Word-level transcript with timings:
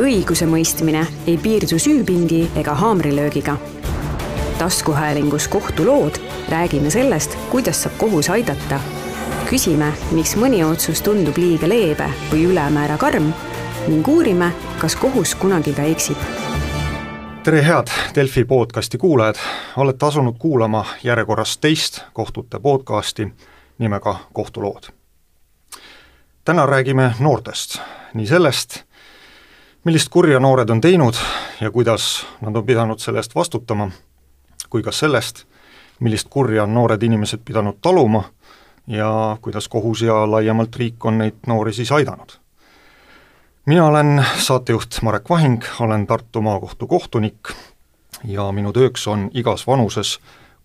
õigusemõistmine 0.00 1.06
ei 1.26 1.38
piirdu 1.38 1.78
süüpingi 1.78 2.50
ega 2.56 2.74
haamrilöögiga. 2.74 3.56
taskuhäälingus 4.58 5.48
Kohtulood 5.48 6.20
räägime 6.48 6.90
sellest, 6.90 7.38
kuidas 7.50 7.82
saab 7.82 7.98
kohus 7.98 8.30
aidata. 8.30 8.80
küsime, 9.50 9.92
miks 10.12 10.36
mõni 10.36 10.64
otsus 10.64 11.02
tundub 11.02 11.36
liiga 11.36 11.68
leebe 11.68 12.10
või 12.32 12.44
ülemäära 12.44 12.96
karm 12.98 13.32
ning 13.88 14.08
uurime, 14.08 14.52
kas 14.78 14.96
kohus 14.96 15.34
kunagi 15.34 15.72
ka 15.72 15.82
eksib 15.82 16.16
tere, 17.42 17.64
head 17.66 17.86
Delfi 18.14 18.44
podcasti 18.44 18.98
kuulajad, 18.98 19.34
olete 19.76 20.06
asunud 20.06 20.34
kuulama 20.38 20.84
järjekorras 21.02 21.58
teist 21.58 22.00
kohtute 22.12 22.58
podcasti 22.58 23.32
nimega 23.78 24.16
Kohtulood. 24.32 24.82
täna 26.44 26.66
räägime 26.66 27.14
noortest, 27.18 27.78
nii 28.14 28.26
sellest, 28.26 28.82
millist 29.84 30.08
kurja 30.08 30.40
noored 30.40 30.70
on 30.70 30.80
teinud 30.80 31.14
ja 31.60 31.70
kuidas 31.70 32.26
nad 32.40 32.56
on 32.56 32.66
pidanud 32.66 32.98
selle 32.98 33.18
eest 33.18 33.34
vastutama, 33.34 33.90
kui 34.70 34.82
ka 34.82 34.92
sellest, 34.92 35.44
millist 36.00 36.28
kurja 36.30 36.62
on 36.62 36.74
noored 36.74 37.02
inimesed 37.02 37.40
pidanud 37.44 37.80
taluma 37.82 38.24
ja 38.86 39.36
kuidas 39.42 39.68
kohus 39.68 40.02
ja 40.02 40.30
laiemalt 40.30 40.76
riik 40.76 41.04
on 41.04 41.18
neid 41.18 41.46
noori 41.46 41.72
siis 41.72 41.92
aidanud 41.92 42.40
mina 43.66 43.86
olen 43.86 44.26
saatejuht 44.38 45.02
Marek 45.02 45.30
Vahing, 45.30 45.62
olen 45.80 46.06
Tartu 46.06 46.40
Maakohtu 46.42 46.86
kohtunik 46.86 47.52
ja 48.24 48.52
minu 48.52 48.72
tööks 48.72 49.06
on 49.08 49.28
igas 49.34 49.66
vanuses 49.66 50.16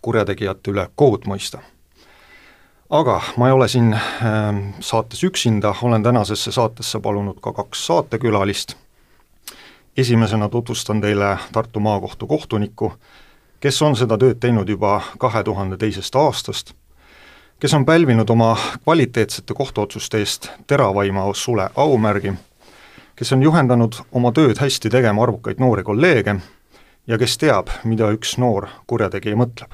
kurjategijate 0.01 0.71
üle 0.71 0.87
kohut 0.95 1.27
mõista. 1.27 1.59
aga 2.89 3.21
ma 3.37 3.47
ei 3.47 3.53
ole 3.53 3.67
siin 3.67 3.93
äh, 3.93 4.01
saates 4.79 5.23
üksinda, 5.23 5.75
olen 5.81 6.03
tänasesse 6.03 6.51
saatesse 6.51 6.99
palunud 6.99 7.37
ka 7.41 7.53
kaks 7.53 7.85
saatekülalist, 7.87 8.75
esimesena 9.97 10.49
tutvustan 10.49 11.01
teile 11.01 11.37
Tartu 11.51 11.79
Maakohtu 11.79 12.27
kohtunikku, 12.27 12.93
kes 13.59 13.81
on 13.81 13.95
seda 13.95 14.17
tööd 14.17 14.39
teinud 14.39 14.69
juba 14.69 15.01
kahe 15.17 15.43
tuhande 15.43 15.77
teisest 15.77 16.15
aastast, 16.15 16.73
kes 17.59 17.73
on 17.73 17.85
pälvinud 17.85 18.29
oma 18.29 18.57
kvaliteetsete 18.83 19.53
kohtuotsuste 19.53 20.19
eest 20.19 20.49
teravaima 20.67 21.33
Sule 21.33 21.69
aumärgi 21.75 22.33
kes 23.15 23.33
on 23.33 23.43
juhendanud 23.43 23.95
oma 24.11 24.31
tööd 24.35 24.59
hästi 24.59 24.91
tegema 24.91 25.23
arvukaid 25.23 25.59
noori 25.63 25.83
kolleege 25.87 26.35
ja 27.07 27.17
kes 27.17 27.37
teab, 27.39 27.71
mida 27.83 28.11
üks 28.15 28.35
noor 28.41 28.67
kurjategija 28.87 29.37
mõtleb. 29.39 29.71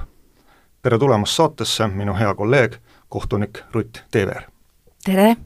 tere 0.82 0.98
tulemast 0.98 1.38
saatesse, 1.38 1.86
minu 1.86 2.14
hea 2.14 2.34
kolleeg, 2.34 2.78
kohtunik 3.08 3.64
Rutt 3.72 4.04
Teever! 4.10 4.46
tere! 5.04 5.36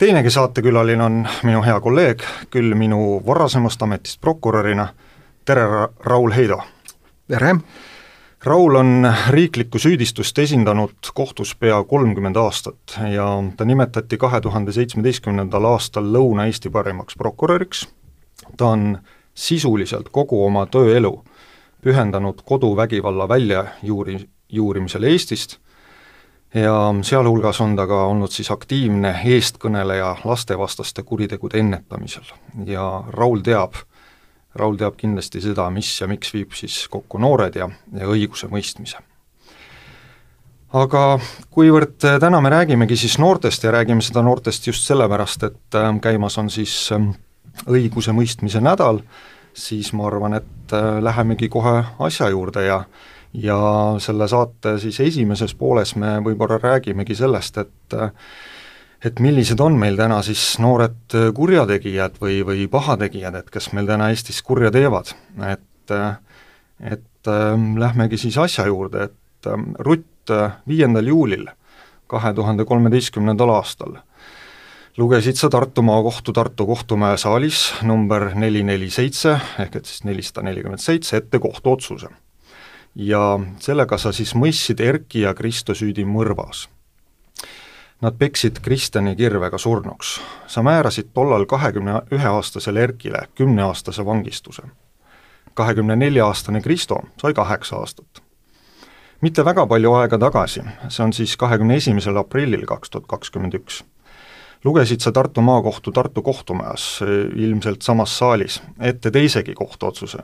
Teinegi 0.00 0.30
saatekülaline 0.30 1.04
on 1.04 1.28
minu 1.44 1.60
hea 1.60 1.76
kolleeg, 1.80 2.22
küll 2.50 2.72
minu 2.74 3.20
varasemast 3.26 3.82
ametist 3.84 4.20
prokurörina, 4.20 4.86
tere, 5.44 5.66
Raul 6.04 6.32
Heido! 6.32 6.56
tere! 7.28 7.54
Raul 8.44 8.78
on 8.80 9.04
riiklikku 9.28 9.78
süüdistust 9.78 10.38
esindanud 10.38 11.10
kohtus 11.14 11.52
pea 11.54 11.82
kolmkümmend 11.84 12.36
aastat 12.40 12.96
ja 13.12 13.26
ta 13.56 13.64
nimetati 13.68 14.16
kahe 14.16 14.40
tuhande 14.40 14.72
seitsmeteistkümnendal 14.72 15.68
aastal 15.68 16.08
Lõuna-Eesti 16.14 16.72
parimaks 16.72 17.20
prokuröriks, 17.20 17.84
ta 18.56 18.72
on 18.72 18.98
sisuliselt 19.34 20.08
kogu 20.08 20.46
oma 20.46 20.64
tööelu 20.66 21.18
pühendanud 21.84 22.40
koduvägivalla 22.48 23.28
väljajuuri, 23.28 24.16
juurimisele 24.48 25.12
Eestist 25.12 25.60
ja 26.54 26.94
sealhulgas 27.02 27.60
on 27.60 27.76
ta 27.76 27.86
ka 27.86 28.04
olnud 28.10 28.32
siis 28.34 28.50
aktiivne 28.50 29.14
eestkõneleja 29.24 30.16
lastevastaste 30.24 31.02
kuritegude 31.02 31.58
ennetamisel 31.58 32.32
ja 32.66 33.04
Raul 33.08 33.44
teab, 33.46 33.78
Raul 34.54 34.76
teab 34.76 34.96
kindlasti 34.98 35.40
seda, 35.40 35.68
mis 35.70 35.92
ja 36.00 36.08
miks 36.10 36.34
viib 36.34 36.56
siis 36.58 36.82
kokku 36.90 37.18
noored 37.18 37.56
ja, 37.56 37.70
ja 37.94 38.10
õigusemõistmise. 38.10 38.98
aga 40.72 41.18
kuivõrd 41.50 41.98
täna 42.20 42.40
me 42.40 42.50
räägimegi 42.50 42.96
siis 42.96 43.18
noortest 43.18 43.64
ja 43.64 43.70
räägime 43.70 44.02
seda 44.02 44.22
noortest 44.22 44.66
just 44.66 44.86
sellepärast, 44.86 45.42
et 45.42 45.74
äh, 45.74 46.00
käimas 46.00 46.38
on 46.38 46.50
siis 46.50 46.90
ähm, 46.92 47.12
õigusemõistmise 47.66 48.60
nädal, 48.60 49.02
siis 49.54 49.92
ma 49.92 50.06
arvan, 50.06 50.34
et 50.34 50.74
äh, 50.74 50.98
lähemegi 51.02 51.48
kohe 51.48 51.84
asja 51.98 52.28
juurde 52.28 52.64
ja 52.64 52.84
ja 53.32 53.58
selle 54.02 54.28
saate 54.28 54.78
siis 54.82 55.00
esimeses 55.00 55.54
pooles 55.54 55.94
me 55.96 56.16
võib-olla 56.24 56.58
räägimegi 56.58 57.14
sellest, 57.14 57.58
et 57.58 58.00
et 59.04 59.20
millised 59.20 59.60
on 59.60 59.78
meil 59.80 59.96
täna 59.96 60.18
siis 60.22 60.58
noored 60.60 61.14
kurjategijad 61.34 62.18
või, 62.20 62.42
või 62.44 62.66
pahategijad, 62.68 63.34
et 63.38 63.50
kes 63.50 63.70
meil 63.72 63.86
täna 63.88 64.10
Eestis 64.12 64.42
kurja 64.42 64.70
teevad, 64.74 65.14
et 65.46 65.94
et 66.80 67.28
äh, 67.28 67.78
lähmegi 67.78 68.18
siis 68.18 68.38
asja 68.38 68.66
juurde, 68.66 69.10
et 69.10 69.46
äh, 69.46 69.64
Rutt 69.78 70.30
äh, 70.30 70.52
viiendal 70.68 71.06
juulil 71.06 71.48
kahe 72.10 72.32
tuhande 72.34 72.64
kolmeteistkümnendal 72.64 73.52
aastal 73.54 74.00
lugesid 74.96 75.38
sa 75.38 75.50
Tartu 75.50 75.82
Maakohtu 75.82 76.32
Tartu 76.32 76.66
kohtumaja 76.66 77.16
saalis 77.16 77.70
number 77.82 78.30
neli 78.34 78.62
neli 78.62 78.90
seitse, 78.90 79.36
ehk 79.58 79.76
et 79.76 79.86
siis 79.86 80.04
nelisada 80.04 80.42
nelikümmend 80.48 80.82
seitse, 80.82 81.16
ette 81.16 81.38
kohtuotsuse. 81.38 82.08
Ja 82.94 83.38
sellega 83.58 83.98
sa 83.98 84.12
siis 84.12 84.34
mõistsid 84.34 84.80
Erki 84.80 85.20
ja 85.20 85.34
Kristo 85.34 85.74
süüdi 85.74 86.04
mõrvas 86.04 86.68
Nad 88.00 88.16
peksid 88.16 88.60
Kristjani 88.62 89.16
kirvega 89.16 89.58
surnuks. 89.58 90.20
sa 90.46 90.62
määrasid 90.62 91.10
tollal 91.14 91.44
kahekümne 91.46 92.00
ühe 92.12 92.28
aastasele 92.28 92.82
Erkile 92.82 93.28
kümneaastase 93.34 94.06
vangistuse. 94.06 94.62
kahekümne 95.54 95.96
nelja 95.96 96.26
aastane 96.26 96.60
Kristo 96.60 97.00
sai 97.20 97.34
kaheksa 97.34 97.76
aastat. 97.76 98.22
mitte 99.20 99.44
väga 99.44 99.66
palju 99.66 99.92
aega 99.92 100.18
tagasi, 100.18 100.62
see 100.88 101.04
on 101.04 101.12
siis 101.12 101.36
kahekümne 101.36 101.76
esimesel 101.76 102.16
aprillil 102.16 102.66
kaks 102.66 102.90
tuhat 102.90 103.06
kakskümmend 103.06 103.54
üks, 103.54 103.84
lugesid 104.64 105.00
sa 105.00 105.12
Tartu 105.12 105.40
Maakohtu 105.40 105.92
Tartu 105.92 106.22
kohtumajas, 106.22 107.00
ilmselt 107.36 107.82
samas 107.82 108.18
saalis, 108.18 108.62
ette 108.80 109.10
teisegi 109.10 109.54
kohtuotsuse 109.54 110.18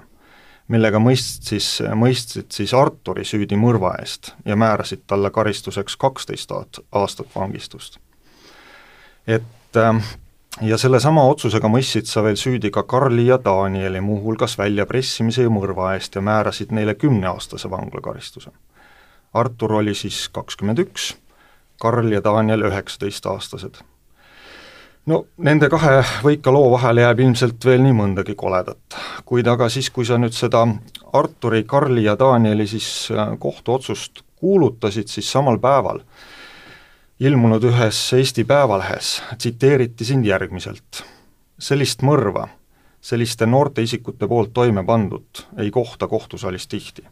millega 0.68 0.98
mõistis, 0.98 1.78
mõistsid 1.94 2.50
siis 2.54 2.74
Arturi 2.74 3.24
süüdi 3.24 3.58
mõrva 3.58 3.94
eest 4.00 4.32
ja 4.44 4.56
määrasid 4.56 5.04
talle 5.06 5.30
karistuseks 5.30 5.96
kaksteist 5.96 6.52
aastat 6.92 7.26
vangistust. 7.34 7.98
et 9.26 9.76
ähm, 9.76 9.98
ja 10.60 10.78
sellesama 10.78 11.24
otsusega 11.24 11.68
mõistsid 11.68 12.08
sa 12.10 12.22
veel 12.22 12.36
süüdi 12.36 12.70
ka 12.70 12.82
Karli 12.82 13.26
ja 13.26 13.38
Danieli 13.44 14.00
muuhulgas 14.00 14.58
väljapressimise 14.58 15.42
ja 15.42 15.50
mõrva 15.50 15.94
eest 15.94 16.14
ja 16.14 16.20
määrasid 16.20 16.72
neile 16.72 16.94
kümneaastase 16.94 17.70
vanglakaristuse. 17.70 18.50
Artur 19.34 19.72
oli 19.72 19.94
siis 19.94 20.28
kakskümmend 20.32 20.78
üks, 20.78 21.14
Karl 21.80 22.12
ja 22.12 22.22
Daniel 22.24 22.64
üheksateistaastased 22.70 23.82
no 25.06 25.22
nende 25.38 25.68
kahe 25.70 26.00
võika 26.24 26.52
loo 26.54 26.70
vahele 26.74 27.04
jääb 27.04 27.22
ilmselt 27.22 27.64
veel 27.64 27.82
nii 27.84 27.94
mõndagi 27.96 28.34
koledat, 28.38 28.98
kuid 29.24 29.46
aga 29.48 29.68
siis, 29.72 29.90
kui 29.90 30.06
sa 30.06 30.18
nüüd 30.18 30.34
seda 30.34 30.64
Arturi, 31.16 31.64
Karli 31.64 32.04
ja 32.06 32.16
Danieli 32.18 32.66
siis 32.66 33.08
äh, 33.14 33.36
kohtuotsust 33.38 34.24
kuulutasid, 34.36 35.08
siis 35.08 35.30
samal 35.32 35.58
päeval 35.62 36.02
ilmunud 37.20 37.64
ühes 37.64 38.00
Eesti 38.12 38.44
Päevalehes 38.44 39.22
tsiteeriti 39.38 40.04
sind 40.04 40.26
järgmiselt. 40.26 41.04
sellist 41.58 42.02
mõrva, 42.04 42.48
selliste 43.00 43.46
noorte 43.46 43.82
isikute 43.82 44.28
poolt 44.28 44.52
toime 44.52 44.84
pandud 44.84 45.46
ei 45.58 45.70
kohta 45.70 46.08
kohtusaalis 46.08 46.66
tihti. 46.66 47.04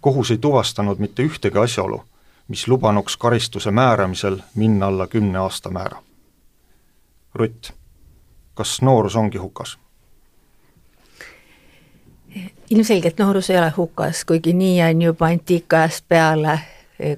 kohus 0.00 0.30
ei 0.30 0.38
tuvastanud 0.38 0.98
mitte 0.98 1.22
ühtegi 1.22 1.58
asjaolu, 1.58 2.02
mis 2.48 2.68
lubanuks 2.68 3.16
karistuse 3.16 3.70
määramisel 3.70 4.42
minna 4.54 4.86
alla 4.86 5.06
kümne 5.06 5.38
aasta 5.38 5.70
määra 5.70 6.02
Rutt, 7.34 7.72
kas 8.54 8.82
noorus 8.82 9.16
ongi 9.16 9.38
hukas? 9.38 9.78
ilmselgelt 12.72 13.18
noorus 13.18 13.50
ei 13.50 13.58
ole 13.58 13.72
hukas, 13.76 14.24
kuigi 14.24 14.52
nii 14.56 14.82
on 14.82 15.02
juba 15.02 15.26
antiikajast 15.28 16.04
peale 16.08 16.58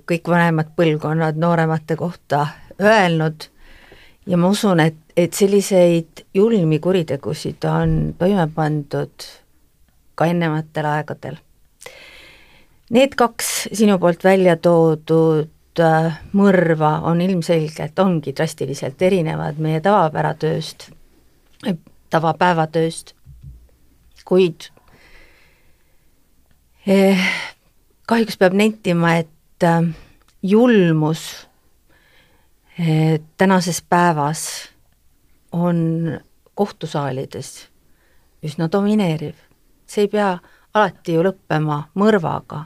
kõik 0.08 0.28
vanemad 0.28 0.72
põlvkonnad 0.76 1.38
nooremate 1.38 1.96
kohta 1.96 2.46
öelnud 2.82 3.46
ja 4.26 4.36
ma 4.40 4.50
usun, 4.50 4.80
et, 4.80 4.96
et 5.16 5.32
selliseid 5.32 6.24
julmi 6.34 6.78
kuritegusid 6.82 7.64
on 7.70 8.14
toime 8.18 8.46
pandud 8.54 9.28
ka 10.14 10.28
ennevatel 10.30 10.88
aegadel. 10.90 11.36
Need 12.94 13.16
kaks 13.18 13.68
sinu 13.72 13.98
poolt 13.98 14.24
välja 14.24 14.56
toodud 14.56 15.53
mõrva 16.32 17.00
on 17.08 17.20
ilmselgelt, 17.20 17.98
ongi 17.98 18.34
drastiliselt 18.36 19.02
erinevad 19.02 19.58
meie 19.58 19.80
tavapäratööst, 19.80 20.90
tavapäevatööst, 22.10 23.14
kuid 24.24 24.68
eh, 26.86 27.24
kahjuks 28.06 28.38
peab 28.38 28.54
nentima, 28.54 29.16
et 29.24 29.66
äh, 29.66 29.88
julmus 30.42 31.48
eh, 32.78 33.20
tänases 33.36 33.82
päevas 33.82 34.68
on 35.52 36.20
kohtusaalides 36.54 37.68
üsna 38.44 38.68
domineeriv. 38.72 39.34
see 39.86 40.04
ei 40.04 40.08
pea 40.08 40.38
alati 40.74 41.14
ju 41.14 41.22
lõppema 41.22 41.82
mõrvaga, 41.94 42.64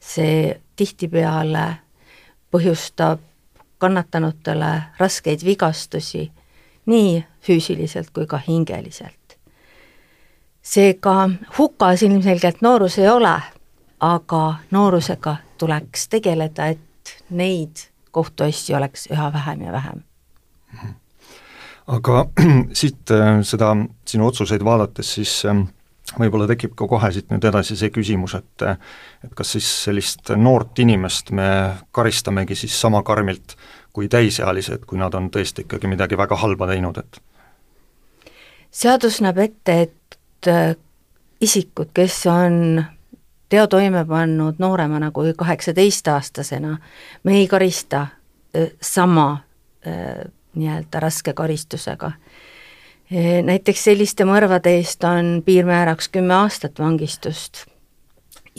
see 0.00 0.60
tihtipeale 0.76 1.85
põhjustab 2.50 3.20
kannatanutele 3.78 4.82
raskeid 4.98 5.44
vigastusi 5.44 6.30
nii 6.86 7.24
füüsiliselt 7.42 8.10
kui 8.14 8.26
ka 8.26 8.40
hingeliselt. 8.48 9.38
seega 10.62 11.30
hukas 11.58 12.02
ilmselgelt 12.02 12.62
noorus 12.62 12.98
ei 12.98 13.08
ole, 13.08 13.34
aga 14.00 14.54
noorusega 14.70 15.36
tuleks 15.58 16.08
tegeleda, 16.08 16.66
et 16.66 17.14
neid 17.30 17.86
kohtuasju 18.10 18.76
oleks 18.76 19.06
üha 19.12 19.32
vähem 19.32 19.60
ja 19.62 19.72
vähem. 19.72 20.02
aga 21.86 22.26
siit 22.78 23.10
äh, 23.10 23.42
seda 23.42 23.76
sinu 24.06 24.26
otsuseid 24.26 24.64
vaadates, 24.64 25.14
siis 25.14 25.44
ähm, 25.44 25.68
võib-olla 26.14 26.46
tekib 26.46 26.76
ka 26.78 26.86
kohe 26.88 27.10
siit 27.12 27.30
nüüd 27.32 27.44
edasi 27.48 27.76
see 27.78 27.90
küsimus, 27.94 28.36
et 28.38 28.66
et 28.66 29.34
kas 29.34 29.56
siis 29.56 29.68
sellist 29.86 30.30
noort 30.38 30.78
inimest 30.78 31.32
me 31.34 31.48
karistamegi 31.92 32.54
siis 32.54 32.76
sama 32.80 33.02
karmilt 33.02 33.56
kui 33.96 34.08
täisealised, 34.12 34.84
kui 34.86 35.00
nad 35.00 35.14
on 35.16 35.30
tõesti 35.32 35.64
ikkagi 35.64 35.88
midagi 35.88 36.18
väga 36.20 36.36
halba 36.36 36.68
teinud, 36.68 36.98
et? 37.00 37.20
Seadus 38.70 39.22
näeb 39.24 39.38
ette, 39.40 39.76
et 39.86 40.50
äh, 40.52 40.74
isikud, 41.40 41.94
kes 41.96 42.18
on 42.28 42.84
teo 43.48 43.66
toime 43.72 44.04
pannud 44.04 44.60
nooremana 44.60 45.10
kui 45.16 45.32
kaheksateistaastasena, 45.38 46.76
me 47.24 47.38
ei 47.40 47.48
karista 47.48 48.02
äh, 48.02 48.68
sama 48.80 49.30
äh, 49.86 50.26
nii-öelda 50.56 51.00
raske 51.00 51.32
karistusega 51.32 52.12
näiteks 53.10 53.84
selliste 53.84 54.24
mõrvade 54.26 54.72
eest 54.80 55.04
on 55.04 55.42
piirmääraks 55.46 56.08
kümme 56.08 56.34
aastat 56.34 56.78
vangistust 56.78 57.66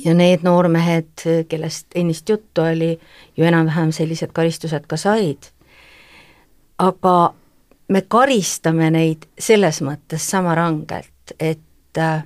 ja 0.05 0.13
need 0.13 0.43
noormehed, 0.43 1.25
kellest 1.49 1.87
ennist 1.95 2.29
juttu 2.29 2.61
oli, 2.61 2.99
ju 3.37 3.43
enam-vähem 3.43 3.91
sellised 3.91 4.31
karistused 4.33 4.87
ka 4.87 4.97
said. 4.97 5.51
aga 6.77 7.33
me 7.87 8.01
karistame 8.01 8.89
neid 8.91 9.25
selles 9.39 9.81
mõttes 9.81 10.29
sama 10.29 10.55
rangelt, 10.55 11.33
et 11.39 11.97
äh, 11.97 12.23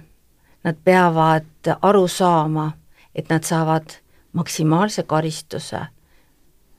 nad 0.64 0.78
peavad 0.84 1.72
aru 1.82 2.08
saama, 2.08 2.72
et 3.16 3.30
nad 3.30 3.44
saavad 3.44 3.98
maksimaalse 4.34 5.04
karistuse 5.04 5.86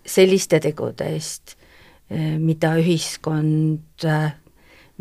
selliste 0.06 0.60
tegude 0.60 1.08
eest, 1.14 1.56
äh, 2.10 2.36
mida 2.38 2.74
ühiskond 2.76 4.04
äh, 4.04 4.34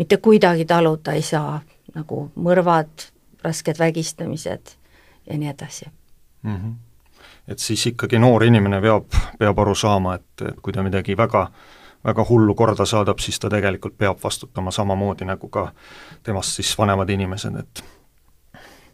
mitte 0.01 0.17
kuidagi 0.17 0.65
taluda 0.65 1.13
ei 1.13 1.21
saa, 1.21 1.59
nagu 1.93 2.23
mõrvad, 2.35 3.09
rasked 3.43 3.77
vägistamised 3.79 4.73
ja 5.29 5.37
nii 5.37 5.49
edasi 5.49 5.85
mm. 6.41 6.55
-hmm. 6.55 6.73
et 7.47 7.59
siis 7.59 7.85
ikkagi 7.85 8.19
noor 8.19 8.43
inimene 8.43 8.81
peab, 8.81 9.13
peab 9.39 9.59
aru 9.59 9.75
saama, 9.75 10.15
et, 10.15 10.47
et 10.47 10.59
kui 10.61 10.73
ta 10.73 10.83
midagi 10.83 11.17
väga 11.17 11.51
väga 12.03 12.25
hullu 12.29 12.55
korda 12.55 12.85
saadab, 12.85 13.19
siis 13.19 13.39
ta 13.39 13.49
tegelikult 13.49 13.97
peab 13.97 14.17
vastutama 14.23 14.71
samamoodi 14.71 15.25
nagu 15.25 15.47
ka 15.47 15.71
temast 16.23 16.57
siis 16.57 16.77
vanemad 16.77 17.09
inimesed, 17.09 17.55
et 17.59 17.83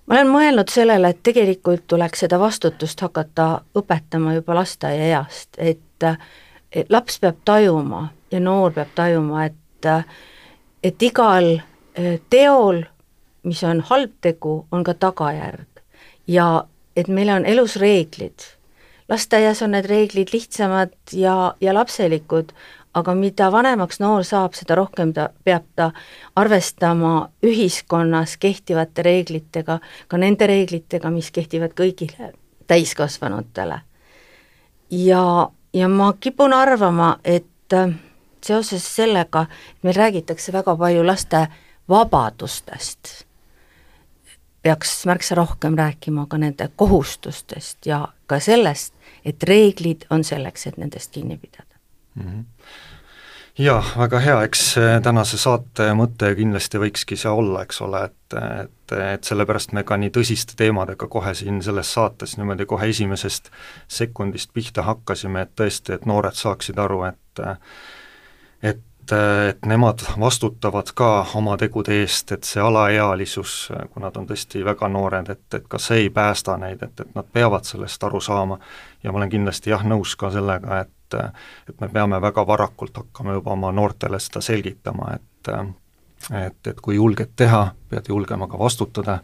ma 0.07 0.15
olen 0.15 0.27
mõelnud 0.27 0.71
sellele, 0.71 1.10
et 1.10 1.24
tegelikult 1.24 1.88
tuleks 1.88 2.19
seda 2.19 2.39
vastutust 2.39 3.01
hakata 3.01 3.62
õpetama 3.80 4.33
juba 4.33 4.56
lasteaiaeast, 4.56 5.50
et 5.57 6.03
et 6.71 6.89
laps 6.89 7.19
peab 7.19 7.38
tajuma 7.45 8.10
ja 8.31 8.39
noor 8.39 8.74
peab 8.75 8.92
tajuma, 8.95 9.45
et 9.45 9.86
et 10.88 11.04
igal 11.04 11.57
äh, 11.57 12.19
teol, 12.30 12.84
mis 13.48 13.63
on 13.63 13.81
halb 13.89 14.13
tegu, 14.24 14.62
on 14.72 14.84
ka 14.88 14.94
tagajärg 14.94 15.84
ja 16.28 16.66
et 16.95 17.07
meil 17.07 17.30
on 17.30 17.45
elus 17.45 17.75
reeglid. 17.75 18.39
lasteaias 19.10 19.62
on 19.63 19.72
need 19.72 19.86
reeglid 19.88 20.34
lihtsamad 20.34 20.92
ja, 21.13 21.54
ja 21.62 21.74
lapselikud, 21.74 22.51
aga 22.94 23.13
mida 23.16 23.51
vanemaks 23.51 24.01
noor 24.04 24.25
saab, 24.28 24.56
seda 24.57 24.75
rohkem 24.75 25.13
ta 25.13 25.30
peab 25.44 25.63
ta 25.75 25.92
arvestama 26.36 27.30
ühiskonnas 27.44 28.38
kehtivate 28.38 29.04
reeglitega, 29.04 29.80
ka 30.07 30.18
nende 30.18 30.48
reeglitega, 30.48 31.12
mis 31.12 31.31
kehtivad 31.31 31.75
kõigile 31.78 32.34
täiskasvanutele. 32.68 33.80
ja, 34.92 35.50
ja 35.74 35.88
ma 35.88 36.13
kipun 36.19 36.54
arvama, 36.54 37.18
et 37.24 37.74
äh, 37.74 37.95
seoses 38.47 38.85
sellega, 38.95 39.45
et 39.51 39.88
meil 39.88 39.95
räägitakse 39.97 40.53
väga 40.55 40.75
palju 40.79 41.05
laste 41.05 41.47
vabadustest, 41.89 43.13
peaks 44.61 45.05
märksa 45.05 45.35
rohkem 45.35 45.77
rääkima 45.79 46.25
ka 46.27 46.38
nende 46.38 46.69
kohustustest 46.75 47.85
ja 47.85 48.07
ka 48.27 48.39
sellest, 48.39 48.94
et 49.25 49.44
reeglid 49.44 50.07
on 50.09 50.23
selleks, 50.23 50.67
et 50.67 50.77
nendest 50.77 51.11
kinni 51.11 51.38
pidada. 51.38 51.75
Mm. 52.15 52.23
-hmm 52.23 52.45
jah, 53.57 53.97
väga 53.97 54.19
hea, 54.19 54.38
eks 54.45 54.63
tänase 55.03 55.38
saate 55.41 55.89
mõte 55.97 56.29
kindlasti 56.38 56.79
võikski 56.81 57.17
see 57.17 57.31
olla, 57.31 57.63
eks 57.65 57.81
ole, 57.81 58.03
et, 58.09 58.38
et, 58.38 58.93
et 59.13 59.29
sellepärast 59.29 59.73
me 59.73 59.83
ka 59.88 59.97
nii 59.97 60.11
tõsiste 60.13 60.57
teemadega 60.59 61.07
kohe 61.09 61.33
siin 61.38 61.61
selles 61.65 61.93
saates 61.93 62.38
niimoodi 62.38 62.67
kohe 62.69 62.89
esimesest 62.93 63.50
sekundist 63.88 64.53
pihta 64.53 64.85
hakkasime, 64.88 65.47
et 65.47 65.55
tõesti, 65.57 65.97
et 65.97 66.05
noored 66.05 66.38
saaksid 66.38 66.77
aru, 66.79 67.03
et 67.09 67.43
et, 69.07 69.50
et 69.50 69.65
nemad 69.65 70.00
vastutavad 70.19 70.92
ka 70.95 71.25
oma 71.36 71.57
tegude 71.57 72.01
eest, 72.01 72.31
et 72.31 72.44
see 72.44 72.62
alaealisus, 72.62 73.71
kui 73.94 74.04
nad 74.04 74.15
on 74.18 74.27
tõesti 74.27 74.63
väga 74.65 74.89
noored, 74.92 75.30
et, 75.30 75.45
et 75.54 75.68
ka 75.68 75.80
see 75.80 76.06
ei 76.06 76.09
päästa 76.09 76.57
neid, 76.57 76.83
et, 76.83 77.00
et 77.00 77.15
nad 77.15 77.27
peavad 77.33 77.65
sellest 77.65 78.04
aru 78.04 78.21
saama. 78.21 78.59
Ja 79.04 79.12
ma 79.12 79.21
olen 79.21 79.31
kindlasti 79.31 79.71
jah, 79.71 79.83
nõus 79.86 80.15
ka 80.19 80.31
sellega, 80.33 80.81
et 80.81 80.94
et 81.07 81.77
me 81.80 81.88
peame 81.88 82.18
väga 82.19 82.44
varakult 82.44 82.98
hakkama 83.00 83.38
juba 83.38 83.54
oma 83.54 83.69
noortele 83.71 84.19
seda 84.19 84.42
selgitama, 84.44 85.13
et 85.15 85.51
et, 86.36 86.68
et 86.68 86.81
kui 86.81 86.98
julged 86.98 87.30
teha, 87.36 87.62
pead 87.89 88.10
julgema 88.10 88.48
ka 88.51 88.60
vastutada 88.60 89.21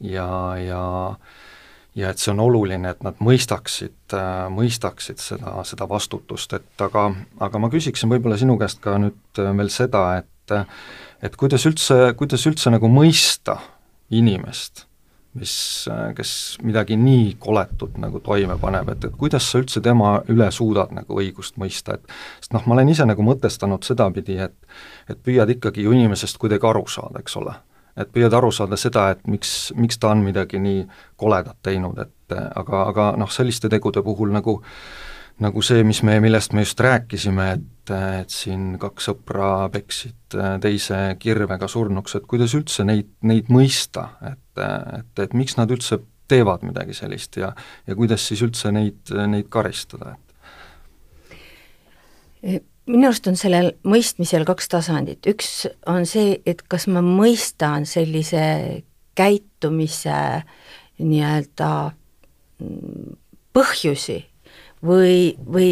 ja, 0.00 0.28
ja 0.62 0.84
ja 1.94 2.10
et 2.10 2.18
see 2.18 2.32
on 2.34 2.42
oluline, 2.44 2.90
et 2.90 3.02
nad 3.06 3.18
mõistaksid, 3.22 3.96
äh, 4.16 4.46
mõistaksid 4.52 5.20
seda, 5.22 5.56
seda 5.68 5.88
vastutust, 5.90 6.56
et 6.56 6.86
aga, 6.86 7.08
aga 7.46 7.60
ma 7.62 7.70
küsiksin 7.72 8.10
võib-olla 8.10 8.38
sinu 8.40 8.58
käest 8.60 8.82
ka 8.84 8.96
nüüd 9.00 9.42
äh, 9.42 9.52
veel 9.56 9.70
seda, 9.72 10.06
et 10.22 10.30
et 11.24 11.36
kuidas 11.40 11.64
üldse, 11.64 12.10
kuidas 12.20 12.42
üldse 12.44 12.68
nagu 12.68 12.84
mõista 12.92 13.54
inimest, 14.12 14.84
mis, 15.40 15.54
äh, 15.88 16.10
kes 16.18 16.32
midagi 16.62 16.98
nii 17.00 17.36
koletut 17.40 17.96
nagu 18.02 18.20
toime 18.24 18.58
paneb, 18.60 18.90
et, 18.92 19.06
et 19.08 19.16
kuidas 19.18 19.46
sa 19.50 19.62
üldse 19.62 19.80
tema 19.84 20.18
üle 20.28 20.50
suudad 20.52 20.92
nagu 20.94 21.20
õigust 21.22 21.56
mõista, 21.62 21.96
et 21.96 22.18
sest 22.42 22.52
noh, 22.52 22.66
ma 22.66 22.76
olen 22.76 22.92
ise 22.92 23.06
nagu 23.08 23.24
mõtestanud 23.24 23.86
sedapidi, 23.86 24.40
et 24.48 24.58
et 25.08 25.20
püüad 25.20 25.50
ikkagi 25.56 25.86
ju 25.86 25.94
inimesest 25.94 26.38
kuidagi 26.42 26.66
aru 26.68 26.84
saada, 26.90 27.22
eks 27.22 27.40
ole 27.40 27.54
et 27.96 28.10
püüad 28.12 28.34
aru 28.34 28.50
saada 28.52 28.76
seda, 28.80 29.08
et 29.14 29.26
miks, 29.30 29.72
miks 29.78 29.98
ta 30.02 30.12
on 30.14 30.24
midagi 30.26 30.60
nii 30.62 30.84
koledat 31.20 31.60
teinud, 31.62 31.98
et 32.02 32.34
aga, 32.34 32.86
aga 32.90 33.10
noh, 33.20 33.30
selliste 33.30 33.70
tegude 33.72 34.02
puhul 34.02 34.34
nagu 34.34 34.60
nagu 35.42 35.62
see, 35.66 35.82
mis 35.86 35.98
me, 36.06 36.20
millest 36.22 36.52
me 36.54 36.62
just 36.62 36.80
rääkisime, 36.80 37.46
et, 37.56 37.92
et 38.20 38.30
siin 38.30 38.76
kaks 38.78 39.08
sõpra 39.10 39.68
peksid 39.74 40.36
teise 40.62 40.98
kirvega 41.18 41.68
surnuks, 41.70 42.14
et 42.14 42.26
kuidas 42.30 42.54
üldse 42.54 42.86
neid, 42.86 43.10
neid 43.26 43.50
mõista, 43.50 44.12
et, 44.30 44.62
et, 44.62 45.24
et 45.26 45.34
miks 45.34 45.58
nad 45.58 45.70
üldse 45.74 45.98
teevad 46.30 46.62
midagi 46.64 46.94
sellist 46.96 47.36
ja, 47.40 47.50
ja 47.86 47.96
kuidas 47.98 48.22
siis 48.28 48.44
üldse 48.46 48.70
neid, 48.72 49.10
neid 49.30 49.50
karistada, 49.52 50.14
et 52.42 52.70
minu 52.86 53.08
arust 53.08 53.26
on 53.30 53.36
sellel 53.38 53.72
mõistmisel 53.86 54.44
kaks 54.48 54.68
tasandit, 54.72 55.24
üks 55.30 55.66
on 55.90 56.06
see, 56.08 56.38
et 56.46 56.62
kas 56.68 56.86
ma 56.90 57.02
mõistan 57.04 57.86
sellise 57.88 58.84
käitumise 59.16 60.44
nii-öelda 61.00 61.70
mm, 62.60 63.16
põhjusi 63.54 64.20
või, 64.84 65.34
või 65.38 65.70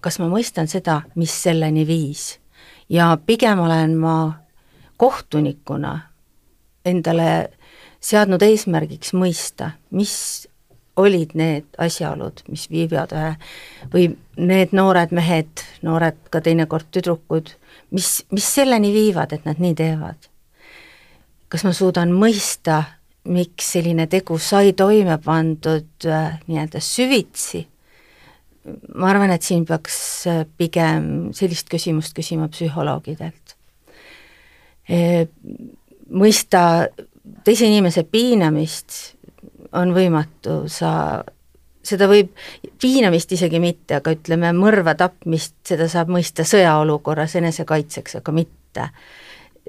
kas 0.00 0.18
ma 0.22 0.28
mõistan 0.30 0.70
seda, 0.70 1.02
mis 1.14 1.34
selleni 1.42 1.86
viis. 1.86 2.38
ja 2.88 3.18
pigem 3.26 3.60
olen 3.60 3.96
ma 3.98 4.40
kohtunikuna 4.96 5.98
endale 6.84 7.50
seadnud 8.00 8.42
eesmärgiks 8.42 9.12
mõista, 9.12 9.72
mis 9.90 10.47
olid 10.98 11.34
need 11.38 11.66
asjaolud, 11.78 12.42
mis 12.50 12.66
viivad 12.70 13.14
ühe 13.14 13.32
või 13.92 14.08
need 14.38 14.74
noored 14.76 15.14
mehed, 15.14 15.64
noored 15.86 16.18
ka 16.32 16.42
teinekord 16.44 16.90
tüdrukud, 16.94 17.52
mis, 17.94 18.10
mis 18.34 18.48
selleni 18.58 18.92
viivad, 18.94 19.32
et 19.34 19.46
nad 19.48 19.62
nii 19.62 19.76
teevad? 19.78 20.28
kas 21.48 21.64
ma 21.64 21.70
suudan 21.72 22.10
mõista, 22.12 22.82
miks 23.32 23.70
selline 23.72 24.04
tegu 24.12 24.36
sai 24.36 24.74
toime 24.76 25.16
pandud 25.24 26.04
äh, 26.04 26.34
nii-öelda 26.44 26.80
süvitsi, 26.84 27.62
ma 29.00 29.08
arvan, 29.08 29.32
et 29.32 29.46
siin 29.46 29.64
peaks 29.68 29.98
äh, 30.28 30.42
pigem 30.60 31.30
sellist 31.36 31.70
küsimust 31.72 32.16
küsima 32.16 32.50
psühholoogidelt. 32.52 33.56
mõista 36.08 36.60
teise 37.44 37.66
inimese 37.68 38.04
piinamist 38.08 39.17
on 39.72 39.92
võimatu, 39.94 40.62
sa, 40.72 41.24
seda 41.84 42.08
võib, 42.10 42.32
piinamist 42.80 43.32
isegi 43.32 43.60
mitte, 43.62 43.98
aga 43.98 44.14
ütleme, 44.16 44.52
mõrva, 44.56 44.94
tapmist, 44.98 45.56
seda 45.68 45.88
saab 45.88 46.12
mõista 46.14 46.46
sõjaolukorras 46.48 47.36
enesekaitseks, 47.40 48.18
aga 48.20 48.34
mitte 48.34 48.88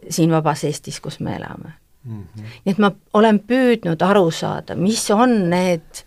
siin 0.09 0.31
vabas 0.31 0.63
Eestis, 0.63 0.99
kus 1.03 1.19
me 1.19 1.35
elame 1.35 1.73
mm. 2.03 2.23
-hmm. 2.23 2.43
nii 2.65 2.71
et 2.71 2.77
ma 2.77 2.91
olen 3.13 3.39
püüdnud 3.39 4.01
aru 4.05 4.31
saada, 4.31 4.75
mis 4.75 5.11
on 5.11 5.49
need 5.49 6.03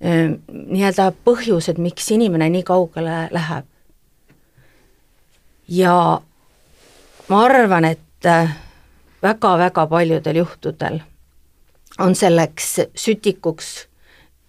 nii-öelda 0.00 1.12
põhjused, 1.24 1.78
miks 1.80 2.10
inimene 2.12 2.48
nii 2.52 2.62
kaugele 2.62 3.28
läheb. 3.32 3.64
ja 5.68 6.20
ma 7.28 7.44
arvan, 7.44 7.84
et 7.84 8.02
väga-väga 9.22 9.86
paljudel 9.86 10.36
juhtudel 10.36 11.00
on 11.98 12.14
selleks 12.14 12.80
sütikuks 12.94 13.88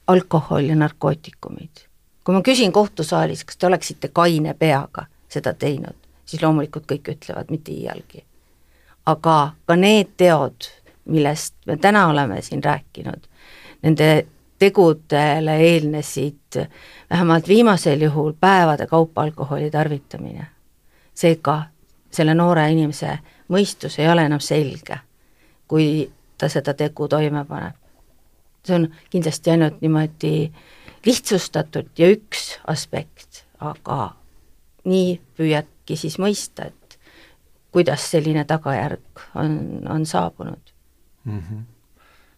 alkohol 0.08 0.63
ja 0.63 0.75
narkootikumid. 0.75 1.88
kui 2.24 2.36
ma 2.36 2.42
küsin 2.42 2.72
kohtusaalis, 2.72 3.44
kas 3.44 3.58
te 3.58 3.68
oleksite 3.68 4.08
kaine 4.08 4.54
peaga 4.54 5.06
seda 5.30 5.54
teinud, 5.54 5.96
siis 6.25 6.44
loomulikult 6.44 6.84
kõik 6.92 7.12
ütlevad 7.16 7.51
mitte 7.51 7.72
iialgi. 7.72 8.25
aga 9.06 9.54
ka 9.66 9.75
need 9.75 10.16
teod, 10.18 10.72
millest 11.06 11.56
me 11.66 11.77
täna 11.77 12.08
oleme 12.08 12.42
siin 12.42 12.63
rääkinud, 12.63 13.27
nende 13.82 14.27
tegudele 14.60 15.58
eelnesid 15.58 16.68
vähemalt 17.10 17.48
viimasel 17.48 18.01
juhul 18.01 18.34
päevade 18.39 18.88
kaupa 18.88 19.22
alkoholi 19.22 19.72
tarvitamine. 19.72 20.48
seega 21.13 21.63
selle 22.12 22.34
noore 22.34 22.72
inimese 22.72 23.20
mõistus 23.50 24.00
ei 24.00 24.10
ole 24.10 24.25
enam 24.25 24.39
selge, 24.39 25.00
kui 25.68 26.12
ta 26.38 26.50
seda 26.50 26.74
tegu 26.74 27.08
toime 27.08 27.46
paneb. 27.46 27.75
see 28.65 28.75
on 28.75 28.88
kindlasti 29.10 29.51
ainult 29.51 29.82
niimoodi 29.82 30.51
lihtsustatud 31.06 31.89
ja 31.98 32.10
üks 32.12 32.58
aspekt, 32.67 33.46
aga 33.60 34.15
nii 34.86 35.20
püüadki 35.38 35.96
siis 35.96 36.17
mõista, 36.20 36.67
et 36.67 37.00
kuidas 37.72 38.10
selline 38.12 38.44
tagajärg 38.48 39.24
on, 39.36 39.58
on 39.89 40.06
saabunud 40.06 40.74
mm. 41.24 41.39
-hmm. 41.39 41.63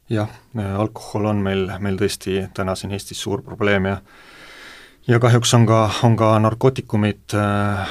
jah, 0.10 0.30
alkohol 0.78 1.26
on 1.26 1.42
meil, 1.46 1.72
meil 1.80 1.98
tõesti 1.98 2.44
täna 2.54 2.76
siin 2.76 2.92
Eestis 2.92 3.22
suur 3.22 3.42
probleem 3.42 3.86
ja 3.86 4.02
ja 5.08 5.20
kahjuks 5.20 5.54
on 5.54 5.66
ka, 5.66 5.90
on 6.04 6.16
ka 6.16 6.40
narkootikumid 6.40 7.34
äh,, 7.34 7.90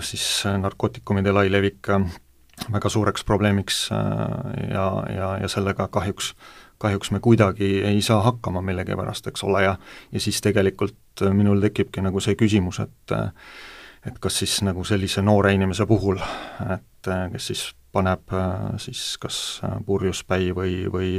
siis 0.00 0.44
narkootikumide 0.58 1.32
lai 1.32 1.52
levik 1.52 1.88
äh, 1.88 2.04
väga 2.72 2.88
suureks 2.88 3.24
probleemiks 3.24 3.88
äh, 3.92 4.68
ja, 4.70 4.86
ja, 5.14 5.30
ja 5.42 5.48
sellega 5.48 5.88
kahjuks, 5.88 6.34
kahjuks 6.78 7.10
me 7.10 7.20
kuidagi 7.20 7.82
ei 7.84 8.02
saa 8.02 8.22
hakkama 8.22 8.62
millegipärast, 8.62 9.26
eks 9.26 9.44
ole, 9.44 9.62
ja 9.64 9.76
ja 10.12 10.20
siis 10.20 10.40
tegelikult 10.40 11.24
minul 11.32 11.60
tekibki 11.60 12.02
nagu 12.02 12.20
see 12.20 12.36
küsimus, 12.38 12.80
et 12.82 13.16
et 14.04 14.18
kas 14.20 14.38
siis 14.42 14.58
nagu 14.62 14.84
sellise 14.84 15.22
noore 15.22 15.54
inimese 15.54 15.86
puhul, 15.86 16.18
et 16.74 17.08
kes 17.32 17.46
siis 17.46 17.62
paneb 17.92 18.34
siis 18.82 19.14
kas 19.22 19.60
purjuspäi 19.86 20.50
või, 20.56 20.74
või 20.92 21.12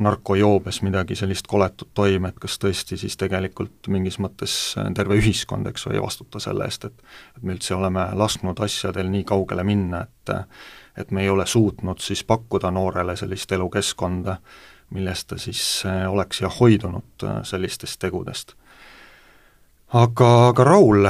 narkojoobes 0.00 0.80
midagi 0.82 1.16
sellist 1.18 1.46
koletut 1.50 1.90
toime, 1.94 2.30
et 2.32 2.38
kas 2.40 2.58
tõesti 2.60 2.98
siis 3.00 3.16
tegelikult 3.20 3.88
mingis 3.92 4.18
mõttes 4.22 4.54
terve 4.96 5.18
ühiskond, 5.20 5.68
eks 5.70 5.86
ju, 5.86 5.94
ei 5.94 6.02
vastuta 6.02 6.40
selle 6.42 6.66
eest, 6.68 6.88
et 6.88 7.04
et 7.36 7.42
me 7.42 7.54
üldse 7.56 7.74
oleme 7.76 8.06
lasknud 8.16 8.60
asjadel 8.64 9.10
nii 9.12 9.24
kaugele 9.28 9.64
minna, 9.64 10.04
et 10.08 10.36
et 11.00 11.10
me 11.14 11.22
ei 11.22 11.30
ole 11.30 11.46
suutnud 11.46 12.00
siis 12.02 12.24
pakkuda 12.24 12.70
noorele 12.74 13.14
sellist 13.16 13.52
elukeskkonda, 13.52 14.36
millest 14.90 15.28
ta 15.30 15.38
siis 15.38 15.62
oleks 16.08 16.40
ja 16.40 16.50
hoidunud 16.60 17.28
sellistest 17.46 18.00
tegudest 18.02 18.56
aga, 19.90 20.28
aga 20.50 20.64
Raul, 20.66 21.06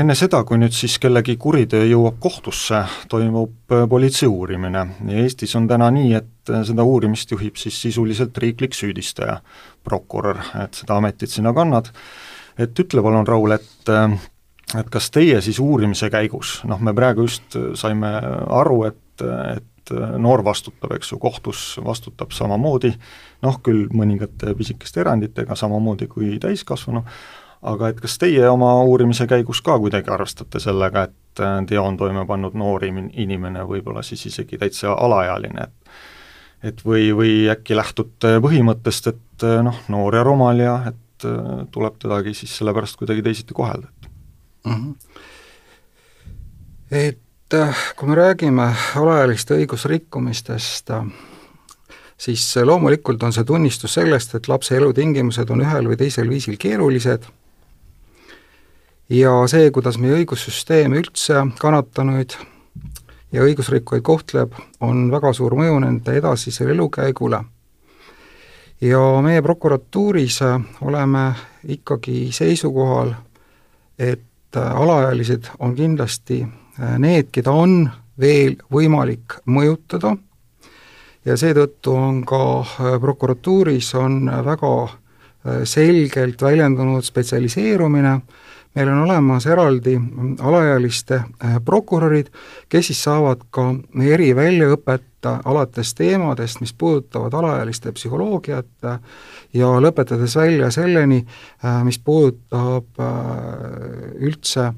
enne 0.00 0.14
seda, 0.18 0.42
kui 0.46 0.58
nüüd 0.60 0.74
siis 0.76 0.98
kellegi 1.00 1.38
kuriteo 1.40 1.84
jõuab 1.88 2.18
kohtusse, 2.20 2.82
toimub 3.08 3.72
äh, 3.72 3.86
politsei 3.88 4.28
uurimine. 4.28 4.84
Ja 5.08 5.22
Eestis 5.22 5.54
on 5.56 5.68
täna 5.70 5.88
nii, 5.94 6.12
et 6.18 6.52
äh, 6.52 6.64
seda 6.68 6.84
uurimist 6.84 7.32
juhib 7.32 7.56
siis 7.60 7.78
sisuliselt 7.86 8.36
riiklik 8.38 8.76
süüdistaja, 8.76 9.38
prokurör, 9.84 10.42
et 10.64 10.82
seda 10.82 10.98
ametit 11.00 11.32
sina 11.32 11.54
kannad, 11.56 11.88
et 12.60 12.84
ütle 12.84 13.04
palun, 13.04 13.26
Raul, 13.28 13.56
et 13.56 13.94
äh, 13.94 14.18
et 14.76 14.90
kas 14.92 15.06
teie 15.08 15.38
siis 15.40 15.56
uurimise 15.64 16.10
käigus, 16.12 16.58
noh, 16.68 16.76
me 16.84 16.92
praegu 16.92 17.24
just 17.24 17.56
saime 17.80 18.10
aru, 18.52 18.82
et, 18.90 19.24
et 19.54 19.92
noor 20.20 20.42
vastutab, 20.44 20.92
eks 20.98 21.14
ju, 21.14 21.16
kohtus 21.22 21.62
vastutab 21.80 22.34
samamoodi, 22.36 22.90
noh 23.46 23.56
küll 23.64 23.86
mõningate 23.96 24.52
pisikeste 24.58 25.00
eranditega, 25.00 25.56
samamoodi 25.56 26.10
kui 26.12 26.34
täiskasvanu, 26.42 27.00
aga 27.62 27.90
et 27.90 28.00
kas 28.00 28.18
teie 28.18 28.44
oma 28.50 28.70
uurimise 28.86 29.26
käigus 29.26 29.60
ka 29.64 29.78
kuidagi 29.82 30.10
arvestate 30.14 30.60
sellega, 30.62 31.08
et 31.08 31.42
äh, 31.42 31.58
teo 31.66 31.84
on 31.84 31.96
toime 31.98 32.24
pannud 32.26 32.54
noor 32.58 32.84
inimene, 32.86 33.64
võib-olla 33.66 34.02
siis 34.06 34.26
isegi 34.30 34.58
täitsa 34.58 34.94
alaealine, 34.94 35.68
et 35.68 35.92
et 36.68 36.80
või, 36.82 37.12
või 37.14 37.32
äkki 37.52 37.76
lähtute 37.78 38.40
põhimõttest, 38.42 39.06
et 39.12 39.46
äh, 39.46 39.60
noh, 39.62 39.78
noor 39.88 40.16
ja 40.18 40.24
rumal 40.26 40.58
ja 40.62 40.74
et 40.90 41.26
äh, 41.26 41.64
tuleb 41.74 41.98
tedagi 42.02 42.34
siis 42.34 42.56
sellepärast 42.58 42.98
kuidagi 42.98 43.22
teisiti 43.22 43.54
kohelda, 43.54 43.88
et 43.88 44.10
mm 44.66 44.74
-hmm. 44.74 44.94
et 46.90 47.24
kui 47.96 48.08
me 48.08 48.14
räägime 48.14 48.74
alaealiste 48.96 49.54
õigusrikkumistest, 49.54 50.90
siis 52.18 52.56
loomulikult 52.56 53.22
on 53.22 53.32
see 53.32 53.44
tunnistus 53.44 53.94
sellest, 53.94 54.34
et 54.34 54.48
lapse 54.48 54.76
elutingimused 54.76 55.50
on 55.50 55.60
ühel 55.60 55.88
või 55.88 55.96
teisel 55.96 56.28
viisil 56.28 56.56
keerulised 56.58 57.24
ja 59.10 59.32
see, 59.48 59.70
kuidas 59.70 59.98
meie 59.98 60.18
õigussüsteem 60.20 60.94
üldse 60.98 61.44
kannatanuid 61.60 62.36
ja 63.32 63.44
õigusrikkujaid 63.44 64.04
kohtleb, 64.04 64.56
on 64.80 65.08
väga 65.12 65.32
suur 65.36 65.56
mõju 65.58 65.80
nende 65.84 66.16
edasisele 66.16 66.72
elukäigule. 66.76 67.44
ja 68.80 69.00
meie 69.22 69.42
prokuratuuris 69.42 70.38
oleme 70.80 71.32
ikkagi 71.64 72.28
seisukohal, 72.32 73.14
et 73.98 74.56
alaealised 74.56 75.50
on 75.58 75.74
kindlasti 75.74 76.46
need, 76.98 77.30
keda 77.32 77.50
on 77.50 77.90
veel 78.20 78.56
võimalik 78.72 79.40
mõjutada 79.46 80.16
ja 81.24 81.36
seetõttu 81.36 81.94
on 81.94 82.24
ka 82.24 82.40
prokuratuuris 83.00 83.94
on 83.94 84.30
väga 84.44 84.88
selgelt 85.64 86.42
väljendunud 86.42 87.04
spetsialiseerumine 87.04 88.20
meil 88.78 88.88
on 88.88 88.98
olemas 89.02 89.46
eraldi 89.46 90.00
alaealiste 90.40 91.14
äh, 91.14 91.56
prokurörid, 91.64 92.26
kes 92.68 92.86
siis 92.86 93.00
saavad 93.02 93.40
ka 93.50 93.72
eriväljaõpet 94.14 95.26
alates 95.44 95.94
teemadest, 95.98 96.60
mis 96.62 96.72
puudutavad 96.78 97.34
alaealiste 97.34 97.90
psühholoogiat 97.92 98.86
ja 99.58 99.70
lõpetades 99.82 100.36
välja 100.38 100.70
selleni, 100.70 101.24
äh, 101.64 101.80
mis 101.84 101.98
puudutab 101.98 103.02
äh, 103.02 103.16
üldse 104.30 104.68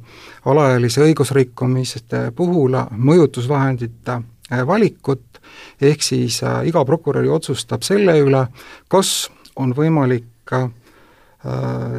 alaealise 0.48 1.04
õigusrikkumiste 1.04 2.30
puhul 2.36 2.78
mõjutusvahendite 2.96 4.20
valikut, 4.66 5.42
ehk 5.80 6.02
siis 6.02 6.40
iga 6.66 6.82
prokurör 6.88 7.28
otsustab 7.36 7.84
selle 7.86 8.16
üle, 8.18 8.46
kas 8.88 9.28
on 9.60 9.76
võimalik 9.76 10.26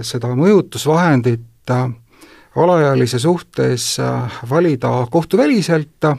seda 0.04 0.34
mõjutusvahendit 0.36 1.46
alaealise 2.56 3.20
suhtes 3.20 4.00
äh, 4.00 4.32
valida 4.50 5.08
kohtuväliselt, 5.12 6.04
äh, 6.04 6.18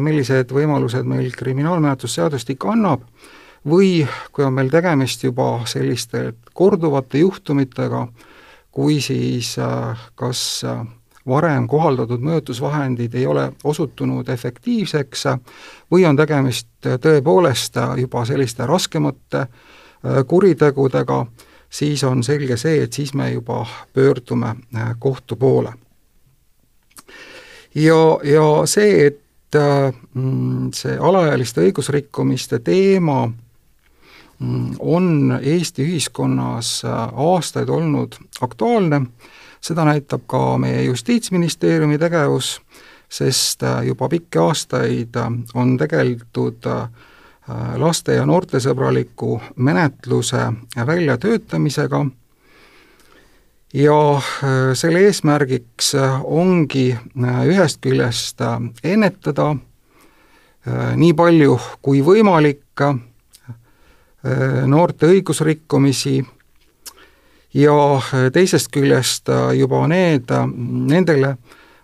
millised 0.00 0.52
võimalused 0.52 1.08
meil 1.08 1.32
kriminaalmenetlusseadustik 1.36 2.64
annab, 2.68 3.06
või 3.68 4.06
kui 4.32 4.44
on 4.44 4.54
meil 4.56 4.70
tegemist 4.72 5.24
juba 5.24 5.62
selliste 5.68 6.32
korduvate 6.54 7.20
juhtumitega, 7.24 8.06
kui 8.70 9.00
siis 9.00 9.56
äh, 9.58 10.08
kas 10.14 10.64
varem 11.28 11.66
kohaldatud 11.68 12.22
mõjutusvahendid 12.24 13.14
ei 13.14 13.26
ole 13.26 13.50
osutunud 13.64 14.28
efektiivseks 14.28 15.26
või 15.92 16.06
on 16.08 16.16
tegemist 16.16 16.68
tõepoolest 16.80 17.76
juba 18.00 18.24
selliste 18.24 18.66
raskemate 18.66 19.44
kuritegudega, 20.26 21.18
siis 21.70 22.04
on 22.04 22.22
selge 22.22 22.56
see, 22.56 22.82
et 22.82 22.92
siis 22.92 23.14
me 23.14 23.30
juba 23.30 23.66
pöördume 23.92 24.54
äh, 24.76 24.94
kohtu 24.98 25.36
poole. 25.36 25.72
ja, 27.74 28.18
ja 28.22 28.66
see, 28.66 29.06
et 29.06 29.54
äh, 29.54 29.92
mm, 30.14 30.70
see 30.74 30.98
alaealiste 30.98 31.62
õigusrikkumiste 31.62 32.58
teema 32.58 33.26
mm, 34.38 34.74
on 34.78 35.38
Eesti 35.42 35.86
ühiskonnas 35.86 36.82
äh, 36.84 36.98
aastaid 37.14 37.68
olnud 37.68 38.18
aktuaalne, 38.40 39.02
seda 39.60 39.84
näitab 39.84 40.26
ka 40.26 40.58
meie 40.58 40.82
Justiitsministeeriumi 40.82 41.98
tegevus, 41.98 42.60
sest 43.10 43.62
juba 43.84 44.08
pikki 44.08 44.38
aastaid 44.38 45.16
on 45.54 45.76
tegeldud 45.76 46.66
laste- 47.76 48.14
ja 48.14 48.26
noortesõbraliku 48.26 49.40
menetluse 49.56 50.52
väljatöötamisega. 50.86 52.06
Ja 53.74 54.20
selle 54.74 54.98
eesmärgiks 54.98 55.92
ongi 56.24 56.98
ühest 57.46 57.78
küljest 57.80 58.42
ennetada 58.84 59.56
nii 60.96 61.12
palju 61.14 61.60
kui 61.82 62.02
võimalik 62.02 62.82
noorte 64.66 65.06
õigusrikkumisi 65.06 66.18
ja 67.54 67.76
teisest 68.32 68.68
küljest 68.74 69.30
juba 69.56 69.86
need, 69.88 70.34
nendele 70.90 71.36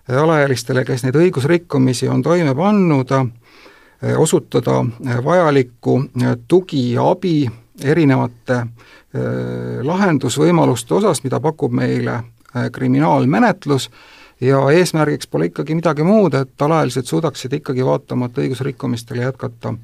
alaealistele, 0.09 0.85
kes 0.85 1.07
neid 1.07 1.17
õigusrikkumisi 1.19 2.09
on 2.11 2.23
toime 2.23 2.55
pannud, 2.55 3.15
osutada 4.17 4.85
vajalikku 5.25 6.05
tugi 6.49 6.93
ja 6.93 7.11
abi 7.11 7.47
erinevate 7.85 8.67
lahendusvõimaluste 9.83 10.95
osas, 10.95 11.23
mida 11.25 11.41
pakub 11.41 11.73
meile 11.73 12.21
kriminaalmenetlus, 12.73 13.91
ja 14.41 14.61
eesmärgiks 14.71 15.27
pole 15.27 15.49
ikkagi 15.51 15.75
midagi 15.75 16.05
muud, 16.05 16.35
et 16.35 16.63
alaealised 16.63 17.09
suudaksid 17.09 17.53
ikkagi 17.57 17.85
vaatamata 17.85 18.41
õigusrikkumistele 18.45 19.23
jätkata 19.23 19.75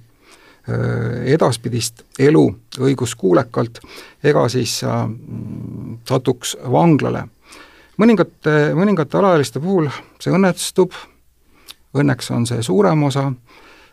edaspidist 1.26 2.04
elu 2.22 2.44
õiguskuulekalt 2.78 3.80
ega 4.24 4.44
siis 4.48 4.76
satuks 6.08 6.56
vanglale. 6.70 7.24
mõningate, 7.98 8.74
mõningate 8.74 9.18
alaealiste 9.18 9.60
puhul 9.60 9.88
see 10.20 10.32
õnnestub, 10.32 10.92
õnneks 11.94 12.30
on 12.30 12.46
see 12.46 12.62
suurem 12.62 13.02
osa, 13.02 13.32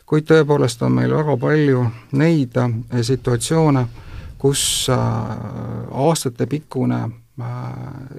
kuid 0.09 0.25
tõepoolest 0.25 0.81
on 0.81 0.95
meil 0.97 1.13
väga 1.13 1.37
palju 1.37 1.85
neid 2.17 2.57
äh, 2.57 3.01
situatsioone, 3.05 3.85
kus 4.41 4.61
äh, 4.89 4.99
aastatepikkune 6.07 7.01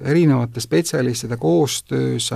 erinevate 0.01 0.59
spetsialistide 0.59 1.37
koostöös 1.37 2.31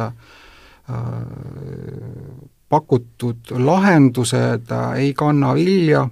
pakutud 2.69 3.37
lahendused 3.57 4.69
ei 4.95 5.13
kanna 5.13 5.53
vilja 5.53 6.09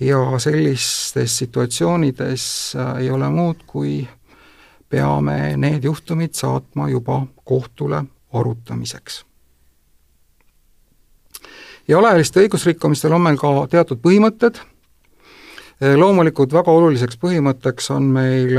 ja 0.00 0.38
sellistes 0.38 1.38
situatsioonides 1.38 2.76
ei 3.00 3.10
ole 3.10 3.28
muud, 3.28 3.56
kui 3.66 4.08
peame 4.88 5.56
need 5.56 5.84
juhtumid 5.84 6.32
saatma 6.32 6.88
juba 6.88 7.26
kohtule 7.44 8.04
arutamiseks. 8.32 9.27
Ja 11.88 11.98
alaealiste 11.98 12.44
õigusrikkumistel 12.44 13.14
on 13.16 13.24
meil 13.24 13.38
ka 13.40 13.52
teatud 13.70 14.00
põhimõtted, 14.04 14.60
loomulikult 15.96 16.52
väga 16.52 16.74
oluliseks 16.74 17.18
põhimõtteks 17.22 17.90
on 17.94 18.10
meil 18.12 18.54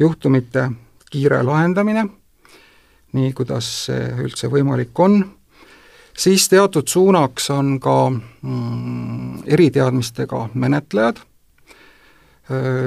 juhtumite 0.00 0.68
kiire 1.10 1.42
lahendamine, 1.46 2.06
nii 3.14 3.32
kuidas 3.36 3.68
see 3.86 4.08
üldse 4.24 4.50
võimalik 4.50 4.98
on. 4.98 5.20
Siis 6.14 6.46
teatud 6.48 6.86
suunaks 6.86 7.48
on 7.50 7.76
ka 7.82 7.96
mm, 8.10 9.44
eriteadmistega 9.50 10.48
menetlejad, 10.54 11.18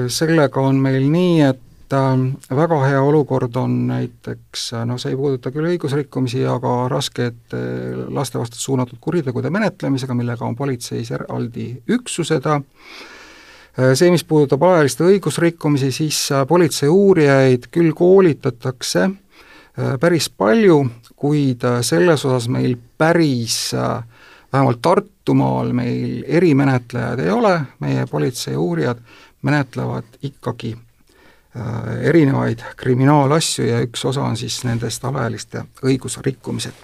sellega 0.08 0.62
on 0.64 0.78
meil 0.80 1.04
nii, 1.12 1.40
et 1.44 1.67
väga 1.92 2.78
hea 2.84 3.02
olukord 3.02 3.56
on 3.56 3.76
näiteks, 3.88 4.72
no 4.86 4.98
see 4.98 5.14
ei 5.14 5.16
puuduta 5.16 5.52
küll 5.54 5.70
õigusrikkumisi, 5.70 6.42
aga 6.48 6.72
raskete 6.92 7.60
laste 8.14 8.40
vastu 8.40 8.60
suunatud 8.60 8.98
kuritegude 9.00 9.50
menetlemisega, 9.50 10.16
millega 10.18 10.44
on 10.44 10.56
politseis 10.56 11.10
eraldi 11.16 11.70
üksused, 11.96 12.48
see, 13.94 14.10
mis 14.12 14.26
puudutab 14.28 14.66
alaealiste 14.68 15.06
õigusrikkumisi, 15.08 15.92
siis 15.94 16.20
politsei 16.48 16.92
uurijaid 16.92 17.70
küll 17.72 17.94
koolitatakse 17.96 19.08
päris 20.00 20.28
palju, 20.30 20.82
kuid 21.16 21.64
äh, 21.64 21.80
selles 21.82 22.24
osas 22.24 22.48
meil 22.48 22.76
päris, 22.98 23.74
äh, 23.74 24.02
vähemalt 24.52 24.82
Tartumaal 24.82 25.72
meil 25.76 26.24
erimenetlejad 26.26 27.22
ei 27.22 27.30
ole, 27.30 27.54
meie 27.80 28.06
politsei 28.10 28.56
uurijad 28.56 29.00
menetlevad 29.42 30.18
ikkagi 30.22 30.74
äh, 30.74 30.87
erinevaid 32.02 32.62
kriminaalasju 32.76 33.66
ja 33.66 33.80
üks 33.84 34.04
osa 34.08 34.22
on 34.22 34.36
siis 34.36 34.60
nendest 34.64 35.04
alaealiste 35.04 35.64
õigusrikkumised. 35.84 36.74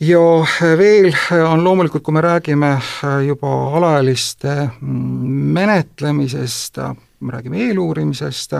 ja 0.00 0.20
veel 0.78 1.12
on 1.48 1.64
loomulikult, 1.64 2.02
kui 2.02 2.14
me 2.14 2.20
räägime 2.20 2.76
juba 3.26 3.52
alaealiste 3.78 4.54
mm, 4.80 5.52
menetlemisest, 5.58 6.78
me 7.20 7.32
räägime 7.32 7.64
eeluurimisest, 7.66 8.54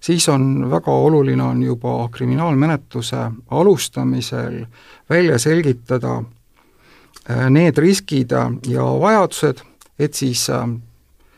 siis 0.00 0.28
on 0.28 0.70
väga 0.70 0.92
oluline, 0.92 1.42
on 1.42 1.62
juba 1.62 2.08
kriminaalmenetluse 2.08 3.30
alustamisel 3.50 4.66
välja 5.10 5.38
selgitada 5.38 6.22
äh, 7.30 7.50
need 7.50 7.78
riskid 7.78 8.30
ja 8.66 8.84
vajadused, 9.00 9.62
et 9.98 10.14
siis 10.14 10.50
äh, 10.50 10.68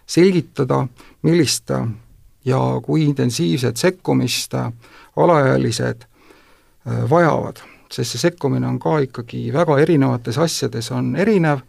selgitada, 0.07 0.87
millist 1.23 1.71
ja 2.45 2.61
kui 2.83 3.05
intensiivset 3.05 3.77
sekkumist 3.77 4.55
alaealised 5.17 6.05
äh, 6.05 7.11
vajavad, 7.11 7.63
sest 7.91 8.15
see 8.15 8.27
sekkumine 8.29 8.67
on 8.69 8.79
ka 8.79 8.99
ikkagi 9.05 9.49
väga 9.53 9.79
erinevates 9.79 10.39
asjades, 10.39 10.91
on 10.91 11.17
erinev 11.17 11.65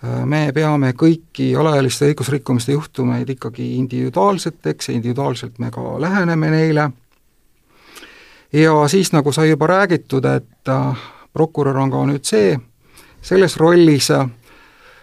me 0.00 0.46
peame 0.56 0.94
kõiki 0.96 1.50
alaealiste 1.60 2.06
õigusrikkumiste 2.08 2.72
juhtumeid 2.72 3.28
ikkagi 3.34 3.74
individuaalseteks 3.76 4.88
ja 4.88 4.94
individuaalselt 4.94 5.58
me 5.60 5.68
ka 5.70 5.82
läheneme 6.00 6.48
neile, 6.50 6.86
ja 8.52 8.88
siis, 8.88 9.12
nagu 9.12 9.32
sai 9.32 9.50
juba 9.50 9.66
räägitud, 9.66 10.24
et 10.24 10.68
äh, 10.68 10.96
prokurör 11.32 11.76
on 11.76 11.90
ka 11.90 12.04
nüüd 12.06 12.24
see, 12.26 12.58
selles 13.22 13.56
rollis 13.56 14.10
äh, 14.10 14.26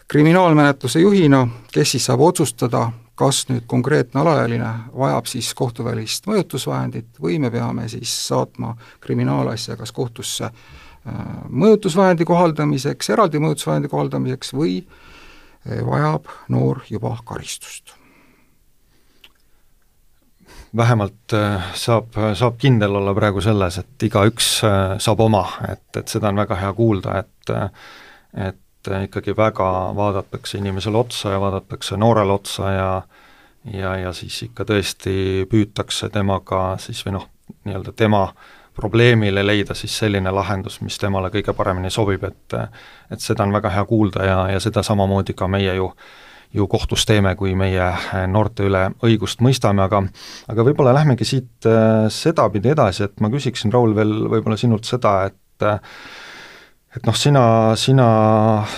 kriminaalmenetluse 0.07 0.99
juhina, 0.99 1.47
kes 1.73 1.91
siis 1.91 2.05
saab 2.05 2.21
otsustada, 2.21 2.91
kas 3.17 3.45
nüüd 3.49 3.65
konkreetne 3.67 4.21
alaealine 4.21 4.71
vajab 4.93 5.25
siis 5.25 5.49
kohtuvälist 5.57 6.27
mõjutusvahendit 6.29 7.17
või 7.21 7.39
me 7.41 7.49
peame 7.51 7.87
siis 7.89 8.13
saatma 8.27 8.75
kriminaalasja 9.01 9.77
kas 9.79 9.91
kohtusse 9.91 10.45
äh, 10.45 10.87
mõjutusvahendi 11.49 12.25
kohaldamiseks, 12.27 13.11
eraldi 13.13 13.41
mõjutusvahendi 13.41 13.91
kohaldamiseks 13.91 14.53
või 14.55 14.79
eh, 14.81 15.81
vajab 15.85 16.27
noor 16.53 16.83
juba 16.89 17.17
karistust. 17.25 17.95
vähemalt 20.77 21.33
eh, 21.33 21.71
saab, 21.73 22.17
saab 22.35 22.57
kindel 22.61 22.99
olla 22.99 23.13
praegu 23.15 23.41
selles, 23.41 23.79
et 23.81 24.03
igaüks 24.03 24.49
saab 25.01 25.19
oma, 25.23 25.45
et, 25.71 25.87
et 25.95 26.07
seda 26.07 26.29
on 26.29 26.43
väga 26.43 26.59
hea 26.59 26.73
kuulda, 26.73 27.19
et 27.23 27.53
et 28.37 28.59
ikkagi 29.07 29.35
väga 29.37 29.69
vaadatakse 29.95 30.57
inimesele 30.57 30.97
otsa 30.97 31.35
ja 31.35 31.41
vaadatakse 31.41 31.97
noorele 31.97 32.33
otsa 32.33 32.71
ja 32.71 32.91
ja, 33.73 33.95
ja 33.99 34.13
siis 34.13 34.43
ikka 34.43 34.63
tõesti 34.63 35.45
püütakse 35.51 36.09
temaga 36.09 36.77
siis 36.79 37.01
või 37.05 37.17
noh, 37.17 37.25
nii-öelda 37.67 37.91
tema 37.99 38.23
äh, 38.23 38.45
probleemile 38.77 39.41
leida 39.45 39.73
siis 39.73 39.97
selline 39.97 40.31
lahendus, 40.31 40.79
mis 40.85 40.99
temale 41.01 41.31
kõige 41.33 41.53
paremini 41.57 41.89
sobib, 41.93 42.23
et 42.27 42.57
et 43.11 43.23
seda 43.23 43.45
on 43.47 43.55
väga 43.55 43.71
hea 43.73 43.85
kuulda 43.89 44.25
ja, 44.27 44.37
ja 44.53 44.61
seda 44.61 44.83
samamoodi 44.85 45.33
ka 45.37 45.49
meie 45.49 45.75
ju 45.79 45.91
ju 46.57 46.63
kohtus 46.71 47.03
teeme, 47.05 47.33
kui 47.35 47.55
meie 47.59 47.87
noorte 48.31 48.63
üle 48.69 48.85
õigust 49.03 49.41
mõistame, 49.43 49.83
aga 49.83 50.03
aga 50.53 50.65
võib-olla 50.69 50.93
lähmegi 50.95 51.25
siit 51.27 51.67
äh, 51.67 52.05
sedapidi 52.13 52.71
edasi, 52.75 53.07
et 53.09 53.19
ma 53.19 53.31
küsiksin, 53.33 53.73
Raul, 53.73 53.95
veel 53.97 54.13
võib-olla 54.29 54.59
sinult 54.61 54.87
seda, 54.87 55.17
et 55.31 55.67
et 56.97 57.05
noh, 57.05 57.15
sina, 57.17 57.43
sina 57.77 58.09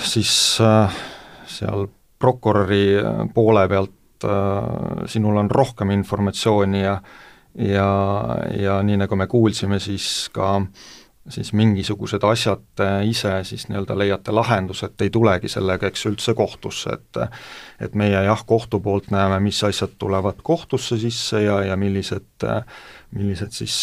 siis 0.03 0.33
äh, 0.63 0.99
seal 1.47 1.87
prokuröri 2.19 2.99
poole 3.33 3.65
pealt, 3.71 4.27
äh, 4.27 5.07
sinul 5.07 5.39
on 5.39 5.51
rohkem 5.51 5.95
informatsiooni 5.95 6.83
ja 6.83 6.99
ja, 7.59 7.89
ja 8.55 8.79
nii, 8.85 8.99
nagu 9.01 9.17
me 9.17 9.25
kuulsime, 9.27 9.79
siis 9.81 10.29
ka 10.31 10.59
siis 11.29 11.51
mingisugused 11.53 12.23
asjad 12.25 12.81
ise 13.05 13.31
siis 13.45 13.67
nii-öelda 13.69 13.97
leiate 13.97 14.33
lahenduse, 14.33 14.87
et 14.89 15.03
ei 15.05 15.11
tulegi 15.13 15.49
sellega, 15.51 15.89
eks 15.89 16.05
üldse 16.09 16.33
kohtusse, 16.37 16.95
et 16.95 17.19
et 17.85 17.97
meie 17.97 18.23
jah, 18.25 18.43
kohtu 18.45 18.79
poolt 18.81 19.11
näeme, 19.13 19.39
mis 19.43 19.59
asjad 19.63 19.97
tulevad 20.01 20.41
kohtusse 20.43 20.97
sisse 21.01 21.43
ja, 21.43 21.59
ja 21.67 21.77
millised, 21.77 22.47
millised 23.17 23.53
siis 23.53 23.77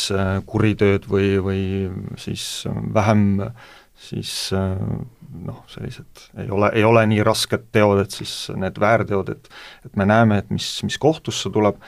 kuritööd 0.46 1.06
või, 1.10 1.36
või 1.42 1.62
siis 2.18 2.64
vähem 2.94 3.28
siis 3.96 4.30
noh, 4.52 5.62
sellised 5.70 6.26
ei 6.42 6.50
ole, 6.52 6.70
ei 6.76 6.84
ole 6.84 7.04
nii 7.10 7.24
rasked 7.26 7.68
teod, 7.74 8.00
et 8.04 8.14
siis 8.14 8.34
need 8.56 8.78
väärteod, 8.80 9.32
et 9.32 9.48
et 9.86 9.96
me 9.96 10.06
näeme, 10.08 10.38
et 10.42 10.50
mis, 10.50 10.68
mis 10.86 10.98
kohtusse 10.98 11.50
tuleb. 11.52 11.80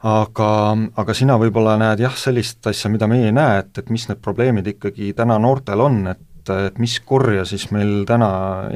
Aga, 0.00 0.50
aga 0.96 1.12
sina 1.12 1.34
võib-olla 1.36 1.74
näed 1.76 2.00
jah, 2.00 2.14
sellist 2.16 2.64
asja, 2.70 2.88
mida 2.88 3.04
meie 3.04 3.26
ei 3.28 3.34
näe, 3.36 3.58
et, 3.60 3.82
et 3.82 3.90
mis 3.92 4.06
need 4.08 4.22
probleemid 4.24 4.70
ikkagi 4.72 5.10
täna 5.12 5.36
noortel 5.36 5.82
on, 5.84 5.98
et, 6.14 6.52
et 6.54 6.78
mis 6.80 6.94
korja 7.04 7.44
siis 7.44 7.66
meil 7.68 8.06
täna 8.08 8.30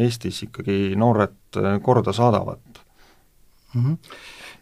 Eestis 0.04 0.42
ikkagi 0.44 0.92
noored 1.00 1.60
korda 1.82 2.12
saadavad. 2.12 2.82
Mm? 3.74 3.84
-hmm 3.84 3.96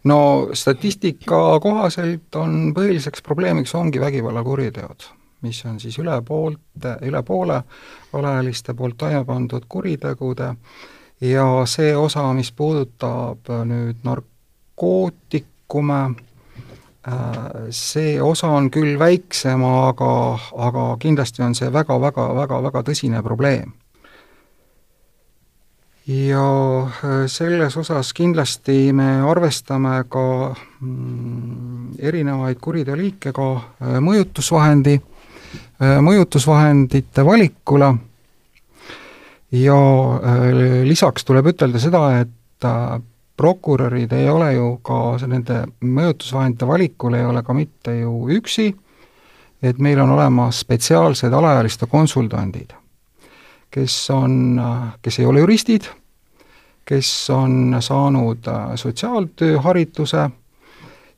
no 0.05 0.49
statistika 0.55 1.61
kohaselt 1.63 2.35
on 2.39 2.73
põhiliseks 2.77 3.23
probleemiks 3.23 3.75
ongi 3.79 4.01
vägivallakuriteod, 4.03 5.07
mis 5.43 5.65
on 5.67 5.81
siis 5.81 5.99
üle 5.99 6.15
poolte, 6.23 6.97
üle 7.03 7.23
poole 7.23 7.63
alaealiste 8.13 8.75
poolt 8.75 8.97
toime 8.99 9.25
pandud 9.25 9.65
kuritegude 9.69 10.55
ja 11.23 11.47
see 11.67 11.97
osa, 11.97 12.25
mis 12.35 12.53
puudutab 12.53 13.51
nüüd 13.67 14.03
narkootikume, 14.07 16.01
äh, 17.09 17.37
see 17.71 18.17
osa 18.23 18.51
on 18.57 18.71
küll 18.71 18.99
väiksem, 18.99 19.65
aga, 19.65 20.39
aga 20.67 20.89
kindlasti 21.03 21.45
on 21.47 21.55
see 21.55 21.71
väga-väga-väga-väga 21.73 22.83
tõsine 22.91 23.23
probleem. 23.23 23.73
Ja 26.11 26.43
äh, 26.83 27.29
selles 27.31 27.77
osas 27.79 28.11
kindlasti 28.13 28.91
me 28.93 29.21
arvestame 29.23 30.03
ka 30.11 30.27
mm, 30.81 31.95
erinevaid 32.03 32.59
kuriteoliike 32.59 33.31
ka 33.33 33.49
äh, 33.55 34.01
mõjutusvahendi, 34.03 34.99
mõjutusvahendite 35.81 37.25
valikule. 37.27 37.93
Ja 39.53 39.79
lisaks 40.89 41.27
tuleb 41.29 41.51
ütelda 41.53 41.81
seda, 41.83 42.03
et 42.23 42.69
prokurörid 43.37 44.13
ei 44.17 44.29
ole 44.31 44.53
ju 44.55 44.69
ka 44.87 45.01
nende 45.29 45.65
mõjutusvahendite 45.85 46.69
valikul 46.69 47.19
ei 47.19 47.27
ole 47.27 47.43
ka 47.45 47.57
mitte 47.57 47.99
ju 47.99 48.31
üksi, 48.33 48.71
et 49.63 49.79
meil 49.79 50.01
on 50.01 50.15
olemas 50.15 50.63
spetsiaalsed 50.65 51.33
alaealiste 51.37 51.87
konsultandid 51.91 52.73
kes 53.73 54.11
on, 54.11 54.61
kes 55.03 55.19
ei 55.19 55.27
ole 55.27 55.43
juristid, 55.43 55.89
kes 56.85 57.09
on 57.33 57.77
saanud 57.81 58.49
äh, 58.49 58.75
sotsiaaltööhariduse 58.77 60.29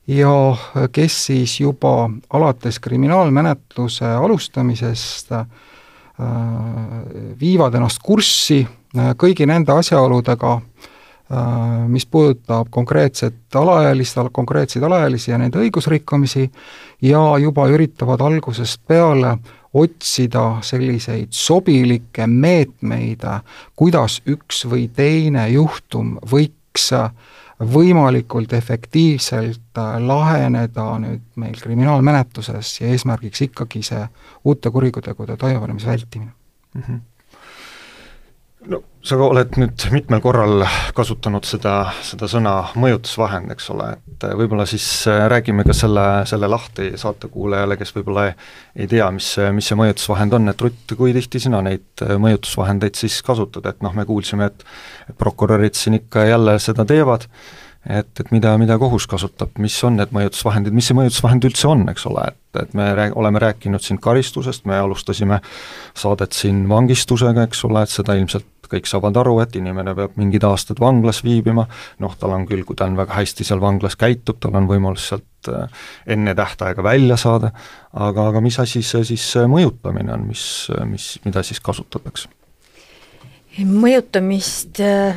ja 0.07 0.87
kes 0.91 1.25
siis 1.25 1.59
juba 1.59 2.09
alates 2.29 2.79
kriminaalmenetluse 2.79 4.05
alustamisest 4.05 5.31
äh, 5.31 5.45
viivad 7.39 7.73
ennast 7.75 8.03
kurssi 8.03 8.61
äh, 8.65 9.13
kõigi 9.17 9.47
nende 9.49 9.73
asjaoludega, 9.73 10.59
mis 11.89 12.03
puudutab 12.05 12.67
konkreetset 12.69 13.55
alaealist, 13.57 14.19
konkreetseid 14.31 14.83
alaealisi 14.85 15.31
ja 15.31 15.39
nende 15.41 15.57
õigusrikkumisi 15.57 16.43
ja 17.01 17.21
juba 17.41 17.65
üritavad 17.73 18.21
algusest 18.21 18.83
peale 18.85 19.31
otsida 19.75 20.59
selliseid 20.61 21.33
sobilikke 21.35 22.27
meetmeid, 22.27 23.25
kuidas 23.75 24.21
üks 24.29 24.63
või 24.69 24.85
teine 24.95 25.47
juhtum 25.49 26.15
võiks 26.31 26.91
võimalikult 27.59 28.53
efektiivselt 28.53 29.79
laheneda 30.07 30.87
nüüd 30.99 31.23
meil 31.39 31.55
kriminaalmenetluses 31.61 32.81
ja 32.81 32.91
eesmärgiks 32.91 33.45
ikkagi 33.47 33.83
see 33.83 34.07
uute 34.43 34.71
kuritegude 34.71 35.37
toimepanemise 35.37 35.87
vältimine 35.87 36.31
mm. 36.73 36.81
-hmm 36.81 37.03
no 38.69 38.81
sa 39.05 39.17
oled 39.21 39.57
nüüd 39.61 39.83
mitmel 39.93 40.21
korral 40.23 40.63
kasutanud 40.97 41.45
seda, 41.45 41.73
seda 42.05 42.27
sõna 42.29 42.53
mõjutusvahend, 42.79 43.51
eks 43.53 43.67
ole, 43.75 43.91
et 43.99 44.25
võib-olla 44.39 44.65
siis 44.69 44.85
äh, 45.11 45.25
räägime 45.31 45.65
ka 45.67 45.75
selle, 45.77 46.05
selle 46.29 46.49
lahti 46.49 46.91
saatekuulajale, 46.97 47.77
kes 47.77 47.93
võib-olla 47.97 48.27
ei, 48.31 48.33
ei 48.81 48.89
tea, 48.89 49.09
mis 49.13 49.27
mis 49.53 49.69
see 49.69 49.77
mõjutusvahend 49.77 50.37
on, 50.39 50.49
et 50.49 50.65
Rutt, 50.65 50.95
kui 50.97 51.13
tihti 51.13 51.43
sina 51.43 51.61
neid 51.65 52.05
äh, 52.05 52.15
mõjutusvahendeid 52.21 52.97
siis 52.97 53.19
kasutad, 53.25 53.67
et 53.69 53.85
noh, 53.85 53.93
me 53.93 54.07
kuulsime, 54.09 54.49
et 54.49 54.65
prokurörid 55.21 55.77
siin 55.77 55.99
ikka 55.99 56.25
jälle 56.25 56.57
seda 56.63 56.87
teevad, 56.89 57.29
et, 57.85 58.09
et 58.19 58.31
mida, 58.33 58.55
mida 58.57 58.77
kohus 58.81 59.05
kasutab, 59.09 59.53
mis 59.61 59.75
on 59.85 59.99
need 59.99 60.13
mõjutusvahendid, 60.15 60.73
mis 60.75 60.89
see 60.89 60.97
mõjutusvahend 60.97 61.45
üldse 61.49 61.69
on, 61.69 61.85
eks 61.91 62.07
ole, 62.09 62.25
et, 62.31 62.61
et 62.63 62.73
me 62.77 62.89
rääg-, 62.97 63.15
oleme 63.19 63.41
rääkinud 63.43 63.83
siin 63.85 63.99
karistusest, 64.01 64.65
me 64.69 64.79
alustasime 64.79 65.39
saadet 65.97 66.33
siin 66.37 66.65
vangistusega, 66.69 67.45
eks 67.49 67.65
ole, 67.69 67.85
et 67.85 67.93
seda 67.93 68.17
ilmselt 68.17 68.49
kõik 68.65 68.89
saavad 68.89 69.17
aru, 69.21 69.35
et 69.43 69.53
inimene 69.59 69.93
peab 69.93 70.15
mingid 70.17 70.43
aastad 70.47 70.79
vanglas 70.81 71.21
viibima, 71.25 71.67
noh, 72.01 72.15
tal 72.17 72.33
on 72.33 72.47
küll, 72.49 72.63
kui 72.65 72.77
ta 72.77 72.87
on 72.89 72.97
väga 72.97 73.19
hästi 73.19 73.45
seal 73.45 73.61
vanglas 73.61 73.97
käitub, 73.99 74.39
tal 74.41 74.57
on 74.57 74.65
võimalus 74.69 75.11
sealt 75.11 75.51
äh, 75.51 75.85
enne 76.15 76.33
tähtaega 76.37 76.83
välja 76.83 77.17
saada, 77.21 77.53
aga, 77.93 78.31
aga 78.31 78.41
mis 78.41 78.57
asi 78.63 78.81
see 78.81 79.05
siis 79.13 79.27
mõjutamine 79.51 80.15
on, 80.17 80.25
mis, 80.31 80.47
mis, 80.89 81.11
mida 81.27 81.45
siis 81.45 81.61
kasutatakse? 81.61 82.31
mõjutamist 83.55 84.81
äh, 84.83 85.15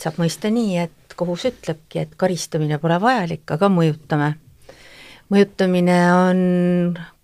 saab 0.00 0.16
mõista 0.22 0.48
nii, 0.48 0.78
et 0.86 0.94
kohus 1.20 1.46
ütlebki, 1.50 2.04
et 2.04 2.16
karistamine 2.20 2.80
pole 2.80 2.96
vajalik, 3.02 3.44
aga 3.56 3.68
mõjutame. 3.72 4.34
mõjutamine 5.30 5.98
on 6.16 6.40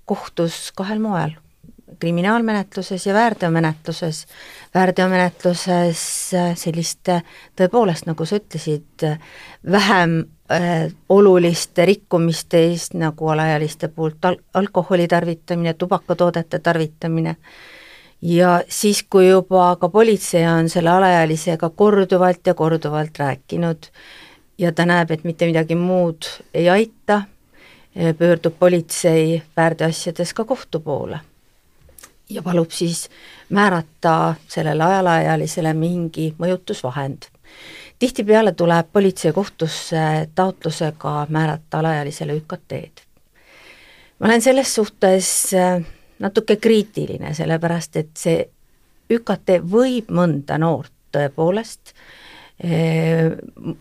kohtus 0.06 0.70
kahel 0.76 1.00
moel, 1.02 1.32
kriminaalmenetluses 1.98 3.06
ja 3.06 3.14
väärteomenetluses. 3.14 4.26
väärteomenetluses 4.74 6.02
sellist 6.54 7.09
tõepoolest, 7.56 8.06
nagu 8.06 8.26
sa 8.26 8.37
ütlesid, 8.37 9.06
vähem 9.70 10.18
äh, 10.52 10.92
oluliste 11.09 11.85
rikkumiste 11.85 12.61
eest, 12.68 12.94
nagu 12.94 13.32
alaealiste 13.32 13.88
poolt 13.88 14.24
al-, 14.24 14.42
alkoholi 14.54 15.09
tarvitamine, 15.09 15.74
tubakatoodete 15.74 16.59
tarvitamine 16.59 17.30
äh,, 17.30 17.76
ja 18.22 18.62
siis, 18.68 19.02
kui 19.11 19.29
juba 19.29 19.76
ka 19.81 19.88
politsei 19.88 20.46
on 20.46 20.68
selle 20.68 20.90
alaealisega 20.90 21.70
korduvalt 21.70 22.46
ja 22.46 22.55
korduvalt 22.55 23.18
rääkinud 23.18 23.90
ja 24.59 24.72
ta 24.72 24.87
näeb, 24.87 25.11
et 25.11 25.24
mitte 25.24 25.46
midagi 25.46 25.74
muud 25.74 26.29
ei 26.55 26.68
aita, 26.70 27.22
pöördub 28.18 28.59
politsei 28.59 29.42
väärteoasjades 29.57 30.35
ka 30.35 30.44
kohtu 30.44 30.81
poole 30.81 31.20
ja 32.31 32.42
palub 32.42 32.70
siis 32.70 33.09
määrata 33.48 34.35
sellele 34.48 34.85
alaealisele 34.85 35.74
mingi 35.74 36.35
mõjutusvahend. 36.38 37.22
tihtipeale 37.98 38.52
tuleb 38.52 38.87
politsei 38.92 39.33
kohtusse 39.33 40.29
taotlusega 40.35 41.26
määrata 41.29 41.79
alaealisele 41.79 42.33
ÜKT-d. 42.33 43.00
ma 44.18 44.26
olen 44.26 44.42
selles 44.42 44.74
suhtes 44.74 45.50
natuke 46.18 46.57
kriitiline, 46.57 47.35
sellepärast 47.35 47.96
et 47.96 48.12
see 48.16 48.44
ÜKT 49.12 49.61
võib 49.70 50.11
mõnda 50.14 50.59
noort 50.59 50.92
tõepoolest 51.14 51.92
eh, 52.61 53.31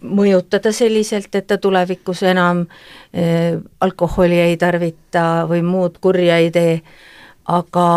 mõjutada 0.02 0.72
selliselt, 0.76 1.34
et 1.36 1.48
ta 1.48 1.58
tulevikus 1.58 2.24
enam 2.28 2.66
eh, 3.14 3.56
alkoholi 3.80 4.40
ei 4.50 4.58
tarvita 4.62 5.46
või 5.50 5.64
muud 5.66 5.98
kurja 6.04 6.38
ei 6.44 6.52
tee, 6.54 6.78
aga 7.52 7.88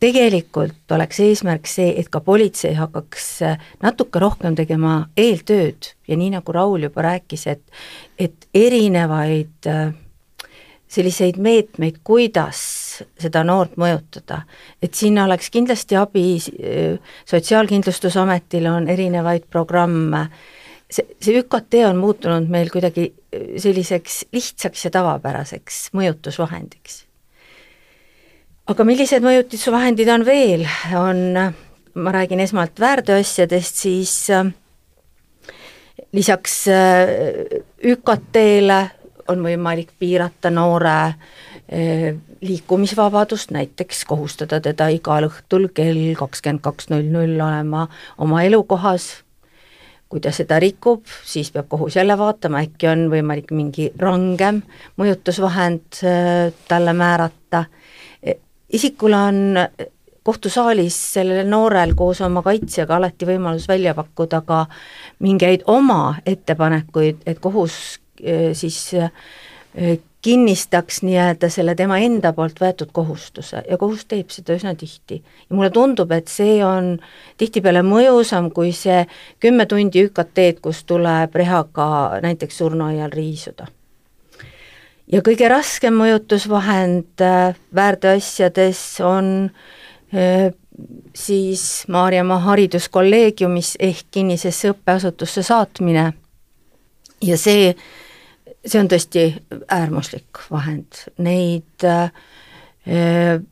tegelikult 0.00 0.92
oleks 0.92 1.20
eesmärk 1.24 1.68
see, 1.70 1.94
et 1.98 2.08
ka 2.12 2.20
politsei 2.20 2.74
hakkaks 2.76 3.28
natuke 3.82 4.20
rohkem 4.20 4.56
tegema 4.58 5.06
eeltööd. 5.16 5.92
Ja 6.08 6.18
nii, 6.20 6.34
nagu 6.36 6.52
Raul 6.52 6.84
juba 6.88 7.06
rääkis, 7.08 7.46
et 7.50 7.62
et 8.20 8.48
erinevaid 8.54 9.68
äh, 9.70 9.94
selliseid 10.88 11.40
meetmeid, 11.42 12.00
kuidas 12.04 12.60
seda 13.20 13.42
noort 13.44 13.76
mõjutada. 13.80 14.42
et 14.82 14.94
sinna 14.94 15.24
oleks 15.24 15.50
kindlasti 15.50 15.96
abi, 15.96 16.38
Sotsiaalkindlustusametil 17.26 18.66
on 18.70 18.88
erinevaid 18.88 19.46
programme, 19.50 20.26
see, 20.90 21.06
see 21.20 21.40
ÜKT 21.40 21.82
on 21.88 21.96
muutunud 21.96 22.48
meil 22.48 22.70
kuidagi 22.70 23.12
selliseks 23.58 24.24
lihtsaks 24.32 24.84
ja 24.84 24.90
tavapäraseks 24.90 25.90
mõjutusvahendiks. 25.96 27.04
aga 28.66 28.84
millised 28.84 29.22
mõjutusvahendid 29.22 30.08
on 30.10 30.24
veel, 30.26 30.66
on, 30.98 31.54
ma 31.94 32.12
räägin 32.12 32.40
esmalt 32.40 32.80
väärteoasjadest, 32.80 33.74
siis 33.74 34.26
lisaks 36.12 36.64
ÜKT-le 37.84 38.80
on 39.28 39.42
võimalik 39.42 39.92
piirata 39.98 40.50
noore 40.50 41.14
liikumisvabadust, 42.40 43.50
näiteks 43.50 44.04
kohustada 44.06 44.60
teda 44.62 44.86
igal 44.94 45.26
õhtul 45.26 45.68
kell 45.74 46.12
kakskümmend 46.18 46.62
kaks 46.62 46.90
null 46.92 47.08
null 47.10 47.40
olema 47.42 47.88
oma 48.22 48.44
elukohas, 48.46 49.08
kui 50.06 50.22
ta 50.22 50.30
seda 50.30 50.60
rikub, 50.62 51.02
siis 51.26 51.50
peab 51.50 51.66
kohus 51.72 51.96
jälle 51.98 52.14
vaatama, 52.18 52.62
äkki 52.62 52.86
on 52.86 53.08
võimalik 53.10 53.50
mingi 53.50 53.88
rangem 53.98 54.62
mõjutusvahend 55.00 56.00
eh, 56.06 56.54
talle 56.70 56.94
määrata, 56.94 57.64
e, 58.22 58.38
isikul 58.78 59.18
on 59.18 59.42
kohtusaalis 60.22 60.94
sellel 61.18 61.50
noorel 61.50 61.98
koos 61.98 62.22
oma 62.22 62.46
kaitsjaga 62.46 63.00
alati 63.00 63.26
võimalus 63.26 63.66
välja 63.66 63.94
pakkuda 63.98 64.44
ka 64.46 64.64
mingeid 65.18 65.66
oma 65.66 66.14
ettepanekuid, 66.26 67.26
et 67.26 67.42
kohus 67.42 67.98
Äh, 68.24 68.54
siis 68.54 68.94
äh, 68.94 69.10
kinnistaks 70.26 71.04
nii-öelda 71.06 71.46
selle 71.54 71.76
tema 71.78 72.00
enda 72.02 72.32
poolt 72.34 72.58
võetud 72.58 72.90
kohustuse 72.94 73.60
ja 73.62 73.76
kohus 73.78 74.02
teeb 74.10 74.32
seda 74.34 74.56
üsna 74.58 74.72
tihti. 74.74 75.20
ja 75.22 75.54
mulle 75.54 75.70
tundub, 75.70 76.10
et 76.10 76.26
see 76.26 76.56
on 76.66 76.96
tihtipeale 77.38 77.84
mõjusam 77.86 78.48
kui 78.50 78.72
see 78.74 79.04
kümme 79.38 79.68
tundi 79.70 80.02
ÜKT-d, 80.08 80.58
kus 80.64 80.82
tuleb 80.82 81.34
rehaga 81.38 82.18
näiteks 82.24 82.58
surnuaial 82.58 83.14
riisuda. 83.14 83.68
ja 85.06 85.22
kõige 85.22 85.46
raskem 85.52 85.94
mõjutusvahend 85.94 87.22
äh, 87.22 87.54
väärteoasjades 87.74 88.80
on 89.06 89.28
äh, 90.10 90.50
siis 91.14 91.84
Maarjamaa 91.88 92.40
hariduskolleegiumis 92.48 93.76
ehk 93.78 94.10
kinnisesse 94.10 94.74
õppeasutusse 94.74 95.46
saatmine 95.46 96.08
ja 97.22 97.38
see 97.38 97.76
see 98.66 98.80
on 98.80 98.88
tõesti 98.90 99.26
äärmuslik 99.70 100.40
vahend, 100.50 101.04
neid 101.18 101.84
äh, 101.84 102.10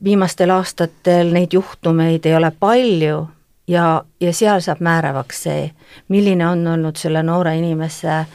viimastel 0.05 0.51
aastatel 0.55 1.33
neid 1.35 1.55
juhtumeid 1.55 2.27
ei 2.27 2.37
ole 2.37 2.51
palju 2.51 3.25
ja, 3.69 4.05
ja 4.21 4.33
seal 4.33 4.63
saab 4.65 4.83
määravaks 4.85 5.43
see, 5.47 5.71
milline 6.09 6.47
on 6.49 6.67
olnud 6.67 6.99
selle 7.01 7.23
noore 7.23 7.57
inimese 7.59 8.13
äh, 8.19 8.29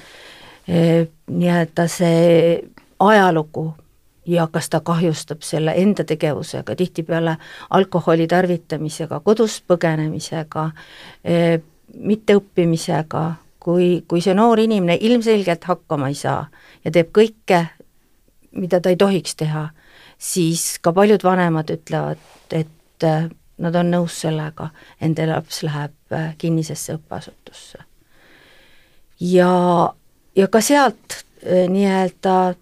nii-öelda 1.30 1.88
see 1.88 2.60
ajalugu 3.00 3.74
ja 4.30 4.48
kas 4.52 4.70
ta 4.70 4.80
kahjustab 4.80 5.42
selle 5.42 5.74
enda 5.78 6.04
tegevusega, 6.04 6.76
tihtipeale 6.76 7.38
alkoholi 7.70 8.28
tarvitamisega, 8.28 9.20
kodust 9.20 9.63
põgenemisega, 9.68 10.70
äh, 11.26 11.62
mitteõppimisega, 11.94 13.24
kui, 13.60 14.04
kui 14.08 14.22
see 14.22 14.36
noor 14.38 14.60
inimene 14.60 14.98
ilmselgelt 15.02 15.67
hakkama 15.67 16.10
ei 16.12 16.17
saa 16.17 16.48
ja 16.86 16.91
teeb 16.91 17.12
kõike, 17.15 17.65
mida 18.56 18.80
ta 18.80 18.89
ei 18.89 18.98
tohiks 19.00 19.36
teha, 19.39 19.69
siis 20.17 20.80
ka 20.82 20.93
paljud 20.95 21.24
vanemad 21.24 21.72
ütlevad, 21.74 22.24
et 22.52 23.08
äh, 23.08 23.30
nad 23.60 23.76
on 23.76 23.91
nõus 23.91 24.22
sellega, 24.24 24.69
enda 25.02 25.28
laps 25.30 25.63
läheb 25.67 26.15
äh, 26.15 26.34
kinnisesse 26.38 26.95
õppeasutusse. 26.98 27.84
ja, 29.19 29.54
ja 30.36 30.48
ka 30.48 30.62
sealt 30.62 31.19
äh, 31.43 31.67
nii-öelda 31.69 32.56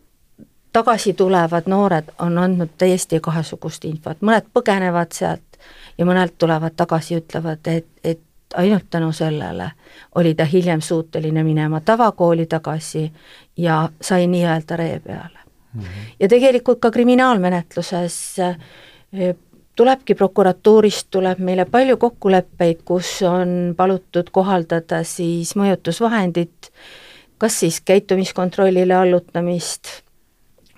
tagasi 0.74 1.14
tulevad 1.14 1.66
noored 1.66 2.10
on 2.20 2.38
andnud 2.38 2.76
täiesti 2.78 3.20
kahesugust 3.24 3.86
infot, 3.86 4.22
mõned 4.22 4.50
põgenevad 4.54 5.14
sealt 5.14 5.62
ja 5.98 6.06
mõned 6.06 6.36
tulevad 6.38 6.76
tagasi, 6.78 7.18
ütlevad, 7.22 7.66
et, 7.72 7.88
et 8.04 8.22
ainult 8.56 8.84
tänu 8.90 9.12
sellele 9.12 9.72
oli 10.16 10.36
ta 10.36 10.46
hiljem 10.46 10.82
suuteline 10.82 11.44
minema 11.44 11.82
tavakooli 11.82 12.46
tagasi 12.46 13.12
ja 13.58 13.90
sai 14.02 14.28
nii-öelda 14.28 14.76
ree 14.76 15.00
peale 15.00 15.40
mm. 15.74 15.82
-hmm. 15.82 16.16
ja 16.20 16.28
tegelikult 16.28 16.80
ka 16.80 16.92
kriminaalmenetluses 16.92 18.40
eh, 18.40 19.36
tulebki 19.78 20.16
prokuratuurist, 20.16 21.08
tuleb 21.12 21.40
meile 21.40 21.66
palju 21.66 21.98
kokkuleppeid, 21.98 22.82
kus 22.86 23.22
on 23.28 23.74
palutud 23.78 24.32
kohaldada 24.34 25.04
siis 25.06 25.54
mõjutusvahendit, 25.60 26.72
kas 27.38 27.60
siis 27.60 27.82
käitumiskontrollile 27.86 28.96
allutamist, 28.98 29.92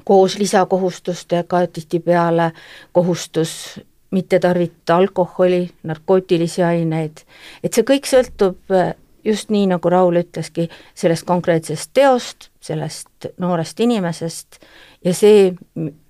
koos 0.04 0.36
lisakohustustega, 0.40 1.68
tihtipeale 1.68 2.52
kohustus 2.92 3.80
mitte 4.12 4.40
tarvitada 4.40 4.98
alkoholi, 4.98 5.70
narkootilisi 5.84 6.64
aineid, 6.64 7.24
et 7.64 7.74
see 7.74 7.86
kõik 7.86 8.10
sõltub 8.10 8.74
äh, 8.74 8.94
just 9.24 9.50
nii, 9.54 9.68
nagu 9.70 9.90
Raul 9.90 10.22
ütleski, 10.22 10.70
sellest 10.98 11.28
konkreetsest 11.28 11.92
teost, 11.94 12.50
sellest 12.62 13.30
noorest 13.38 13.80
inimesest 13.80 14.60
ja 15.06 15.14
see, 15.14 15.52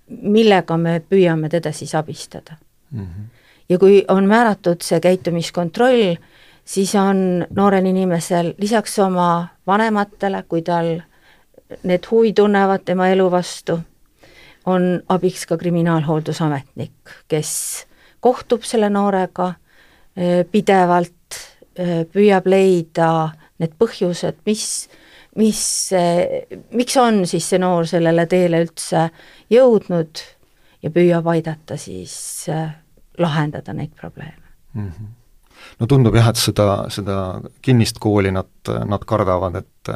millega 0.08 0.78
me 0.78 1.00
püüame 1.06 1.50
teda 1.50 1.72
siis 1.76 1.96
abistada 1.96 2.58
mm. 2.92 3.04
-hmm. 3.04 3.26
ja 3.70 3.80
kui 3.80 4.04
on 4.08 4.26
määratud 4.26 4.82
see 4.82 5.00
käitumiskontroll, 5.00 6.16
siis 6.66 6.96
on 6.96 7.46
noorel 7.56 7.86
inimesel 7.86 8.54
lisaks 8.58 9.00
oma 9.00 9.48
vanematele, 9.68 10.44
kui 10.48 10.62
tal 10.62 11.02
need 11.84 12.06
huvi 12.12 12.34
tunnevad 12.34 12.82
tema 12.86 13.08
elu 13.08 13.32
vastu, 13.32 13.80
on 14.66 15.02
abiks 15.10 15.46
ka 15.46 15.58
kriminaalhooldusametnik, 15.58 16.92
kes 17.28 17.88
kohtub 18.20 18.64
selle 18.68 18.90
noorega 18.90 19.52
eh, 20.16 20.46
pidevalt, 20.52 21.38
eh, 21.76 22.04
püüab 22.12 22.50
leida 22.52 23.12
need 23.60 23.76
põhjused, 23.80 24.42
mis, 24.48 24.66
mis, 25.40 25.62
eh, 25.96 26.48
miks 26.76 26.98
on 27.00 27.24
siis 27.30 27.50
see 27.52 27.62
noor 27.62 27.88
sellele 27.90 28.26
teele 28.32 28.64
üldse 28.66 29.10
jõudnud 29.52 30.26
ja 30.84 30.92
püüab 30.96 31.28
aidata 31.36 31.78
siis 31.80 32.48
lahendada 33.20 33.74
neid 33.76 33.92
probleeme 34.00 34.48
mm. 34.74 34.90
-hmm. 34.90 35.08
no 35.80 35.88
tundub 35.88 36.16
jah, 36.16 36.30
et 36.32 36.40
seda, 36.40 36.86
seda 36.90 37.42
kinnist 37.62 38.00
kooli 38.00 38.32
nad, 38.32 38.76
nad 38.86 39.06
kardavad, 39.06 39.64
et 39.64 39.96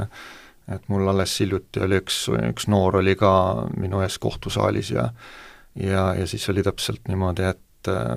et 0.72 0.86
mul 0.88 1.08
alles 1.12 1.34
hiljuti 1.40 1.82
oli 1.84 1.98
üks, 2.00 2.30
üks 2.32 2.70
noor 2.72 3.02
oli 3.02 3.18
ka 3.20 3.32
minu 3.76 4.00
ees 4.00 4.16
kohtusaalis 4.20 4.92
ja 4.92 5.10
ja, 5.76 6.14
ja 6.16 6.28
siis 6.28 6.50
oli 6.50 6.64
täpselt 6.64 7.02
niimoodi, 7.08 7.44
et 7.44 7.63
et 7.84 7.92
äh, 7.92 8.16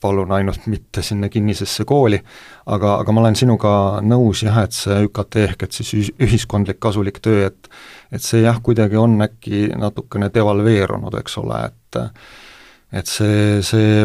palun 0.00 0.32
ainult 0.32 0.66
mitte 0.66 1.02
sinna 1.02 1.28
kinnisesse 1.32 1.84
kooli, 1.88 2.18
aga, 2.66 2.96
aga 3.00 3.12
ma 3.14 3.22
olen 3.22 3.38
sinuga 3.38 3.72
nõus 4.04 4.42
jah, 4.44 4.58
et 4.66 4.76
see 4.76 5.06
ÜKT 5.06 5.38
ehk 5.44 5.66
et 5.66 5.78
siis 5.78 6.10
ühiskondlik 6.22 6.80
kasulik 6.82 7.22
töö, 7.24 7.46
et 7.48 7.70
et 8.12 8.22
see 8.22 8.44
jah, 8.44 8.60
kuidagi 8.62 8.98
on 9.00 9.16
äkki 9.24 9.70
natukene 9.74 10.28
devalveerunud, 10.34 11.16
eks 11.22 11.38
ole, 11.42 11.64
et 11.70 12.00
et 12.92 13.08
see, 13.10 13.62
see 13.66 14.04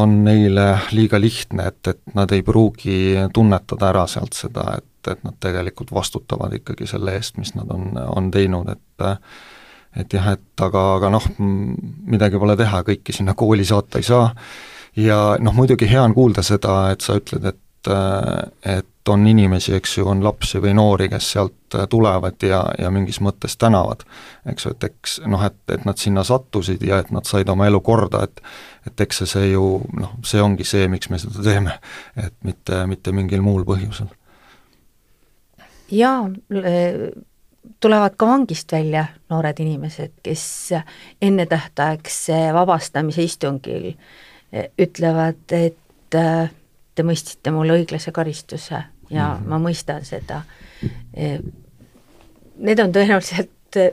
on 0.00 0.14
neile 0.24 0.66
liiga 0.96 1.20
lihtne, 1.20 1.68
et, 1.68 1.90
et 1.92 2.14
nad 2.16 2.32
ei 2.32 2.42
pruugi 2.46 3.16
tunnetada 3.34 3.90
ära 3.90 4.06
sealt 4.08 4.38
seda, 4.38 4.78
et, 4.78 5.10
et 5.12 5.22
nad 5.24 5.36
tegelikult 5.40 5.92
vastutavad 5.94 6.54
ikkagi 6.56 6.88
selle 6.88 7.16
eest, 7.18 7.36
mis 7.36 7.52
nad 7.58 7.70
on, 7.74 7.92
on 8.16 8.30
teinud, 8.32 8.72
et 8.72 9.06
et 9.96 10.12
jah, 10.12 10.32
et 10.34 10.64
aga, 10.66 10.86
aga 10.96 11.10
noh, 11.12 11.28
midagi 11.38 12.38
pole 12.38 12.56
teha, 12.56 12.82
kõiki 12.86 13.14
sinna 13.14 13.34
kooli 13.34 13.64
saata 13.64 14.02
ei 14.02 14.08
saa, 14.08 14.30
ja 14.96 15.20
noh, 15.40 15.54
muidugi 15.56 15.88
hea 15.90 16.02
on 16.02 16.14
kuulda 16.16 16.42
seda, 16.46 16.90
et 16.92 17.04
sa 17.04 17.18
ütled, 17.20 17.44
et 17.52 17.62
et 18.66 19.08
on 19.08 19.26
inimesi, 19.26 19.74
eks 19.74 19.98
ju, 19.98 20.06
on 20.10 20.24
lapsi 20.24 20.58
või 20.62 20.72
noori, 20.74 21.08
kes 21.08 21.28
sealt 21.36 21.76
tulevad 21.90 22.42
ja, 22.42 22.62
ja 22.78 22.90
mingis 22.90 23.20
mõttes 23.22 23.56
tänavad. 23.56 24.02
eks 24.50 24.66
ju, 24.66 24.72
et 24.74 24.84
eks 24.84 25.20
noh, 25.26 25.44
et, 25.46 25.58
et 25.70 25.84
nad 25.86 25.98
sinna 25.98 26.24
sattusid 26.24 26.82
ja 26.82 26.98
et 26.98 27.10
nad 27.14 27.26
said 27.28 27.48
oma 27.48 27.68
elu 27.70 27.80
korda, 27.80 28.24
et 28.24 28.42
et 28.86 29.00
eks 29.00 29.22
see, 29.22 29.26
see 29.26 29.46
ju 29.52 29.80
noh, 29.98 30.16
see 30.24 30.42
ongi 30.42 30.64
see, 30.64 30.88
miks 30.88 31.10
me 31.10 31.18
seda 31.18 31.42
teeme, 31.42 31.78
et 32.16 32.34
mitte, 32.42 32.82
mitte 32.86 33.12
mingil 33.12 33.42
muul 33.42 33.64
põhjusel. 33.66 34.10
jaa, 35.90 36.26
tulevad 37.80 38.16
ka 38.16 38.26
vangist 38.26 38.72
välja 38.72 39.06
noored 39.30 39.60
inimesed, 39.60 40.12
kes 40.22 40.70
ennetähtaegse 41.22 42.52
vabastamise 42.52 43.22
istungil 43.22 43.92
eh, 44.52 44.70
ütlevad, 44.78 45.44
et 45.52 46.14
eh, 46.14 46.48
te 46.94 47.04
mõistsite 47.04 47.52
mulle 47.52 47.76
õiglase 47.80 48.12
karistuse 48.12 48.74
ja 49.10 49.28
mm 49.28 49.44
-hmm. 49.44 49.48
ma 49.48 49.58
mõistan 49.58 50.04
seda. 50.04 50.42
Eh, 51.14 51.40
need 52.56 52.78
on 52.78 52.92
tõenäoliselt 52.92 53.50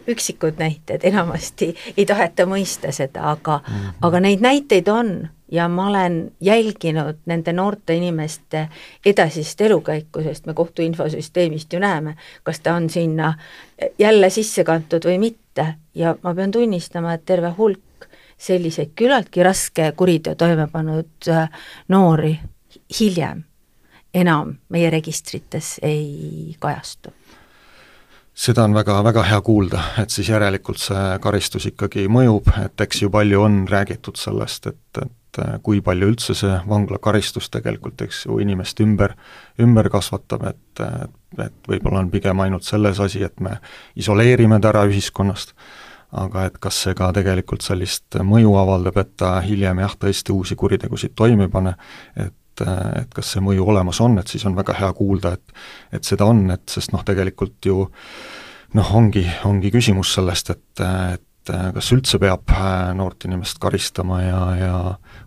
üksikud 0.07 0.59
näited, 0.59 1.03
enamasti 1.03 1.75
ei 1.97 2.05
taheta 2.05 2.45
mõista 2.45 2.91
seda, 2.91 3.31
aga 3.31 3.57
mm, 3.57 3.73
-hmm. 3.73 3.93
aga 4.01 4.19
neid 4.19 4.41
näiteid 4.41 4.87
on 4.87 5.29
ja 5.53 5.67
ma 5.69 5.87
olen 5.87 6.31
jälginud 6.41 7.21
nende 7.29 7.53
noorte 7.53 7.93
inimeste 7.93 8.67
edasist 9.05 9.61
elukäiku, 9.61 10.23
sest 10.23 10.45
me 10.49 10.53
kohtu 10.53 10.81
infosüsteemist 10.81 11.73
ju 11.73 11.79
näeme, 11.79 12.15
kas 12.43 12.59
ta 12.59 12.73
on 12.73 12.89
sinna 12.89 13.33
jälle 13.99 14.29
sisse 14.29 14.63
kantud 14.63 15.05
või 15.05 15.19
mitte. 15.21 15.75
Ja 15.95 16.15
ma 16.23 16.33
pean 16.33 16.51
tunnistama, 16.51 17.13
et 17.13 17.25
terve 17.25 17.53
hulk 17.57 18.09
selliseid 18.37 18.95
küllaltki 18.95 19.43
raske 19.45 19.91
kuriteo 19.95 20.35
toime 20.35 20.67
pannud 20.67 21.29
äh, 21.29 21.49
noori 21.87 22.33
hiljem 22.99 23.43
enam 24.13 24.55
meie 24.69 24.89
registrites 24.89 25.77
ei 25.81 26.55
kajastu. 26.59 27.13
Seda 28.33 28.63
on 28.65 28.73
väga, 28.73 28.97
väga 29.05 29.23
hea 29.29 29.41
kuulda, 29.45 29.81
et 30.01 30.09
siis 30.09 30.29
järelikult 30.29 30.81
see 30.81 31.01
karistus 31.21 31.67
ikkagi 31.69 32.07
mõjub, 32.09 32.49
et 32.63 32.81
eks 32.81 33.03
ju 33.03 33.11
palju 33.13 33.41
on 33.45 33.59
räägitud 33.69 34.17
sellest, 34.17 34.71
et, 34.73 35.03
et 35.03 35.11
et 35.33 35.41
äh, 35.43 35.55
kui 35.63 35.81
palju 35.81 36.11
üldse 36.13 36.35
see 36.37 36.57
vanglakaristus 36.69 37.49
tegelikult, 37.53 38.01
eks 38.05 38.25
ju, 38.27 38.37
inimest 38.43 38.79
ümber, 38.83 39.15
ümber 39.61 39.89
kasvatab, 39.89 40.45
et 40.49 40.59
et 41.41 41.67
võib-olla 41.67 42.03
on 42.03 42.11
pigem 42.13 42.39
ainult 42.43 42.63
selles 42.63 42.99
asi, 43.01 43.23
et 43.25 43.39
me 43.41 43.57
isoleerime 43.97 44.59
ta 44.61 44.69
ära 44.69 44.83
ühiskonnast, 44.85 45.55
aga 46.13 46.45
et 46.45 46.59
kas 46.61 46.83
see 46.85 46.93
ka 46.93 47.09
tegelikult 47.13 47.65
sellist 47.65 48.19
mõju 48.21 48.53
avaldab, 48.61 48.99
et 49.01 49.15
ta 49.17 49.39
hiljem 49.41 49.81
jah, 49.81 49.95
tõesti 49.97 50.33
uusi 50.33 50.55
kuritegusid 50.55 51.15
toime 51.17 51.49
ei 51.49 51.53
pane, 51.53 51.75
et 52.15 52.33
et 52.61 53.09
kas 53.09 53.31
see 53.33 53.41
mõju 53.41 53.63
olemas 53.65 53.97
on, 54.05 54.19
et 54.21 54.29
siis 54.29 54.43
on 54.45 54.53
väga 54.53 54.75
hea 54.77 54.91
kuulda, 54.93 55.31
et 55.33 55.97
et 55.97 56.05
seda 56.05 56.27
on, 56.29 56.51
et 56.53 56.69
sest 56.69 56.93
noh, 56.93 57.01
tegelikult 57.01 57.65
ju 57.65 57.87
noh, 58.77 58.91
ongi, 58.93 59.25
ongi 59.49 59.71
küsimus 59.73 60.13
sellest, 60.13 60.51
et, 60.53 60.83
et 60.85 61.25
kas 61.49 61.91
üldse 61.95 62.19
peab 62.21 62.51
noort 62.95 63.25
inimest 63.27 63.59
karistama 63.61 64.21
ja, 64.21 64.41
ja 64.55 64.77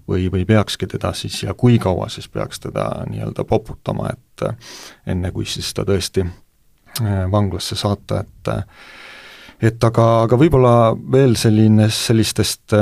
või, 0.09 0.31
või 0.33 0.46
peakski 0.48 0.88
teda 0.88 1.12
siis 1.16 1.42
ja 1.42 1.55
kui 1.55 1.79
kaua 1.83 2.09
siis 2.12 2.29
peaks 2.33 2.62
teda 2.62 2.87
nii-öelda 3.11 3.44
poputama, 3.44 4.14
et 4.14 4.46
enne, 5.12 5.33
kui 5.35 5.46
siis 5.48 5.72
ta 5.76 5.85
tõesti 5.88 6.24
vanglasse 7.33 7.76
saata, 7.76 8.22
et 8.24 9.66
et 9.66 9.85
aga, 9.85 10.07
aga 10.24 10.37
võib-olla 10.40 10.74
veel 11.12 11.37
selline, 11.37 11.90
sellistest 11.92 12.72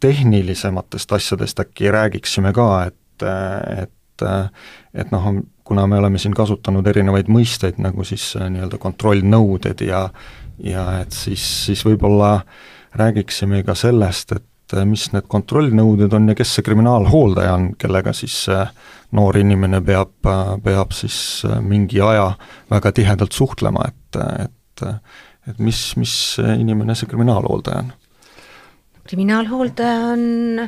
tehnilisematest 0.00 1.12
asjadest 1.12 1.60
äkki 1.60 1.92
räägiksime 1.92 2.52
ka, 2.56 2.68
et, 2.88 3.28
et 3.76 3.96
et 4.94 5.12
noh, 5.14 5.30
kuna 5.64 5.86
me 5.86 5.98
oleme 5.98 6.18
siin 6.18 6.34
kasutanud 6.34 6.86
erinevaid 6.90 7.28
mõisteid, 7.30 7.78
nagu 7.82 8.04
siis 8.06 8.32
äh, 8.36 8.48
nii-öelda 8.52 8.78
kontrollnõuded 8.82 9.84
ja 9.86 10.08
ja 10.64 10.84
et 11.00 11.12
siis, 11.16 11.44
siis 11.66 11.84
võib-olla 11.86 12.40
räägiksime 12.98 13.62
ka 13.66 13.74
sellest, 13.78 14.34
et 14.36 14.76
äh, 14.76 14.84
mis 14.88 15.08
need 15.14 15.28
kontrollnõuded 15.30 16.14
on 16.16 16.32
ja 16.32 16.38
kes 16.38 16.56
see 16.56 16.66
kriminaalhooldaja 16.66 17.54
on, 17.56 17.72
kellega 17.80 18.14
siis 18.16 18.42
äh, 18.52 18.70
noor 19.16 19.38
inimene 19.40 19.80
peab, 19.84 20.14
peab 20.64 20.94
siis 20.94 21.42
mingi 21.66 22.02
aja 22.04 22.32
väga 22.70 22.92
tihedalt 22.94 23.34
suhtlema, 23.36 23.88
et, 23.90 24.22
et 24.46 24.96
et 25.48 25.58
mis, 25.62 25.78
mis 26.00 26.12
inimene 26.38 26.94
see 26.96 27.08
kriminaalhooldaja 27.10 27.82
on? 27.84 27.92
kriminaalhooldaja 29.10 30.12
on, 30.12 30.60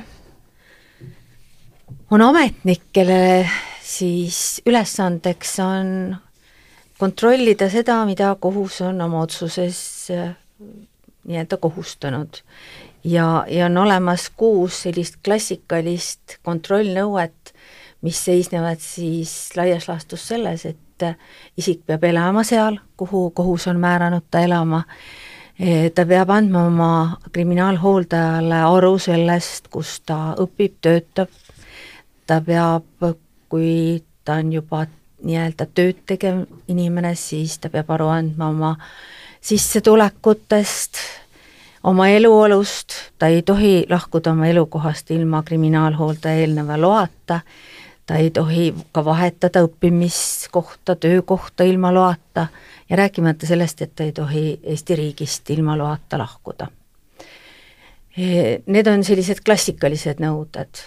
on 2.10 2.24
ametnik, 2.26 2.88
kellele 2.92 3.44
siis 3.86 4.62
ülesandeks 4.66 5.58
on 5.62 5.92
kontrollida 7.02 7.66
seda, 7.70 7.96
mida 8.06 8.34
kohus 8.40 8.78
on 8.86 9.00
oma 9.02 9.24
otsuses 9.26 9.78
äh, 10.14 10.30
nii-öelda 11.26 11.56
kohustanud. 11.56 12.42
ja, 13.04 13.44
ja 13.48 13.66
on 13.66 13.78
olemas 13.78 14.30
kuus 14.36 14.82
sellist 14.84 15.18
klassikalist 15.24 16.38
kontrollnõuet, 16.46 17.54
mis 18.06 18.24
seisnevad 18.24 18.78
siis 18.82 19.50
laias 19.56 19.88
laastus 19.90 20.28
selles, 20.28 20.66
et 20.66 21.02
äh, 21.02 21.18
isik 21.58 21.82
peab 21.86 22.04
elama 22.06 22.46
seal, 22.46 22.78
kuhu 22.96 23.30
kohus 23.30 23.66
on 23.66 23.82
määranud 23.82 24.28
ta 24.30 24.44
elama, 24.46 24.84
äh, 25.58 25.90
ta 25.94 26.06
peab 26.06 26.30
andma 26.30 26.66
oma 26.70 26.92
kriminaalhooldajale 27.32 28.62
aru 28.70 28.94
sellest, 28.98 29.68
kus 29.74 29.98
ta 30.06 30.36
õpib, 30.38 30.78
töötab, 30.80 31.34
ta 32.26 32.40
peab 32.46 33.10
kui 33.50 34.02
ta 34.24 34.38
on 34.38 34.52
juba 34.52 34.86
nii-öelda 35.22 35.66
tööd 35.74 36.02
tegev 36.06 36.44
inimene, 36.68 37.14
siis 37.14 37.58
ta 37.62 37.70
peab 37.72 37.90
aru 37.94 38.08
andma 38.12 38.48
oma 38.52 38.76
sissetulekutest, 39.42 40.98
oma 41.82 42.08
eluolust, 42.08 42.94
ta 43.18 43.26
ei 43.26 43.42
tohi 43.42 43.86
lahkuda 43.90 44.32
oma 44.32 44.46
elukohast 44.46 45.10
ilma 45.10 45.42
kriminaalhooldaja 45.42 46.44
eelneva 46.44 46.78
loata, 46.80 47.40
ta 48.06 48.18
ei 48.18 48.30
tohi 48.30 48.74
ka 48.92 49.04
vahetada 49.04 49.64
õppimiskohta, 49.66 50.96
töökohta 50.96 51.64
ilma 51.64 51.94
loata. 51.94 52.46
Ja 52.90 52.96
rääkimata 52.96 53.46
sellest, 53.46 53.82
et 53.82 53.94
ta 53.96 54.04
ei 54.04 54.12
tohi 54.12 54.60
Eesti 54.62 54.96
riigist 54.96 55.50
ilma 55.50 55.78
loata 55.78 56.18
lahkuda. 56.18 56.66
Need 58.66 58.86
on 58.90 59.04
sellised 59.04 59.40
klassikalised 59.44 60.20
nõuded. 60.20 60.82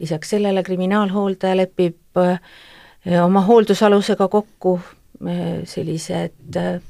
Lisaks 0.00 0.34
sellele 0.34 0.64
kriminaalhooldaja 0.66 1.56
lepib 1.56 2.18
oma 3.24 3.40
hooldusalusega 3.44 4.28
kokku 4.28 4.78
sellised 5.64 6.56
äh, 6.56 6.80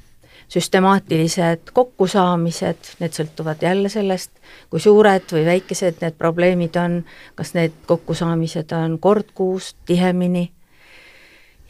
süstemaatilised 0.49 1.73
kokkusaamised, 1.73 2.91
need 3.01 3.17
sõltuvad 3.17 3.63
jälle 3.65 3.89
sellest, 3.89 4.31
kui 4.71 4.83
suured 4.83 5.27
või 5.33 5.45
väikesed 5.47 6.03
need 6.05 6.19
probleemid 6.19 6.77
on, 6.81 7.01
kas 7.35 7.55
need 7.57 7.75
kokkusaamised 7.89 8.75
on 8.77 8.99
kord 9.03 9.33
kuus, 9.35 9.73
tihemini, 9.89 10.45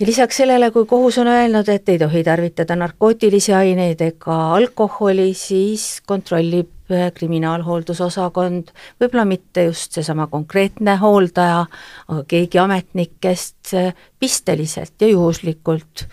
ja 0.00 0.06
lisaks 0.06 0.42
sellele, 0.42 0.70
kui 0.74 0.86
kohus 0.90 1.18
on 1.22 1.30
öelnud, 1.30 1.68
et 1.68 1.88
ei 1.88 1.98
tohi 1.98 2.24
tarvitada 2.26 2.76
narkootilisi 2.76 3.54
aineid 3.54 4.00
ega 4.02 4.38
alkoholi, 4.56 5.32
siis 5.38 6.02
kontrollib 6.06 6.73
kriminaalhooldusosakond, 6.88 8.74
võib-olla 9.00 9.24
mitte 9.24 9.64
just 9.70 9.96
seesama 9.96 10.26
konkreetne 10.28 10.98
hooldaja, 11.00 11.64
aga 12.08 12.24
keegi 12.28 12.60
ametnik, 12.60 13.14
kes 13.24 13.46
äh, 13.72 13.94
pisteliselt 14.20 15.00
ja 15.00 15.08
juhuslikult 15.08 16.04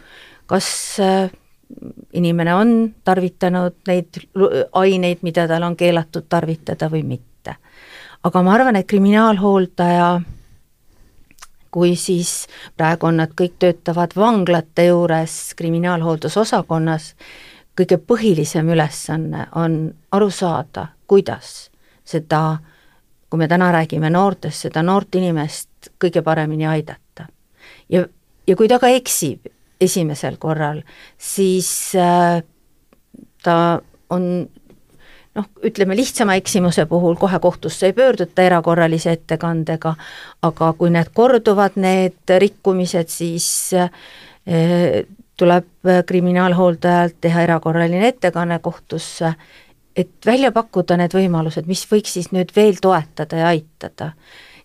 kas 0.51 0.99
äh, 0.99 1.31
inimene 2.13 2.55
on 2.55 2.71
tarvitanud 3.07 3.77
neid 3.87 4.19
aineid, 4.75 5.21
mida 5.23 5.47
tal 5.47 5.63
on 5.63 5.77
keelatud 5.79 6.27
tarvitada 6.29 6.89
või 6.91 7.05
mitte. 7.07 7.55
aga 8.23 8.41
ma 8.43 8.53
arvan, 8.53 8.75
et 8.75 8.87
kriminaalhooldaja 8.87 10.09
kui 11.71 11.95
siis 11.95 12.49
praegu 12.77 13.07
on 13.07 13.21
nad 13.23 13.31
kõik 13.31 13.55
töötavad 13.63 14.11
vanglate 14.19 14.89
juures 14.89 15.53
kriminaalhooldusosakonnas, 15.55 17.13
kõige 17.77 17.97
põhilisem 17.97 18.69
ülesanne 18.69 19.47
on 19.55 19.93
aru 20.11 20.29
saada, 20.29 20.87
kuidas 21.07 21.71
seda, 22.05 22.57
kui 23.29 23.39
me 23.39 23.47
täna 23.47 23.71
räägime 23.71 24.09
noortest, 24.11 24.67
seda 24.67 24.83
noort 24.83 25.15
inimest 25.15 25.91
kõige 26.01 26.21
paremini 26.21 26.67
aidata. 26.67 27.27
ja, 27.89 28.05
ja 28.47 28.55
kui 28.55 28.67
ta 28.67 28.79
ka 28.79 28.89
eksib 28.91 29.47
esimesel 29.81 30.37
korral, 30.37 30.81
siis 31.17 31.95
äh, 31.95 32.43
ta 33.43 33.81
on 34.09 34.27
noh, 35.35 35.47
ütleme 35.63 35.95
lihtsama 35.95 36.35
eksimuse 36.39 36.85
puhul 36.85 37.15
kohe 37.19 37.39
kohtusse 37.39 37.89
ei 37.89 37.93
pöörduta 37.93 38.43
erakorralise 38.43 39.15
ettekandega, 39.17 39.95
aga 40.41 40.73
kui 40.77 40.91
need 40.93 41.13
korduvad, 41.13 41.79
need 41.81 42.35
rikkumised, 42.45 43.09
siis 43.09 43.47
äh, 43.73 43.89
tuleb 45.41 45.89
äh, 45.89 46.03
kriminaalhooldajalt 46.05 47.17
teha 47.21 47.41
erakorraline 47.47 48.07
ettekanne 48.07 48.59
kohtusse, 48.59 49.33
et 49.95 50.25
välja 50.25 50.51
pakkuda 50.53 50.97
need 51.01 51.15
võimalused, 51.17 51.65
mis 51.67 51.83
võiks 51.89 52.13
siis 52.17 52.29
nüüd 52.35 52.53
veel 52.55 52.77
toetada 52.81 53.41
ja 53.41 53.47
aitada. 53.51 54.11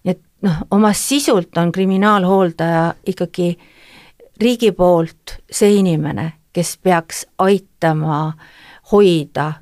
nii 0.05 0.12
et 0.12 0.23
noh, 0.45 0.59
oma 0.71 0.93
sisult 0.93 1.57
on 1.59 1.73
kriminaalhooldaja 1.73 2.85
ikkagi 3.09 3.55
riigi 4.41 4.73
poolt 4.77 5.39
see 5.51 5.79
inimene, 5.81 6.33
kes 6.53 6.77
peaks 6.83 7.25
aitama 7.39 8.35
hoida 8.93 9.53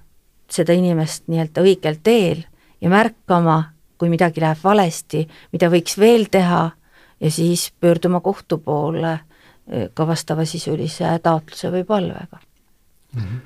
seda 0.50 0.74
inimest 0.74 1.28
nii-öelda 1.30 1.62
õigel 1.62 2.00
teel 2.02 2.42
ja 2.80 2.90
märkama, 2.90 3.60
kui 3.98 4.10
midagi 4.10 4.42
läheb 4.42 4.58
valesti, 4.64 5.22
mida 5.52 5.70
võiks 5.70 5.94
veel 5.98 6.26
teha 6.30 6.64
ja 7.20 7.30
siis 7.30 7.70
pöörduma 7.80 8.20
kohtu 8.20 8.58
poole 8.58 9.18
ka 9.94 10.06
vastavasisulise 10.06 11.08
taotluse 11.22 11.70
või 11.72 11.84
palvega 11.88 12.38
mm. 13.14 13.22
-hmm. 13.22 13.42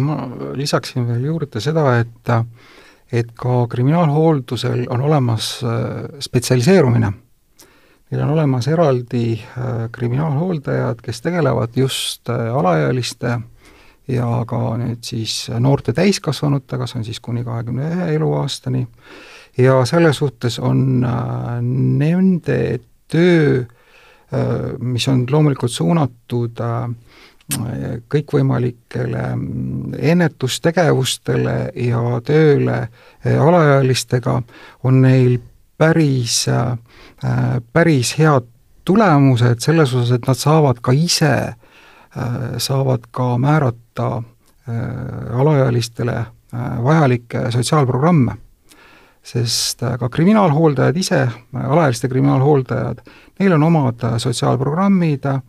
Ma 0.00 0.28
lisaksin 0.54 1.06
veel 1.08 1.24
juurde 1.24 1.60
seda, 1.60 1.98
et 1.98 2.30
et 3.12 3.32
ka 3.34 3.66
kriminaalhooldusel 3.66 4.86
on 4.90 5.00
olemas 5.00 5.60
äh, 5.64 6.20
spetsialiseerumine. 6.20 7.12
Neil 8.10 8.22
on 8.22 8.30
olemas 8.30 8.68
eraldi 8.68 9.32
äh, 9.32 9.90
kriminaalhooldajad, 9.92 11.02
kes 11.02 11.20
tegelevad 11.22 11.76
just 11.76 12.30
alaealiste 12.30 13.38
ja 14.08 14.44
ka 14.46 14.76
nüüd 14.78 15.02
siis 15.02 15.50
noorte 15.58 15.92
täiskasvanutega, 15.92 16.86
see 16.86 16.98
on 16.98 17.04
siis 17.04 17.20
kuni 17.20 17.44
kahekümne 17.44 17.90
ühe 17.90 18.08
eluaastani, 18.14 18.86
ja 19.58 19.84
selles 19.84 20.16
suhtes 20.16 20.58
on 20.58 21.06
nende 21.98 22.80
töö 23.08 23.64
Äh, 23.64 23.83
mis 24.80 25.08
on 25.08 25.24
loomulikult 25.30 25.72
suunatud 25.72 26.60
äh, 26.60 26.88
kõikvõimalikele 28.08 29.24
mm, 29.36 29.96
ennetustegevustele 29.98 31.56
ja 31.86 32.02
tööle 32.24 32.78
äh, 32.80 33.36
alaealistega, 33.40 34.38
on 34.84 35.02
neil 35.04 35.38
päris, 35.78 36.46
päris 37.74 38.12
head 38.14 38.46
tulemused 38.86 39.64
selles 39.64 39.90
osas, 39.94 40.12
et 40.14 40.28
nad 40.28 40.38
saavad 40.38 40.78
ka 40.84 40.92
ise, 40.94 41.32
saavad 42.62 43.08
ka 43.10 43.26
määrata 43.42 44.22
alaealistele 45.34 46.14
vajalikke 46.84 47.48
sotsiaalprogramme 47.50 48.36
sest 49.24 49.82
äh, 49.82 49.98
ka 49.98 50.08
kriminaalhooldajad 50.08 50.96
ise, 50.96 51.28
alaealiste 51.54 52.08
kriminaalhooldajad, 52.08 53.00
neil 53.40 53.52
on 53.56 53.62
omad 53.62 54.04
äh, 54.04 54.16
sotsiaalprogrammid, 54.20 55.24
äh, 55.26 55.40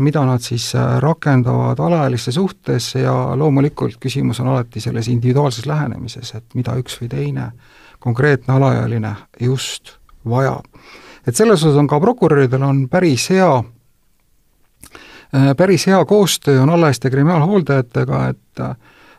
mida 0.00 0.24
nad 0.24 0.40
siis 0.40 0.72
rakendavad 1.00 1.80
alaealiste 1.80 2.32
suhtes 2.32 2.94
ja 2.94 3.14
loomulikult 3.36 3.98
küsimus 4.00 4.40
on 4.40 4.48
alati 4.54 4.80
selles 4.80 5.08
individuaalses 5.12 5.66
lähenemises, 5.66 6.34
et 6.38 6.54
mida 6.54 6.76
üks 6.80 6.96
või 7.02 7.10
teine 7.12 7.50
konkreetne 8.00 8.54
alaealine 8.54 9.14
just 9.40 9.96
vajab. 10.28 10.64
et 11.26 11.36
selles 11.36 11.64
osas 11.64 11.76
on 11.78 11.86
ka 11.86 12.00
prokuröridel 12.00 12.62
on 12.62 12.88
päris 12.88 13.28
hea 13.30 13.62
päris 15.56 15.86
hea 15.86 16.04
koostöö 16.04 16.62
on 16.62 16.70
alaealiste 16.70 17.10
kriminaalhooldajatega, 17.10 18.28
et 18.28 18.64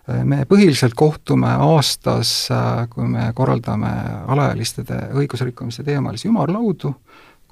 me 0.07 0.43
põhiliselt 0.49 0.95
kohtume 0.99 1.51
aastas, 1.63 2.49
kui 2.91 3.07
me 3.07 3.29
korraldame 3.35 3.91
alaealiste 4.27 4.83
õigusrikkumiste 5.15 5.85
teemalisi 5.87 6.27
ümarlaudu, 6.27 6.93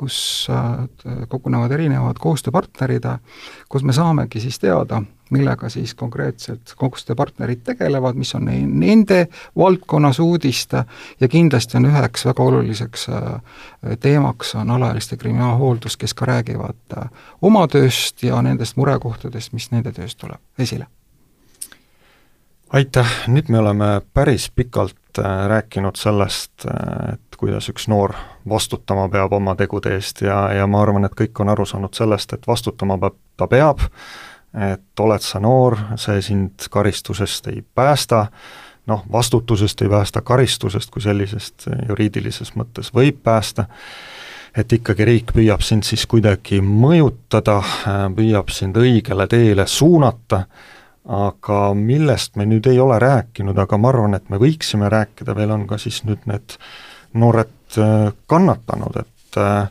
kus 0.01 0.47
kogunevad 1.29 1.71
erinevad 1.77 2.19
koostööpartnerid, 2.19 3.05
kus 3.69 3.83
me 3.85 3.93
saamegi 3.93 4.41
siis 4.41 4.57
teada, 4.59 5.01
millega 5.31 5.69
siis 5.71 5.93
konkreetselt 5.95 6.73
koostööpartnerid 6.75 7.61
tegelevad, 7.63 8.17
mis 8.19 8.33
on 8.35 8.49
nende 8.49 9.27
valdkonnas 9.57 10.19
uudist 10.19 10.73
ja 10.75 11.29
kindlasti 11.31 11.77
on 11.79 11.87
üheks 11.91 12.25
väga 12.27 12.43
oluliseks 12.43 13.07
teemaks, 14.03 14.55
on 14.59 14.73
alaealiste 14.75 15.19
kriminaalhooldus, 15.21 15.95
kes 16.01 16.17
ka 16.17 16.27
räägivad 16.33 16.97
oma 17.41 17.67
tööst 17.71 18.25
ja 18.25 18.41
nendest 18.41 18.81
murekohtadest, 18.81 19.53
mis 19.53 19.69
nende 19.71 19.93
töös 19.95 20.17
tuleb 20.17 20.41
esile 20.59 20.89
aitäh, 22.73 23.11
nüüd 23.27 23.49
me 23.49 23.59
oleme 23.59 24.01
päris 24.13 24.51
pikalt 24.55 25.19
äh, 25.19 25.47
rääkinud 25.47 25.95
sellest, 25.95 26.51
äh, 26.65 27.13
et 27.13 27.35
kuidas 27.37 27.69
üks 27.69 27.87
noor 27.91 28.13
vastutama 28.49 29.09
peab 29.11 29.33
oma 29.33 29.55
tegude 29.59 29.95
eest 29.95 30.21
ja, 30.21 30.45
ja 30.55 30.67
ma 30.67 30.81
arvan, 30.81 31.05
et 31.05 31.15
kõik 31.17 31.41
on 31.43 31.51
aru 31.51 31.65
saanud 31.67 31.93
sellest, 31.97 32.33
et 32.33 32.47
vastutama 32.47 32.97
peab, 33.01 33.17
ta 33.37 33.47
peab, 33.51 33.83
et 34.71 34.99
oled 34.99 35.23
sa 35.23 35.39
noor, 35.43 35.77
see 35.99 36.21
sind 36.23 36.67
karistusest 36.71 37.47
ei 37.51 37.63
päästa, 37.75 38.25
noh, 38.87 39.03
vastutusest 39.11 39.81
ei 39.81 39.89
päästa, 39.91 40.21
karistusest 40.21 40.91
kui 40.91 41.03
sellisest 41.03 41.67
juriidilises 41.89 42.55
mõttes 42.55 42.93
võib 42.95 43.19
päästa, 43.23 43.67
et 44.57 44.73
ikkagi 44.73 45.07
riik 45.07 45.31
püüab 45.35 45.63
sind 45.63 45.83
siis 45.87 46.05
kuidagi 46.07 46.61
mõjutada, 46.63 47.59
äh, 47.59 48.05
püüab 48.15 48.53
sind 48.53 48.79
õigele 48.79 49.27
teele 49.27 49.67
suunata 49.67 50.45
aga 51.09 51.59
millest 51.73 52.35
me 52.37 52.45
nüüd 52.45 52.67
ei 52.69 52.79
ole 52.79 52.99
rääkinud, 53.01 53.57
aga 53.57 53.77
ma 53.77 53.89
arvan, 53.89 54.15
et 54.17 54.29
me 54.29 54.37
võiksime 54.41 54.89
rääkida, 54.91 55.35
veel 55.35 55.53
on 55.55 55.65
ka 55.69 55.79
siis 55.81 56.03
nüüd 56.05 56.27
need 56.29 56.57
noored 57.17 57.77
äh, 57.77 58.11
kannatanud, 58.29 59.01
et 59.01 59.39
äh, 59.41 59.69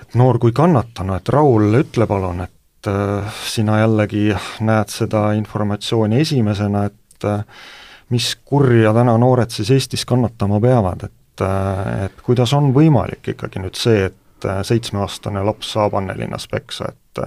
et 0.00 0.14
noor 0.16 0.38
kui 0.40 0.54
kannatanu, 0.56 1.18
et 1.18 1.28
Raul, 1.28 1.68
ütle 1.82 2.06
palun, 2.08 2.40
et 2.46 2.88
äh, 2.88 3.42
sina 3.44 3.80
jällegi 3.82 4.30
näed 4.64 4.94
seda 4.94 5.32
informatsiooni 5.36 6.22
esimesena, 6.24 6.86
et 6.88 7.28
mis 8.14 8.28
kurja 8.46 8.92
täna 8.94 9.16
noored 9.18 9.50
siis 9.50 9.72
Eestis 9.74 10.04
kannatama 10.08 10.60
peavad, 10.62 11.08
et 11.08 11.14
et 11.38 12.22
kuidas 12.26 12.50
on 12.56 12.72
võimalik 12.74 13.28
ikkagi 13.30 13.60
nüüd 13.62 13.76
see, 13.78 14.08
et 14.08 14.46
seitsmeaastane 14.66 15.38
laps 15.46 15.68
saab 15.76 15.94
Annelinnas 15.94 16.48
peksa, 16.50 16.88
et 16.90 17.20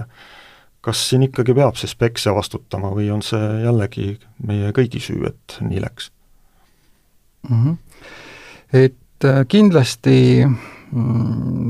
kas 0.82 1.04
siin 1.08 1.22
ikkagi 1.28 1.54
peab 1.54 1.78
siis 1.78 1.94
peksja 1.98 2.34
vastutama 2.34 2.90
või 2.94 3.08
on 3.14 3.22
see 3.22 3.62
jällegi 3.62 4.16
meie 4.46 4.72
kõigi 4.76 5.00
süü, 5.02 5.24
et 5.30 5.58
nii 5.62 5.80
läks 5.82 6.10
mm? 7.48 7.64
-hmm. 7.64 7.76
Et 8.72 9.24
äh, 9.24 9.44
kindlasti 9.48 10.46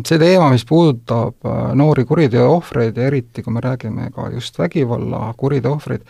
see 0.06 0.18
teema, 0.18 0.50
mis 0.50 0.64
puudutab 0.66 1.46
äh, 1.46 1.74
noori 1.78 2.04
kuriteo 2.04 2.48
ohvreid 2.56 2.96
ja 2.98 3.06
eriti, 3.06 3.42
kui 3.42 3.54
me 3.54 3.60
räägime 3.62 4.10
ka 4.14 4.28
just 4.34 4.58
vägivalla 4.58 5.34
kuriteo 5.36 5.76
ohvreid, 5.76 6.02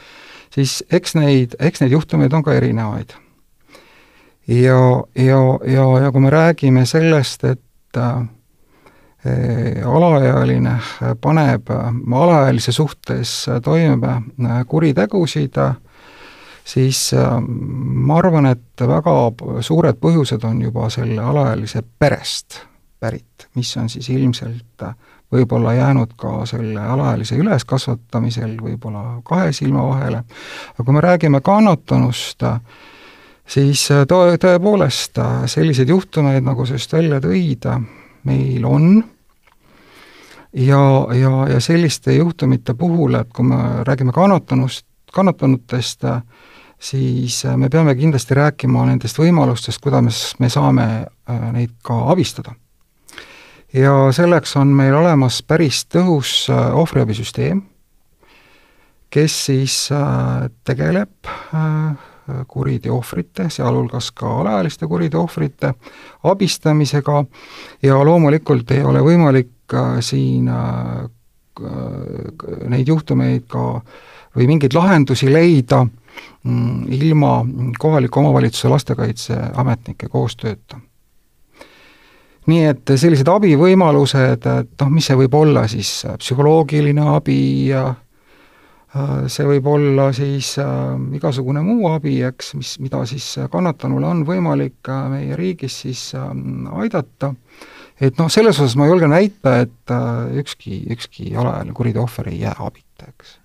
siis 0.55 0.81
eks 0.93 1.17
neid, 1.19 1.57
eks 1.61 1.83
neid 1.83 1.93
juhtumeid 1.93 2.33
on 2.33 2.43
ka 2.43 2.55
erinevaid. 2.57 3.13
ja, 4.49 4.81
ja, 5.15 5.43
ja, 5.67 5.85
ja 6.05 6.13
kui 6.13 6.21
me 6.21 6.31
räägime 6.31 6.87
sellest, 6.87 7.45
et 7.45 7.97
äh, 7.97 8.25
alaealine 9.87 10.73
paneb 11.21 11.71
alaealise 11.71 12.73
suhtes 12.73 13.47
toime 13.63 14.17
kuritegusid, 14.67 15.61
siis 16.65 17.13
ma 17.15 18.19
arvan, 18.19 18.51
et 18.51 18.83
väga 18.89 19.15
suured 19.63 20.01
põhjused 20.03 20.43
on 20.49 20.61
juba 20.63 20.91
selle 20.91 21.23
alaealise 21.23 21.85
perest 21.99 22.61
pärit, 23.01 23.49
mis 23.55 23.71
on 23.77 23.89
siis 23.91 24.09
ilmselt 24.11 24.87
võib-olla 25.33 25.73
jäänud 25.75 26.13
ka 26.19 26.43
selle 26.47 26.81
alaealise 26.81 27.39
üleskasvatamisel 27.41 28.57
võib-olla 28.61 29.21
kahe 29.25 29.53
silma 29.57 29.87
vahele, 29.89 30.23
aga 30.75 30.85
kui 30.85 30.95
me 30.95 31.01
räägime 31.01 31.41
kannatanust, 31.41 32.45
siis 33.47 33.87
to-, 34.09 34.37
tõepoolest 34.43 35.19
selliseid 35.47 35.89
juhtumeid, 35.89 36.45
nagu 36.45 36.67
sa 36.67 36.79
just 36.79 36.93
välja 36.93 37.21
tõid, 37.25 37.71
meil 38.25 38.65
on 38.65 39.05
ja, 40.53 41.07
ja, 41.15 41.49
ja 41.49 41.61
selliste 41.61 42.13
juhtumite 42.13 42.75
puhul, 42.75 43.15
et 43.15 43.29
kui 43.35 43.45
me 43.45 43.57
räägime 43.87 44.13
kannatanust, 44.13 44.87
kannatanutest, 45.13 46.05
siis 46.79 47.43
me 47.57 47.69
peame 47.69 47.95
kindlasti 47.95 48.35
rääkima 48.35 48.87
nendest 48.89 49.19
võimalustest, 49.19 49.81
kuidas 49.83 50.33
me 50.39 50.51
saame 50.53 50.87
äh, 51.03 51.49
neid 51.53 51.77
ka 51.83 51.99
abistada. 52.13 52.55
ja 53.73 54.13
selleks 54.13 54.57
on 54.57 54.69
meil 54.77 54.95
olemas 54.95 55.43
päris 55.43 55.85
tõhus 55.87 56.51
äh, 56.51 56.75
ohvriabisüsteem, 56.77 57.63
kes 59.11 59.45
siis 59.47 59.89
äh, 59.93 60.51
tegeleb 60.65 61.31
kuriteo 62.47 62.97
ohvrite, 62.97 63.49
sealhulgas 63.51 64.13
ka 64.15 64.31
alaealiste 64.41 64.87
kuriteo 64.87 65.25
ohvrite 65.27 65.75
abistamisega 66.25 67.25
ja 67.83 67.99
loomulikult 68.05 68.71
ei 68.71 68.85
ole 68.85 69.03
võimalik 69.03 69.77
siin 70.01 70.49
äh, 70.49 71.09
neid 72.69 72.89
juhtumeid 72.89 73.45
ka 73.51 73.65
või 74.37 74.47
mingeid 74.49 74.75
lahendusi 74.75 75.29
leida 75.33 75.83
mm, 75.85 76.87
ilma 76.93 77.35
kohaliku 77.79 78.21
omavalitsuse 78.21 78.69
lastekaitseametnike 78.69 80.09
koostööta. 80.09 80.81
nii 82.47 82.65
et 82.67 82.95
sellised 82.97 83.29
abivõimalused, 83.29 84.47
et 84.47 84.81
noh, 84.81 84.89
mis 84.91 85.07
see 85.07 85.17
võib 85.17 85.35
olla 85.35 85.67
siis, 85.69 86.07
psühholoogiline 86.19 87.05
abi 87.17 87.69
ja 87.69 87.85
äh, 87.91 88.02
see 89.33 89.47
võib 89.49 89.67
olla 89.73 90.11
siis 90.13 90.55
äh, 90.61 90.97
igasugune 91.17 91.63
muu 91.65 91.89
abi, 91.89 92.19
eks, 92.29 92.55
mis, 92.59 92.75
mida 92.83 93.05
siis 93.09 93.29
kannatanule 93.53 94.07
on 94.07 94.27
võimalik 94.29 94.89
äh, 94.93 95.07
meie 95.13 95.39
riigis 95.39 95.79
siis 95.87 96.11
äh, 96.19 96.29
aidata 96.77 97.33
äh,, 97.33 97.71
et 98.03 98.19
noh, 98.19 98.31
selles 98.33 98.59
osas 98.59 98.75
ma 98.79 98.89
julgen 98.91 99.15
väita, 99.15 99.61
et 99.67 99.93
äh, 99.95 100.41
ükski, 100.43 100.83
ükski 100.95 101.33
alaealine 101.37 101.77
kuriteo 101.77 102.07
ohver 102.07 102.33
ei 102.33 102.43
jää 102.43 102.57
abita, 102.59 103.11
eks. 103.13 103.39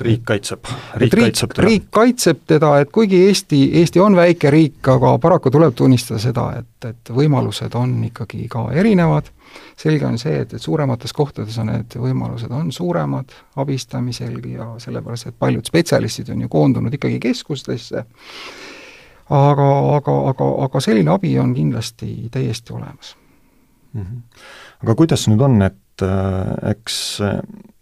Riik 0.00 0.22
kaitseb, 0.24 0.70
riik 1.00 1.14
kaitseb 1.14 1.52
teda. 1.54 1.66
riik 1.66 1.90
kaitseb 1.90 2.40
teda, 2.46 2.70
et 2.80 2.90
kuigi 2.92 3.22
Eesti, 3.26 3.60
Eesti 3.80 4.00
on 4.00 4.16
väike 4.16 4.50
riik, 4.50 4.80
aga 4.88 5.16
paraku 5.22 5.50
tuleb 5.50 5.74
tunnistada 5.76 6.20
seda, 6.22 6.46
et, 6.60 6.88
et 6.88 7.12
võimalused 7.14 7.74
on 7.78 7.92
ikkagi 8.08 8.48
ka 8.50 8.66
erinevad, 8.72 9.30
selge 9.80 10.06
on 10.06 10.18
see, 10.18 10.40
et, 10.44 10.54
et 10.54 10.62
suuremates 10.62 11.12
kohtades 11.16 11.58
on 11.62 11.70
need 11.72 11.96
võimalused 11.98 12.52
on 12.54 12.72
suuremad 12.72 13.34
abistamisel 13.60 14.38
ja 14.52 14.72
sellepärast, 14.82 15.30
et 15.30 15.38
paljud 15.38 15.66
spetsialistid 15.66 16.30
on 16.34 16.44
ju 16.46 16.52
koondunud 16.52 16.94
ikkagi 16.94 17.20
keskustesse, 17.22 18.04
aga, 19.30 19.70
aga, 19.96 20.18
aga, 20.32 20.52
aga 20.66 20.84
selline 20.84 21.14
abi 21.14 21.36
on 21.38 21.54
kindlasti 21.54 22.28
täiesti 22.30 22.72
olemas 22.72 23.16
mm. 23.92 24.00
-hmm. 24.00 24.22
aga 24.82 24.94
kuidas 24.94 25.28
nüüd 25.28 25.40
on, 25.40 25.62
et 25.62 25.76
äh, 26.06 26.70
eks 26.70 27.00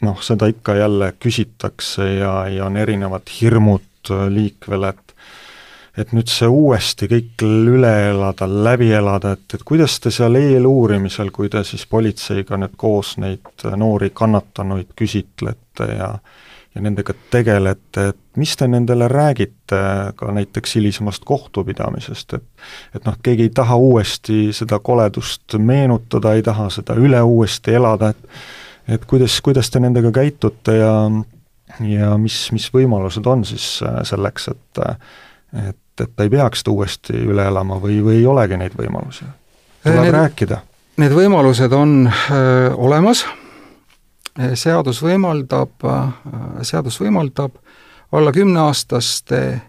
noh, 0.05 0.23
seda 0.23 0.49
ikka 0.51 0.77
jälle 0.79 1.13
küsitakse 1.21 2.15
ja, 2.19 2.33
ja 2.49 2.67
on 2.67 2.77
erinevad 2.77 3.29
hirmud 3.41 4.11
äh, 4.11 4.27
liikvel, 4.33 4.89
et 4.93 5.05
et 5.99 6.13
nüüd 6.15 6.31
see 6.31 6.47
uuesti 6.47 7.09
kõik 7.11 7.43
üle 7.43 7.91
elada, 8.13 8.47
läbi 8.47 8.93
elada, 8.95 9.33
et, 9.35 9.57
et 9.57 9.65
kuidas 9.67 9.97
te 9.99 10.13
seal 10.15 10.39
eeluurimisel, 10.39 11.33
kui 11.35 11.51
te 11.51 11.65
siis 11.67 11.89
politseiga 11.91 12.55
nüüd 12.61 12.77
koos 12.79 13.17
neid 13.19 13.67
noori 13.75 14.13
kannatanuid 14.15 14.93
küsitlete 14.95 15.89
ja 15.97 16.13
ja 16.79 16.85
nendega 16.87 17.15
tegelete, 17.33 18.09
et 18.13 18.39
mis 18.39 18.55
te 18.57 18.69
nendele 18.71 19.09
räägite 19.11 19.81
ka 20.17 20.33
näiteks 20.33 20.77
hilisemast 20.79 21.25
kohtupidamisest, 21.27 22.35
et 22.39 22.45
et 22.95 23.05
noh, 23.05 23.17
keegi 23.23 23.49
ei 23.49 23.51
taha 23.55 23.77
uuesti 23.77 24.53
seda 24.55 24.79
koledust 24.79 25.59
meenutada, 25.59 26.37
ei 26.39 26.45
taha 26.47 26.69
seda 26.71 26.95
üle 26.95 27.23
uuesti 27.23 27.75
elada, 27.75 28.15
et 28.15 28.95
et 28.95 29.05
kuidas, 29.05 29.41
kuidas 29.45 29.71
te 29.71 29.83
nendega 29.83 30.13
käitute 30.15 30.79
ja 30.79 30.95
ja 31.85 32.15
mis, 32.19 32.39
mis 32.55 32.71
võimalused 32.75 33.27
on 33.27 33.45
siis 33.45 33.67
äh, 33.83 34.01
selleks, 34.09 34.49
et 34.55 34.83
et, 35.69 35.77
et 36.01 36.15
ta 36.15 36.25
ei 36.25 36.31
peaks 36.31 36.63
seda 36.63 36.73
uuesti 36.77 37.19
üle 37.27 37.45
elama 37.51 37.81
või, 37.83 37.99
või 38.05 38.21
ei 38.23 38.27
olegi 38.27 38.57
neid 38.61 38.79
võimalusi? 38.79 39.27
tuleb 39.83 40.05
need, 40.05 40.15
rääkida. 40.15 40.63
Need 40.99 41.15
võimalused 41.15 41.73
on 41.73 42.01
öö, 42.07 42.39
äh, 42.39 42.79
olemas 42.79 43.27
seadus 44.55 45.01
võimaldab, 45.03 45.83
seadus 46.63 47.01
võimaldab 47.01 47.57
alla 48.13 48.33
kümneaastaste 48.33 49.41
äh, 49.49 49.61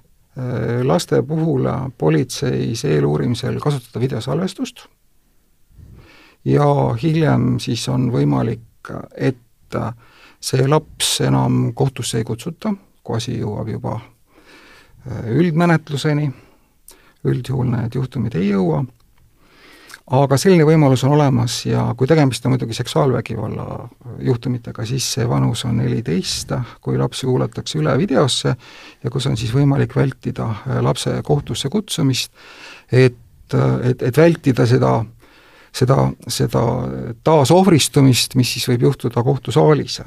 laste 0.84 1.22
puhul 1.26 1.68
politseis 1.98 2.86
eeluurimisel 2.86 3.60
kasutada 3.60 4.00
videosalvestust. 4.00 4.86
Ja 6.46 6.66
hiljem 7.02 7.58
siis 7.60 7.84
on 7.90 8.08
võimalik, 8.14 8.94
et 9.18 9.76
see 10.40 10.68
laps 10.68 11.20
enam 11.22 11.74
kohtusse 11.76 12.22
ei 12.22 12.24
kutsuta, 12.24 12.72
kui 13.04 13.18
asi 13.18 13.36
jõuab 13.42 13.68
juba 13.74 13.98
üldmenetluseni, 15.28 16.30
üldjuhul 17.28 17.68
need 17.74 17.96
juhtumid 18.00 18.38
ei 18.40 18.54
jõua, 18.54 18.86
aga 20.10 20.38
selline 20.42 20.66
võimalus 20.66 21.04
on 21.06 21.14
olemas 21.14 21.60
ja 21.68 21.84
kui 21.98 22.08
tegemist 22.10 22.46
on 22.46 22.56
muidugi 22.56 22.78
seksuaalvägivalla 22.78 23.68
juhtumitega, 24.26 24.86
siis 24.90 25.06
see 25.16 25.28
vanus 25.30 25.66
on 25.70 25.78
neliteist, 25.84 26.54
kui 26.82 26.98
lapsi 26.98 27.30
kuulatakse 27.30 27.80
üle 27.82 27.94
videosse 28.00 28.56
ja 28.56 29.14
kus 29.14 29.30
on 29.30 29.38
siis 29.38 29.54
võimalik 29.54 29.96
vältida 29.96 30.50
äh, 30.50 30.82
lapse 30.86 31.14
kohtusse 31.26 31.70
kutsumist, 31.70 32.34
et, 32.92 33.18
et, 33.54 34.02
et 34.02 34.18
vältida 34.18 34.66
seda 34.70 35.00
seda, 35.76 36.08
seda 36.30 36.64
taasohvristumist, 37.26 38.36
mis 38.40 38.56
siis 38.56 38.68
võib 38.72 38.88
juhtuda 38.90 39.24
kohtusaalis. 39.26 40.00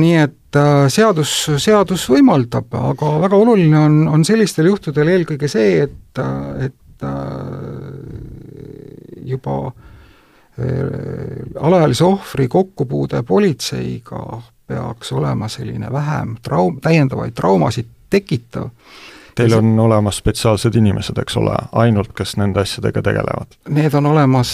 Nii 0.00 0.18
et 0.22 0.58
äh, 0.58 0.84
seadus, 0.92 1.32
seadus 1.60 2.06
võimaldab, 2.08 2.70
aga 2.92 3.16
väga 3.24 3.40
oluline 3.40 3.78
on, 3.78 3.96
on 4.08 4.24
sellistel 4.24 4.70
juhtudel 4.70 5.10
eelkõige 5.16 5.50
see, 5.50 5.82
et, 5.86 6.20
äh, 6.22 6.68
et 6.68 7.06
äh, 7.06 8.09
juba 9.30 9.72
alaealise 11.60 12.04
ohvri 12.04 12.48
kokkupuude 12.48 13.22
politseiga 13.22 14.42
peaks 14.66 15.12
olema 15.12 15.48
selline 15.48 15.92
vähem 15.92 16.36
traum-, 16.48 16.80
täiendavaid 16.82 17.34
traumasid 17.34 17.86
tekitav 18.10 18.68
Teil 19.34 19.54
on 19.56 19.78
olemas 19.80 20.20
spetsiaalsed 20.20 20.74
inimesed, 20.74 21.18
eks 21.22 21.36
ole, 21.40 21.54
ainult 21.72 22.12
kes 22.16 22.36
nende 22.40 22.62
asjadega 22.62 23.02
tegelevad? 23.02 23.56
Need 23.68 23.94
on 23.94 24.06
olemas 24.10 24.52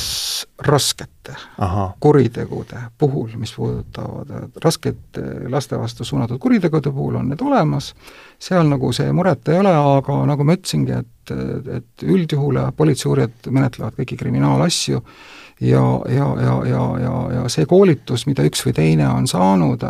raskete 0.59 1.35
Aha. 1.59 1.89
kuritegude 2.01 2.81
puhul, 2.99 3.31
mis 3.41 3.55
puudutavad, 3.57 4.31
raskete 4.62 5.24
laste 5.53 5.79
vastu 5.79 6.05
suunatud 6.05 6.39
kuritegude 6.39 6.93
puhul 6.93 7.20
on 7.20 7.31
need 7.33 7.43
olemas, 7.43 7.95
seal 8.39 8.68
nagu 8.68 8.93
see 8.97 9.12
muret 9.12 9.49
ei 9.49 9.61
ole, 9.61 9.72
aga 9.77 10.20
nagu 10.29 10.45
ma 10.47 10.57
ütlesingi, 10.57 11.01
et, 11.01 11.35
et 11.79 12.07
üldjuhul 12.07 12.61
politseiuurijad 12.77 13.51
menetlevad 13.51 13.99
kõiki 13.99 14.18
kriminaalasju 14.20 15.03
ja, 15.61 15.83
ja, 16.09 16.29
ja, 16.43 16.61
ja, 16.68 16.85
ja, 17.01 17.16
ja 17.41 17.49
see 17.53 17.66
koolitus, 17.66 18.27
mida 18.27 18.45
üks 18.47 18.64
või 18.66 18.77
teine 18.77 19.09
on 19.09 19.29
saanud, 19.31 19.83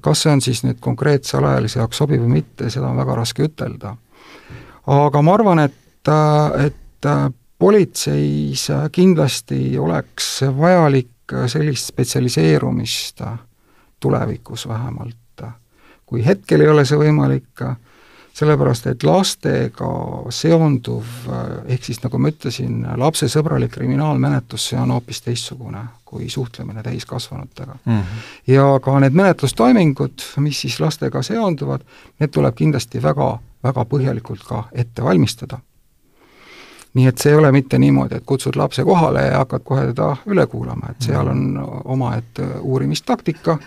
kas 0.00 0.22
see 0.22 0.32
on 0.32 0.40
siis 0.44 0.62
nüüd 0.66 0.80
konkreetse 0.82 1.36
alaealise 1.38 1.78
jaoks 1.78 2.00
sobiv 2.02 2.22
või 2.24 2.40
mitte, 2.40 2.70
seda 2.70 2.88
on 2.88 2.98
väga 2.98 3.14
raske 3.14 3.46
ütelda. 3.46 3.96
aga 4.86 5.22
ma 5.22 5.34
arvan, 5.34 5.58
et, 5.58 6.08
äh, 6.08 6.66
et 6.66 7.06
äh, 7.06 7.30
politseis 7.58 8.66
kindlasti 8.92 9.78
oleks 9.78 10.42
vajalik 10.58 11.34
sellist 11.46 11.92
spetsialiseerumist 11.92 13.22
tulevikus 14.00 14.68
vähemalt. 14.68 15.16
kui 16.06 16.24
hetkel 16.26 16.60
ei 16.60 16.68
ole 16.68 16.84
see 16.84 16.98
võimalik, 16.98 17.62
sellepärast 18.32 18.86
et 18.86 19.02
lastega 19.04 19.88
seonduv, 20.32 21.04
ehk 21.68 21.84
siis 21.84 22.00
nagu 22.04 22.18
ma 22.18 22.30
ütlesin, 22.32 22.84
lapsesõbralik 22.96 23.74
kriminaalmenetlus, 23.74 24.70
see 24.70 24.78
on 24.80 24.94
hoopis 24.94 25.20
teistsugune 25.26 25.84
kui 26.12 26.28
suhtlemine 26.28 26.82
täiskasvanutega 26.82 27.74
mm. 27.84 28.00
-hmm. 28.00 28.04
ja 28.46 28.80
ka 28.82 29.00
need 29.00 29.12
menetlustoimingud, 29.12 30.24
mis 30.36 30.60
siis 30.60 30.80
lastega 30.80 31.22
seonduvad, 31.22 31.80
need 32.20 32.30
tuleb 32.30 32.54
kindlasti 32.54 33.02
väga, 33.02 33.38
väga 33.64 33.84
põhjalikult 33.84 34.44
ka 34.48 34.64
ette 34.72 35.04
valmistada. 35.04 35.58
nii 36.94 37.06
et 37.06 37.18
see 37.18 37.32
ei 37.32 37.38
ole 37.38 37.52
mitte 37.52 37.78
niimoodi, 37.78 38.14
et 38.14 38.24
kutsud 38.26 38.56
lapse 38.56 38.84
kohale 38.84 39.22
ja 39.22 39.38
hakkad 39.38 39.62
kohe 39.64 39.86
teda 39.86 40.16
üle 40.26 40.46
kuulama, 40.46 40.90
et 40.90 41.00
seal 41.00 41.28
on 41.28 41.68
omaette 41.84 42.46
uurimistaktika, 42.60 43.58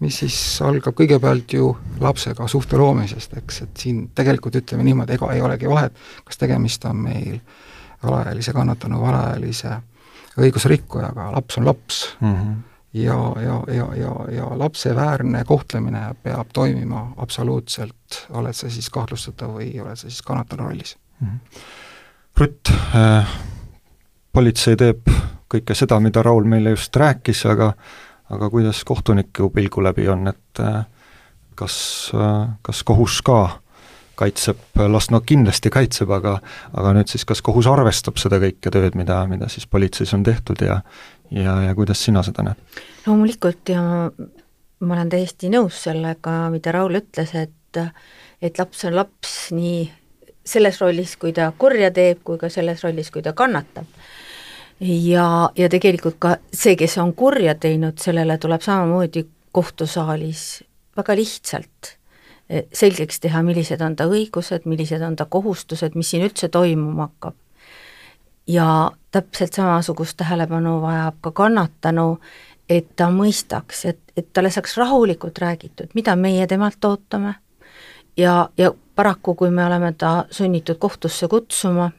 mis 0.00 0.18
siis 0.20 0.36
algab 0.64 0.94
kõigepealt 0.96 1.52
ju 1.56 1.70
lapsega 2.00 2.48
suhte 2.48 2.76
loomisest, 2.76 3.36
eks, 3.40 3.62
et 3.64 3.82
siin 3.84 4.02
tegelikult 4.14 4.58
ütleme 4.60 4.84
niimoodi, 4.84 5.16
ega 5.16 5.32
ei 5.32 5.40
olegi 5.40 5.68
vahet, 5.70 5.96
kas 6.24 6.40
tegemist 6.40 6.84
on 6.84 6.96
meil 7.06 7.38
alaealise 8.04 8.52
kannatanu 8.52 9.00
või 9.00 9.12
alaealise 9.14 9.76
õigusrikkujaga, 10.36 11.30
laps 11.32 11.58
on 11.58 11.68
laps 11.68 12.02
mm. 12.20 12.34
-hmm. 12.34 12.56
ja, 13.00 13.18
ja, 13.42 13.56
ja, 13.74 13.88
ja, 13.96 14.12
ja 14.36 14.50
lapse 14.58 14.94
väärne 14.96 15.44
kohtlemine 15.44 16.14
peab 16.22 16.52
toimima 16.52 17.12
absoluutselt, 17.16 18.26
oled 18.30 18.52
sa 18.52 18.70
siis 18.70 18.90
kahtlustatav 18.90 19.56
või 19.56 19.72
oled 19.80 19.96
sa 19.96 20.10
siis 20.10 20.22
kannatanu 20.22 20.68
rollis 20.68 20.96
mm. 21.20 21.26
-hmm. 21.28 21.60
Rutt 22.36 22.68
äh,, 22.94 23.36
politsei 24.32 24.76
teeb 24.76 25.08
kõike 25.48 25.74
seda, 25.74 26.00
mida 26.00 26.22
Raul 26.22 26.44
meile 26.44 26.70
just 26.74 26.96
rääkis, 26.96 27.46
aga 27.46 27.72
aga 28.30 28.50
kuidas 28.50 28.84
kohtuniku 28.84 29.50
pilgu 29.54 29.82
läbi 29.84 30.08
on, 30.08 30.26
et 30.28 30.60
äh, 30.60 30.82
kas, 31.54 31.76
äh, 32.14 32.48
kas 32.62 32.82
kohus 32.84 33.20
ka 33.26 33.60
kaitseb 34.16 34.80
last, 34.88 35.10
no 35.12 35.20
kindlasti 35.20 35.70
kaitseb, 35.70 36.10
aga 36.10 36.38
aga 36.72 36.94
nüüd 36.96 37.10
siis, 37.12 37.26
kas 37.28 37.42
kohus 37.44 37.68
arvestab 37.68 38.16
seda 38.20 38.40
kõike 38.40 38.72
tööd, 38.72 38.96
mida, 38.96 39.20
mida 39.28 39.48
siis 39.52 39.68
politseis 39.68 40.14
on 40.16 40.24
tehtud 40.24 40.64
ja 40.64 40.80
ja, 41.30 41.60
ja 41.66 41.74
kuidas 41.74 42.02
sina 42.04 42.22
seda 42.26 42.46
näed? 42.46 42.80
loomulikult 43.06 43.68
ja 43.72 43.82
ma 44.80 44.96
olen 44.96 45.12
täiesti 45.12 45.50
nõus 45.52 45.82
sellega, 45.86 46.38
mida 46.54 46.74
Raul 46.74 47.00
ütles, 47.02 47.34
et 47.36 47.52
et 48.42 48.58
laps 48.58 48.84
on 48.88 48.96
laps 48.96 49.34
nii 49.56 49.86
selles 50.46 50.78
rollis, 50.80 51.16
kui 51.20 51.32
ta 51.36 51.50
kurja 51.58 51.90
teeb, 51.92 52.22
kui 52.24 52.38
ka 52.40 52.48
selles 52.52 52.84
rollis, 52.84 53.10
kui 53.12 53.24
ta 53.24 53.34
kannatab 53.36 53.88
ja, 54.80 55.50
ja 55.56 55.68
tegelikult 55.68 56.18
ka 56.18 56.36
see, 56.52 56.76
kes 56.76 56.98
on 56.98 57.14
kurja 57.14 57.54
teinud, 57.54 57.98
sellele 58.02 58.38
tuleb 58.38 58.64
samamoodi 58.64 59.26
kohtusaalis 59.52 60.64
väga 60.96 61.16
lihtsalt 61.16 61.92
eh, 62.50 62.66
selgeks 62.72 63.20
teha, 63.20 63.42
millised 63.42 63.80
on 63.80 63.96
ta 63.96 64.08
õigused, 64.10 64.68
millised 64.68 65.02
on 65.02 65.16
ta 65.16 65.26
kohustused, 65.30 65.96
mis 65.96 66.10
siin 66.10 66.26
üldse 66.28 66.48
toimuma 66.48 67.10
hakkab. 67.10 67.34
ja 68.46 68.90
täpselt 69.10 69.56
samasugust 69.56 70.16
tähelepanu 70.16 70.80
vajab 70.80 71.16
ka 71.20 71.30
kannatanu, 71.30 72.20
et 72.68 72.92
ta 72.96 73.08
mõistaks, 73.10 73.84
et, 73.88 73.98
et 74.16 74.28
talle 74.32 74.50
saaks 74.50 74.76
rahulikult 74.76 75.38
räägitud, 75.38 75.90
mida 75.94 76.16
meie 76.16 76.46
temalt 76.46 76.84
ootame 76.84 77.34
ja, 78.16 78.48
ja 78.58 78.72
paraku, 78.94 79.34
kui 79.34 79.50
me 79.50 79.64
oleme 79.66 79.92
ta 79.92 80.24
sunnitud 80.30 80.78
kohtusse 80.78 81.28
kutsuma, 81.28 81.90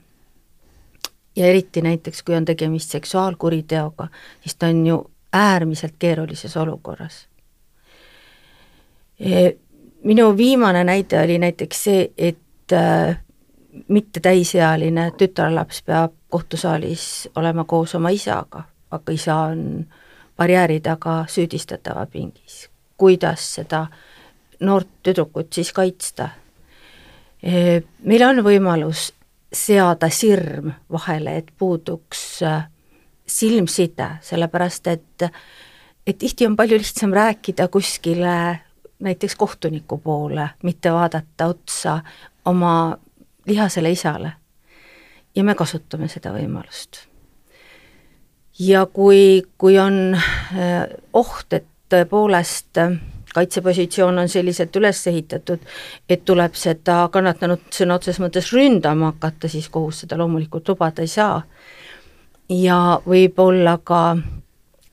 ja 1.38 1.46
eriti 1.46 1.82
näiteks, 1.82 2.24
kui 2.24 2.36
on 2.36 2.46
tegemist 2.46 2.90
seksuaalkuriteoga, 2.92 4.08
siis 4.42 4.56
ta 4.56 4.68
on 4.68 4.88
ju 4.88 5.12
äärmiselt 5.34 5.94
keerulises 6.00 6.58
olukorras. 6.58 7.28
E, 9.20 9.52
minu 10.04 10.38
viimane 10.38 10.84
näide 10.84 11.22
oli 11.24 11.38
näiteks 11.40 11.84
see, 11.84 12.12
et 12.18 12.74
äh, 12.74 13.20
mitte 13.88 14.20
täisealine 14.20 15.12
tütarlaps 15.18 15.84
peab 15.86 16.14
kohtusaalis 16.30 17.30
olema 17.36 17.64
koos 17.64 17.96
oma 17.96 18.10
isaga, 18.10 18.64
aga 18.92 19.12
isa 19.12 19.36
on 19.36 19.86
barjääri 20.38 20.80
taga 20.80 21.26
süüdistatava 21.28 22.06
pingis. 22.06 22.70
kuidas 22.98 23.56
seda 23.56 23.88
noort 24.60 24.88
tüdrukut 25.04 25.54
siis 25.54 25.74
kaitsta? 25.74 26.30
E, 27.44 27.82
meil 28.04 28.24
on 28.26 28.42
võimalus 28.44 29.12
seada 29.54 30.10
sirm 30.10 30.72
vahele, 30.92 31.38
et 31.38 31.52
puuduks 31.58 32.44
äh, 32.44 32.68
silmside, 33.28 34.10
sellepärast 34.22 34.88
et 34.88 35.30
et 36.08 36.18
tihti 36.18 36.48
on 36.48 36.56
palju 36.56 36.78
lihtsam 36.78 37.12
rääkida 37.14 37.68
kuskile 37.68 38.60
näiteks 39.00 39.36
kohtuniku 39.36 39.98
poole, 39.98 40.50
mitte 40.64 40.94
vaadata 40.94 41.46
otsa 41.46 42.00
oma 42.46 42.98
lihasele 43.46 43.92
isale. 43.92 44.32
ja 45.36 45.44
me 45.44 45.56
kasutame 45.56 46.08
seda 46.08 46.32
võimalust. 46.34 47.08
ja 48.60 48.86
kui, 48.86 49.44
kui 49.58 49.80
on 49.80 50.16
äh, 50.16 50.88
oht, 51.14 51.54
et 51.54 51.68
tõepoolest 51.90 52.78
äh, 52.78 53.00
kaitsepositsioon 53.38 54.18
on 54.24 54.30
selliselt 54.30 54.76
üles 54.80 55.04
ehitatud, 55.08 55.62
et 56.10 56.26
tuleb 56.26 56.56
seda 56.58 57.04
kannatanut 57.14 57.70
sõna 57.74 58.00
otseses 58.00 58.22
mõttes 58.24 58.50
ründama 58.56 59.12
hakata, 59.14 59.50
siis 59.52 59.70
kohus 59.70 60.04
seda 60.04 60.18
loomulikult 60.18 60.74
lubada 60.74 61.06
ei 61.06 61.12
saa. 61.12 61.44
ja 62.50 62.78
võib 63.06 63.40
olla 63.44 63.78
ka 63.84 64.18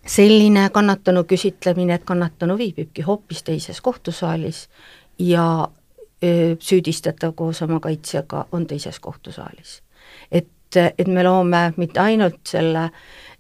selline 0.07 0.69
kannatanu 0.75 1.25
küsitlemine, 1.25 1.95
et 1.95 2.05
kannatanu 2.05 2.59
viibibki 2.59 3.03
hoopis 3.03 3.43
teises 3.47 3.81
kohtusaalis 3.81 4.69
ja 5.19 5.69
süüdistatav 6.59 7.33
koos 7.37 7.63
oma 7.63 7.81
kaitsjaga 7.81 8.47
on 8.53 8.67
teises 8.67 9.01
kohtusaalis. 9.01 9.83
et, 10.33 10.49
et 10.77 11.09
me 11.09 11.23
loome 11.25 11.73
mitte 11.77 12.01
ainult 12.01 12.41
selle 12.47 12.89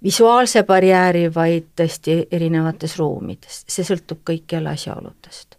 visuaalse 0.04 0.62
barjääri, 0.62 1.28
vaid 1.34 1.70
tõesti 1.76 2.18
erinevates 2.32 2.98
ruumides, 2.98 3.64
see 3.68 3.86
sõltub 3.86 4.20
kõik 4.30 4.52
jälle 4.52 4.74
asjaoludest. 4.74 5.56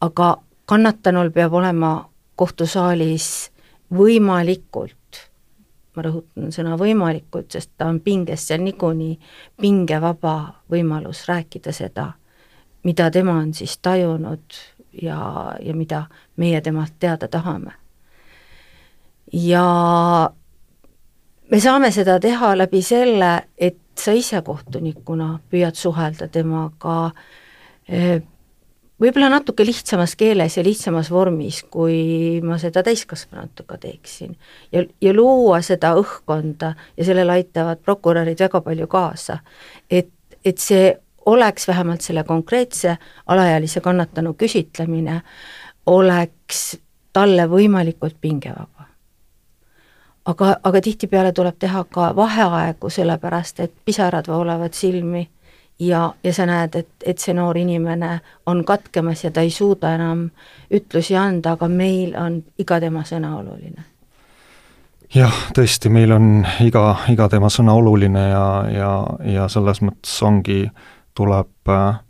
aga 0.00 0.36
kannatanul 0.66 1.30
peab 1.30 1.52
olema 1.52 2.10
kohtusaalis 2.36 3.50
võimalikult, 3.92 5.18
ma 5.96 6.02
rõhutan 6.06 6.52
sõna 6.54 6.76
võimalikult, 6.78 7.50
sest 7.52 7.72
ta 7.76 7.88
on 7.90 8.00
pinges 8.00 8.46
seal 8.48 8.62
niikuinii, 8.64 9.18
pingevaba 9.60 10.36
võimalus 10.70 11.26
rääkida 11.28 11.72
seda, 11.72 12.12
mida 12.84 13.10
tema 13.10 13.38
on 13.42 13.54
siis 13.54 13.78
tajunud 13.82 14.60
ja, 15.02 15.18
ja 15.60 15.74
mida 15.74 16.04
meie 16.36 16.60
temalt 16.60 16.94
teada 16.98 17.28
tahame. 17.28 17.72
ja 19.32 20.30
me 21.50 21.60
saame 21.60 21.90
seda 21.94 22.18
teha 22.20 22.54
läbi 22.58 22.82
selle, 22.82 23.30
et 23.58 23.78
sa 23.98 24.12
ise 24.16 24.42
kohtunikuna 24.46 25.38
püüad 25.50 25.76
suhelda 25.76 26.28
temaga 26.32 27.10
eh, 27.88 28.20
võib-olla 29.00 29.30
natuke 29.32 29.64
lihtsamas 29.66 30.14
keeles 30.20 30.56
ja 30.56 30.64
lihtsamas 30.64 31.10
vormis, 31.10 31.62
kui 31.72 32.40
ma 32.44 32.58
seda 32.60 32.82
täiskasvanutega 32.86 33.78
teeksin. 33.80 34.36
ja, 34.72 34.84
ja 35.00 35.14
luua 35.14 35.60
seda 35.64 35.94
õhkkonda 35.98 36.74
ja 36.96 37.04
sellele 37.04 37.38
aitavad 37.40 37.80
prokurörid 37.84 38.40
väga 38.40 38.60
palju 38.60 38.86
kaasa. 38.86 39.38
et, 39.90 40.12
et 40.44 40.58
see 40.58 40.94
oleks 41.26 41.68
vähemalt 41.68 42.00
selle 42.00 42.24
konkreetse 42.24 42.96
alaealise 43.26 43.80
kannatanu 43.80 44.34
küsitlemine, 44.34 45.20
oleks 45.86 46.78
talle 47.12 47.46
võimalikult 47.50 48.16
pingevaba. 48.20 48.79
Aga, 50.24 50.56
aga 50.64 50.80
tihtipeale 50.80 51.32
tuleb 51.32 51.58
teha 51.58 51.84
ka 51.84 52.10
vaheaegu, 52.16 52.90
sellepärast 52.90 53.60
et 53.60 53.72
pisarad 53.84 54.28
voolavad 54.28 54.72
silmi 54.72 55.28
ja, 55.80 56.14
ja 56.24 56.34
sa 56.34 56.46
näed, 56.46 56.74
et, 56.74 56.90
et 57.06 57.18
see 57.18 57.34
noor 57.34 57.58
inimene 57.58 58.18
on 58.46 58.64
katkemas 58.64 59.24
ja 59.24 59.30
ta 59.30 59.44
ei 59.44 59.50
suuda 59.50 59.94
enam 59.96 60.28
ütlusi 60.70 61.16
anda, 61.16 61.56
aga 61.56 61.68
meil 61.68 62.14
on 62.18 62.42
iga 62.58 62.80
tema 62.80 63.04
sõna 63.08 63.32
oluline. 63.38 63.84
jah, 65.14 65.40
tõesti, 65.56 65.88
meil 65.88 66.12
on 66.12 66.46
iga, 66.64 66.84
iga 67.12 67.28
tema 67.28 67.50
sõna 67.50 67.74
oluline 67.74 68.28
ja, 68.28 68.46
ja, 68.76 68.92
ja 69.24 69.48
selles 69.48 69.82
mõttes 69.82 70.20
ongi, 70.22 70.62
tuleb 71.14 71.72
äh, 71.72 72.00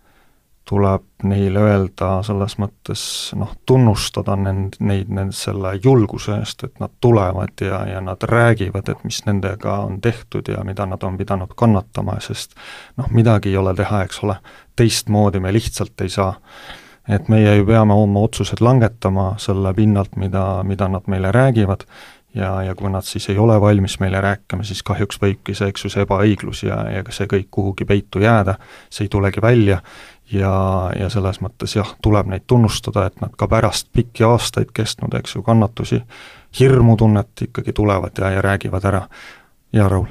tuleb 0.70 1.24
neile 1.26 1.62
öelda 1.66 2.08
selles 2.22 2.54
mõttes 2.62 3.00
noh, 3.38 3.56
tunnustada 3.66 4.36
nend-, 4.38 4.76
neid, 4.86 5.08
neid 5.10 5.32
selle 5.34 5.72
julguse 5.82 6.36
eest, 6.38 6.62
et 6.68 6.76
nad 6.82 6.92
tulevad 7.02 7.64
ja, 7.66 7.80
ja 7.90 8.02
nad 8.04 8.22
räägivad, 8.30 8.92
et 8.92 9.02
mis 9.02 9.18
nendega 9.26 9.80
on 9.88 9.98
tehtud 10.00 10.46
ja 10.52 10.62
mida 10.66 10.86
nad 10.86 11.02
on 11.02 11.18
pidanud 11.18 11.56
kannatama, 11.58 12.20
sest 12.22 12.54
noh, 13.00 13.10
midagi 13.10 13.50
ei 13.50 13.58
ole 13.58 13.74
teha, 13.74 14.04
eks 14.06 14.22
ole, 14.22 14.38
teistmoodi 14.78 15.42
me 15.42 15.52
lihtsalt 15.56 16.06
ei 16.06 16.14
saa. 16.20 16.36
et 17.10 17.28
meie 17.28 17.56
ju 17.56 17.64
peame 17.66 17.94
oma 17.96 18.20
otsused 18.22 18.60
langetama 18.62 19.32
selle 19.42 19.72
pinnalt, 19.74 20.14
mida, 20.16 20.62
mida 20.62 20.86
nad 20.88 21.08
meile 21.10 21.32
räägivad, 21.34 21.82
ja, 22.34 22.62
ja 22.62 22.74
kui 22.74 22.90
nad 22.90 23.02
siis 23.02 23.28
ei 23.28 23.38
ole 23.38 23.60
valmis 23.60 23.98
meile 24.00 24.20
rääkima, 24.20 24.62
siis 24.62 24.82
kahjuks 24.86 25.18
võibki 25.22 25.54
see, 25.56 25.72
eks 25.72 25.84
ju, 25.84 25.90
see 25.90 26.06
ebaõiglus 26.06 26.62
ja, 26.68 26.78
ja 26.94 27.02
see 27.10 27.26
kõik 27.30 27.50
kuhugi 27.50 27.88
peitu 27.88 28.22
jääda, 28.22 28.54
see 28.90 29.08
ei 29.08 29.12
tulegi 29.12 29.42
välja 29.42 29.80
ja, 30.32 30.52
ja 30.98 31.08
selles 31.12 31.40
mõttes 31.42 31.74
jah, 31.76 31.94
tuleb 32.02 32.30
neid 32.30 32.46
tunnustada, 32.46 33.06
et 33.10 33.20
nad 33.22 33.34
ka 33.38 33.48
pärast 33.50 33.90
pikki 33.94 34.24
aastaid 34.26 34.72
kestnud, 34.74 35.14
eks 35.18 35.36
ju, 35.36 35.42
kannatusi, 35.46 36.00
hirmutunnet 36.60 37.46
ikkagi 37.48 37.74
tulevad 37.76 38.18
ja, 38.18 38.30
ja 38.36 38.42
räägivad 38.42 38.84
ära. 38.84 39.06
jaa, 39.72 39.88
Raul? 39.88 40.08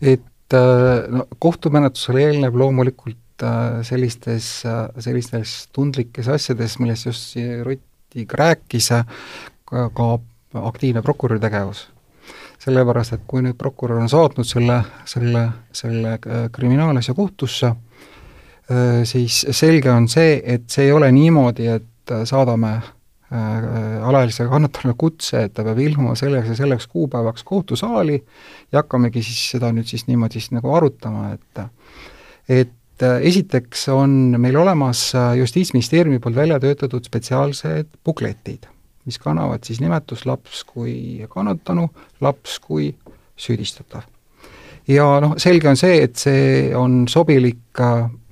et 0.00 0.54
äh, 0.54 1.08
no 1.10 1.26
kohtumenetlusele 1.38 2.26
eelneb 2.26 2.56
loomulikult 2.58 3.42
äh, 3.42 3.80
sellistes, 3.86 4.64
äh, 4.66 4.88
sellistes 4.98 5.68
tundlikes 5.72 6.28
asjades, 6.28 6.78
millest 6.78 7.06
just 7.06 7.36
Rott 7.62 7.88
rääkis, 8.32 8.90
ka, 9.64 9.88
ka 9.90 10.06
aktiivne 10.68 11.02
prokuröri 11.02 11.40
tegevus. 11.40 11.88
sellepärast, 12.62 13.12
et 13.16 13.22
kui 13.26 13.40
nüüd 13.42 13.56
prokurör 13.58 13.98
on 13.98 14.08
saatnud 14.08 14.46
selle, 14.46 14.76
selle, 15.08 15.48
selle 15.74 16.18
kriminaalasja 16.52 17.14
kohtusse, 17.14 17.72
siis 19.08 19.42
selge 19.50 19.90
on 19.92 20.08
see, 20.10 20.36
et 20.44 20.68
see 20.70 20.88
ei 20.88 20.92
ole 20.94 21.10
niimoodi, 21.14 21.68
et 21.72 22.12
äh, 22.12 22.24
saadame 22.28 22.72
äh, 22.76 24.04
alaealisele 24.08 24.50
kannatanule 24.52 24.96
kutse, 24.98 25.46
et 25.46 25.54
ta 25.56 25.64
peab 25.66 25.80
ilmuma 25.82 26.14
selleks 26.18 26.52
ja 26.52 26.58
selleks 26.62 26.86
kuupäevaks 26.92 27.44
kohtusaali 27.48 28.18
ja 28.18 28.82
hakkamegi 28.82 29.24
siis 29.24 29.42
seda 29.56 29.72
nüüd 29.74 29.88
siis 29.90 30.06
niimoodi 30.10 30.40
siis 30.40 30.52
nagu 30.56 30.74
arutama, 30.74 31.32
et 31.34 31.66
et 32.52 33.02
esiteks 33.02 33.88
on 33.90 34.36
meil 34.38 34.56
olemas 34.60 35.08
Justiitsministeeriumi 35.38 36.20
poolt 36.22 36.36
välja 36.36 36.60
töötatud 36.62 37.06
spetsiaalsed 37.08 37.88
bukletid, 38.04 38.68
mis 39.08 39.18
kannavad 39.18 39.64
siis 39.66 39.80
nimetust 39.82 40.26
laps 40.28 40.62
kui 40.68 41.24
kannatanu, 41.32 41.88
laps 42.20 42.60
kui 42.62 42.92
süüdistatav 43.40 44.11
ja 44.88 45.06
noh, 45.20 45.36
selge 45.38 45.68
on 45.68 45.78
see, 45.78 46.02
et 46.02 46.16
see 46.16 46.72
on 46.76 47.04
sobilik 47.08 47.82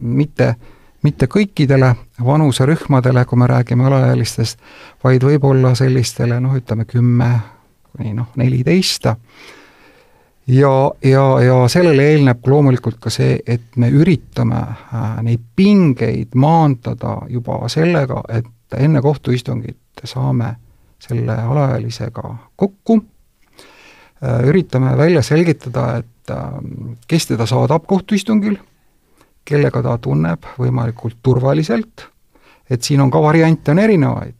mitte, 0.00 0.54
mitte 1.02 1.28
kõikidele 1.30 1.94
vanuserühmadele, 2.24 3.24
kui 3.24 3.38
me 3.38 3.48
räägime 3.50 3.86
alaealistest, 3.88 4.58
vaid 5.04 5.24
võib-olla 5.24 5.74
sellistele 5.78 6.40
noh, 6.40 6.56
ütleme 6.58 6.84
kümme 6.88 7.30
kuni 7.90 8.14
noh, 8.14 8.30
neliteist, 8.36 9.06
ja, 10.50 10.92
ja, 11.04 11.24
ja 11.40 11.68
sellele 11.68 12.06
eelneb 12.12 12.46
loomulikult 12.46 12.98
ka 13.02 13.12
see, 13.12 13.38
et 13.46 13.76
me 13.80 13.90
üritame 13.94 14.60
äh, 14.60 15.20
neid 15.26 15.42
pingeid 15.56 16.34
maandada 16.38 17.20
juba 17.30 17.62
sellega, 17.72 18.22
et 18.28 18.78
enne 18.78 19.02
kohtuistungit 19.02 20.04
saame 20.04 20.54
selle 21.00 21.34
alaealisega 21.34 22.34
kokku, 22.56 23.00
äh, 24.22 24.40
üritame 24.48 24.96
välja 24.98 25.22
selgitada, 25.26 26.00
et 26.00 26.06
kes 27.08 27.26
teda 27.26 27.46
saadab 27.46 27.86
kohtuistungil, 27.86 28.56
kellega 29.44 29.82
ta 29.82 29.96
tunneb 29.98 30.46
võimalikult 30.58 31.18
turvaliselt, 31.22 32.06
et 32.70 32.82
siin 32.82 33.00
on 33.00 33.10
ka 33.10 33.22
variante, 33.22 33.70
on 33.70 33.78
erinevaid. 33.78 34.34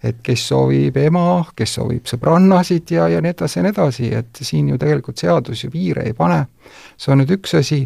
et 0.00 0.16
kes 0.24 0.46
soovib 0.48 0.96
ema, 0.96 1.44
kes 1.56 1.74
soovib 1.76 2.06
sõbrannasid 2.08 2.88
ja, 2.94 3.08
ja 3.12 3.18
nii 3.20 3.34
edasi 3.34 3.58
ja 3.58 3.62
nii 3.66 3.72
edasi, 3.74 4.06
et 4.16 4.38
siin 4.40 4.70
ju 4.72 4.78
tegelikult 4.80 5.20
seadus 5.20 5.64
ju 5.64 5.68
piire 5.70 6.06
ei 6.08 6.14
pane. 6.16 6.46
see 6.96 7.12
on 7.12 7.20
nüüd 7.20 7.34
üks 7.36 7.52
asi 7.58 7.82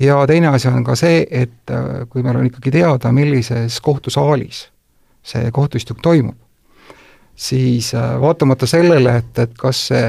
ja 0.00 0.22
teine 0.26 0.48
asi 0.48 0.68
on 0.68 0.84
ka 0.84 0.96
see, 0.96 1.26
et 1.30 1.70
äh, 1.70 2.08
kui 2.08 2.22
meil 2.22 2.36
on 2.40 2.46
ikkagi 2.48 2.70
teada, 2.70 3.12
millises 3.12 3.80
kohtusaalis 3.80 4.70
see 5.22 5.50
kohtuistung 5.52 6.00
toimub, 6.02 6.36
siis 7.40 7.94
äh, 7.94 8.20
vaatamata 8.20 8.66
sellele, 8.66 9.16
et, 9.16 9.38
et 9.38 9.52
kas 9.58 9.86
see 9.88 10.04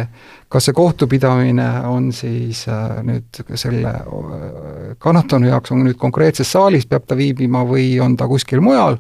kas 0.52 0.66
see 0.68 0.76
kohtupidamine 0.76 1.68
on 1.88 2.10
siis 2.14 2.66
äh, 2.68 2.98
nüüd 3.08 3.40
selle 3.56 3.94
äh, 3.94 4.98
kannatanu 5.00 5.48
jaoks 5.48 5.72
on 5.72 5.86
nüüd 5.86 6.00
konkreetses 6.00 6.52
saalis, 6.52 6.88
peab 6.92 7.08
ta 7.08 7.16
viibima 7.16 7.64
või 7.68 7.94
on 8.04 8.18
ta 8.20 8.28
kuskil 8.28 8.60
mujal, 8.64 9.00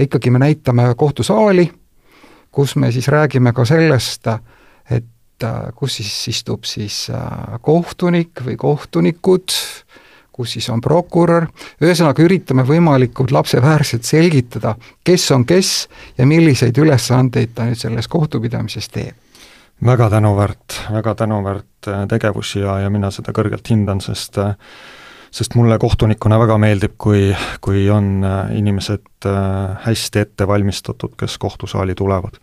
ikkagi 0.00 0.32
me 0.32 0.40
näitame 0.40 0.88
kohtusaali, 0.96 1.66
kus 2.50 2.76
me 2.80 2.88
siis 2.96 3.10
räägime 3.12 3.52
ka 3.52 3.68
sellest, 3.68 4.32
et 4.90 5.44
kus 5.76 6.00
siis 6.00 6.16
istub 6.32 6.64
siis 6.68 7.06
kohtunik 7.64 8.40
või 8.44 8.56
kohtunikud, 8.60 9.52
kus 10.40 10.56
siis 10.56 10.68
on 10.72 10.80
prokurör, 10.80 11.50
ühesõnaga 11.84 12.24
üritame 12.24 12.64
võimalikult 12.64 13.34
lapseväärselt 13.36 14.08
selgitada, 14.08 14.74
kes 15.04 15.30
on 15.36 15.44
kes 15.48 15.74
ja 16.18 16.28
milliseid 16.28 16.78
ülesandeid 16.80 17.52
ta 17.54 17.68
nüüd 17.68 17.80
selles 17.80 18.08
kohtupidamises 18.08 18.88
teeb 18.88 19.18
väga 19.84 20.10
tänuväärt, 20.10 20.80
väga 20.92 21.14
tänuväärt 21.14 21.88
äh, 21.88 22.06
tegevus 22.08 22.56
ja, 22.56 22.78
ja 22.84 22.90
mina 22.90 23.10
seda 23.10 23.32
kõrgelt 23.36 23.68
hindan, 23.70 24.02
sest 24.04 24.38
äh, 24.38 24.52
sest 25.30 25.54
mulle 25.54 25.78
kohtunikuna 25.78 26.38
väga 26.42 26.58
meeldib, 26.58 26.96
kui, 26.98 27.30
kui 27.64 27.86
on 27.90 28.18
äh, 28.24 28.52
inimesed 28.58 29.28
hästi 29.84 30.24
ette 30.24 30.46
valmistatud, 30.48 31.14
kes 31.16 31.38
kohtusaali 31.38 31.94
tulevad. 31.94 32.40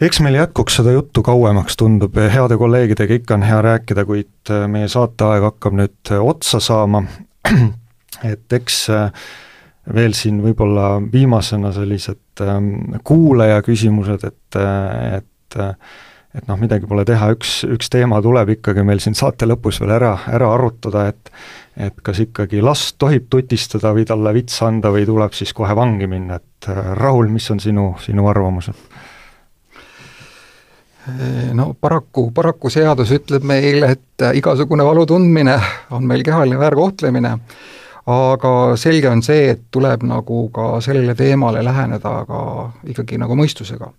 Eks 0.00 0.20
meil 0.24 0.38
jätkuks 0.38 0.80
seda 0.80 0.94
juttu 0.94 1.22
kauemaks, 1.26 1.76
tundub, 1.80 2.16
heade 2.16 2.56
kolleegidega 2.60 3.20
ikka 3.20 3.36
on 3.36 3.46
hea 3.46 3.60
rääkida, 3.66 4.04
kuid 4.08 4.52
meie 4.72 4.88
saateaeg 4.88 5.46
hakkab 5.50 5.76
nüüd 5.80 6.12
otsa 6.20 6.60
saama, 6.64 7.04
et 8.32 8.58
eks 8.60 8.84
veel 9.94 10.14
siin 10.14 10.42
võib-olla 10.44 10.92
viimasena 11.12 11.72
sellised 11.74 12.44
ähm, 12.44 12.94
kuulaja 13.04 13.62
küsimused, 13.66 14.24
et, 14.28 14.60
et 15.16 15.60
et 16.34 16.46
noh, 16.46 16.58
midagi 16.60 16.86
pole 16.86 17.04
teha, 17.06 17.32
üks, 17.34 17.60
üks 17.66 17.90
teema 17.90 18.20
tuleb 18.22 18.52
ikkagi 18.54 18.84
meil 18.86 19.00
siin 19.02 19.16
saate 19.18 19.48
lõpus 19.50 19.80
veel 19.82 19.96
ära, 19.96 20.14
ära 20.30 20.52
arutada, 20.54 21.08
et 21.10 21.32
et 21.80 21.96
kas 22.04 22.18
ikkagi 22.20 22.60
last 22.60 22.98
tohib 23.00 23.28
tutistada 23.32 23.94
või 23.96 24.04
talle 24.04 24.32
vitsa 24.36 24.66
anda 24.68 24.90
või 24.92 25.06
tuleb 25.08 25.32
siis 25.32 25.54
kohe 25.56 25.72
vangi 25.76 26.06
minna, 26.10 26.36
et 26.36 26.68
äh, 26.68 26.90
Rahul, 26.98 27.30
mis 27.32 27.46
on 27.50 27.62
sinu, 27.62 27.94
sinu 28.04 28.26
arvamused? 28.28 28.76
No 31.54 31.74
paraku, 31.80 32.30
paraku 32.34 32.70
seadus 32.72 33.12
ütleb 33.14 33.44
meile, 33.46 33.94
et 33.96 34.24
äh, 34.24 34.36
igasugune 34.38 34.84
valu 34.86 35.06
tundmine 35.08 35.56
on 35.94 36.06
meil 36.08 36.24
kehaline 36.26 36.58
väärkohtlemine, 36.60 37.32
aga 38.10 38.52
selge 38.80 39.10
on 39.10 39.22
see, 39.22 39.50
et 39.54 39.66
tuleb 39.70 40.04
nagu 40.08 40.46
ka 40.54 40.72
sellele 40.84 41.14
teemale 41.18 41.64
läheneda 41.64 42.14
ka 42.28 42.42
ikkagi 42.90 43.20
nagu 43.20 43.36
mõistusega. 43.38 43.90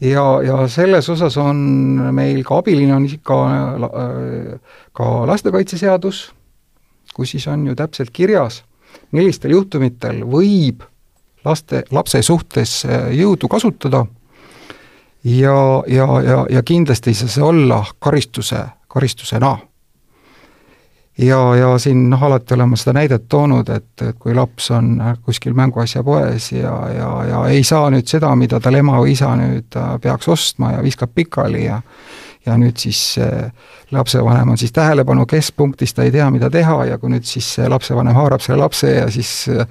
Ja, 0.00 0.24
ja 0.40 0.62
selles 0.72 1.08
osas 1.12 1.36
on 1.36 1.58
meil 2.16 2.40
ka 2.46 2.62
abiline 2.62 2.94
on 2.96 3.08
ka, 3.22 3.40
ka 4.96 5.08
lastekaitseseadus, 5.28 6.22
kus 7.14 7.34
siis 7.34 7.44
on 7.52 7.66
ju 7.68 7.76
täpselt 7.76 8.14
kirjas, 8.16 8.62
millistel 9.12 9.52
juhtumitel 9.52 10.22
võib 10.24 10.86
laste, 11.44 11.84
lapse 11.92 12.22
suhtes 12.24 12.80
jõudu 13.12 13.50
kasutada 13.52 14.06
ja, 15.24 15.82
ja, 15.86 16.06
ja, 16.20 16.46
ja 16.50 16.62
kindlasti 16.62 17.10
ei 17.10 17.14
saa 17.14 17.28
see 17.28 17.44
olla 17.44 17.84
karistuse, 17.98 18.64
karistusena. 18.88 19.58
Ja, 21.18 21.54
ja 21.56 21.78
siin 21.78 22.06
noh, 22.10 22.22
alati 22.22 22.54
olen 22.54 22.68
ma 22.70 22.76
seda 22.80 22.94
näidet 22.96 23.26
toonud, 23.28 23.68
et, 23.68 23.90
et 24.06 24.16
kui 24.18 24.32
laps 24.34 24.70
on 24.72 24.94
kuskil 25.24 25.52
mänguasjapoes 25.58 26.52
ja, 26.52 26.72
ja, 26.94 27.10
ja 27.28 27.42
ei 27.52 27.64
saa 27.64 27.90
nüüd 27.92 28.08
seda, 28.08 28.30
mida 28.40 28.60
tal 28.60 28.78
ema 28.78 28.96
või 29.02 29.12
isa 29.12 29.34
nüüd 29.36 29.76
äh, 29.76 29.90
peaks 30.00 30.30
ostma 30.32 30.72
ja 30.72 30.82
viskab 30.82 31.12
pikali 31.14 31.66
ja 31.66 31.82
ja 32.46 32.56
nüüd 32.56 32.78
siis 32.80 33.18
lapsevanem 33.92 34.54
on 34.54 34.58
siis 34.58 34.72
tähelepanu 34.72 35.26
keskpunktis, 35.28 35.94
ta 35.94 36.06
ei 36.06 36.12
tea, 36.14 36.30
mida 36.32 36.50
teha 36.50 36.84
ja 36.88 36.98
kui 36.98 37.12
nüüd 37.12 37.26
siis 37.28 37.52
lapsevanem 37.68 38.16
haarab 38.16 38.40
selle 38.40 38.62
lapse 38.62 38.94
ja 38.94 39.10
siis 39.12 39.32
äh, 39.52 39.66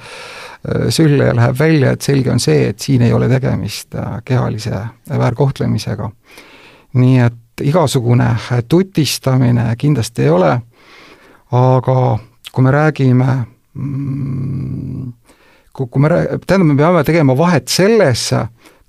sülle 0.93 1.31
ja 1.31 1.35
läheb 1.35 1.59
välja, 1.59 1.91
et 1.95 2.05
selge 2.05 2.31
on 2.31 2.39
see, 2.39 2.69
et 2.69 2.79
siin 2.79 3.01
ei 3.07 3.13
ole 3.13 3.29
tegemist 3.29 3.95
äh, 3.95 4.19
kehalise 4.25 4.85
väärkohtlemisega. 5.09 6.11
nii 6.93 7.19
et 7.21 7.61
igasugune 7.61 8.35
tutistamine 8.67 9.75
kindlasti 9.77 10.23
ei 10.25 10.29
ole 10.29 10.55
aga 11.51 12.19
kui 12.51 12.63
me 12.63 12.71
räägime 12.71 13.27
mm, 13.73 15.13
kui, 15.73 15.87
kui 15.87 16.01
me 16.01 16.11
rää-, 16.11 16.39
tähendab, 16.45 16.67
me 16.67 16.77
peame 16.77 17.03
tegema 17.03 17.37
vahet 17.37 17.67
selles, 17.71 18.29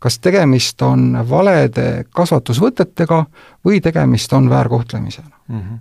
kas 0.00 0.18
tegemist 0.18 0.82
on 0.82 1.12
valede 1.28 2.04
kasvatusvõtetega 2.16 3.24
või 3.66 3.80
tegemist 3.84 4.32
on 4.32 4.50
väärkohtlemisega 4.50 5.30
mm. 5.48 5.60
-hmm 5.60 5.78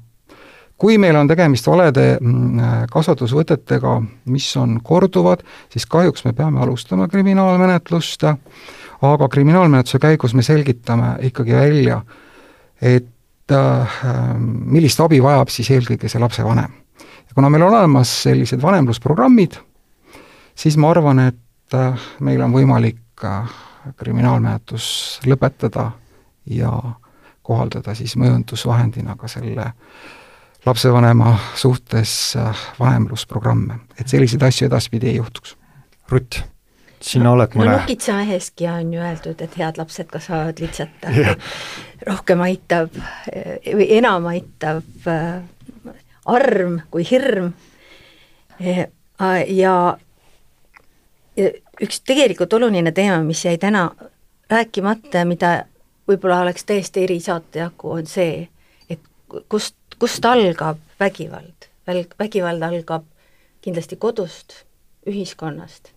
kui 0.80 0.98
meil 0.98 1.16
on 1.20 1.28
tegemist 1.28 1.68
valede 1.68 2.18
mm, 2.22 2.88
kasvatusvõtetega, 2.92 3.98
mis 4.32 4.48
on 4.58 4.78
korduvad, 4.84 5.44
siis 5.70 5.86
kahjuks 5.86 6.24
me 6.24 6.34
peame 6.34 6.62
alustama 6.64 7.08
kriminaalmenetlust, 7.12 8.24
aga 9.02 9.28
kriminaalmenetluse 9.28 10.00
käigus 10.00 10.34
me 10.34 10.42
selgitame 10.42 11.18
ikkagi 11.28 11.52
välja, 11.52 12.02
et 12.82 13.52
äh, 13.52 14.00
millist 14.40 15.04
abi 15.04 15.20
vajab 15.24 15.52
siis 15.52 15.72
eelkõige 15.76 16.08
see 16.08 16.24
lapsevanem 16.24 16.72
ja 17.30 17.36
kuna 17.36 17.50
meil 17.50 17.64
on 17.68 17.74
olemas 17.74 18.12
sellised 18.24 18.62
vanemlusprogrammid, 18.62 19.60
siis 20.56 20.78
ma 20.78 20.90
arvan, 20.94 21.20
et 21.30 21.78
äh, 21.78 22.10
meil 22.26 22.42
on 22.42 22.56
võimalik 22.56 23.26
äh, 23.26 23.52
kriminaalmenetlus 23.98 25.20
lõpetada 25.26 25.92
ja 26.50 26.72
kohaldada 27.42 27.96
siis 27.96 28.16
mõjundusvahendina 28.20 29.16
ka 29.18 29.28
selle 29.32 29.72
lapsevanema 30.66 31.38
suhtes 31.56 32.36
äh, 32.38 32.64
vanemlusprogramme, 32.80 33.80
et 34.00 34.08
selliseid 34.08 34.44
asju 34.44 34.68
edaspidi 34.68 35.14
ei 35.14 35.20
juhtuks. 35.20 35.56
Rutt, 36.10 36.42
sina 37.02 37.32
oled 37.32 37.56
mõne 37.56 37.72
no 37.72 37.78
nokitsameheski 37.80 38.68
on 38.68 38.94
ju 38.94 39.02
öeldud, 39.02 39.42
et 39.46 39.58
head 39.58 39.80
lapsed 39.80 40.10
kasvavad 40.12 40.60
litsata 40.60 41.14
rohkem 42.10 42.42
aitab 42.44 42.96
või 43.66 43.88
enam 44.00 44.28
aitab 44.32 45.10
arm 46.30 46.80
kui 46.92 47.06
hirm. 47.08 47.54
Ja, 48.60 48.86
ja 49.48 49.76
üks 51.84 52.02
tegelikult 52.06 52.54
oluline 52.54 52.92
teema, 52.92 53.22
mis 53.24 53.46
jäi 53.46 53.58
täna 53.58 53.90
rääkimata 54.50 55.24
ja 55.24 55.26
mida 55.26 55.52
võib-olla 56.10 56.42
oleks 56.44 56.66
täiesti 56.66 57.04
erisaate 57.06 57.64
jagu, 57.64 57.92
on 57.92 58.08
see, 58.10 58.48
et 58.90 59.02
kust, 59.50 59.76
kust 60.00 60.26
algab 60.26 60.80
vägivald. 61.00 61.70
vägivald 62.20 62.62
algab 62.62 63.06
kindlasti 63.62 63.96
kodust, 63.96 64.64
ühiskonnast. 65.08 65.92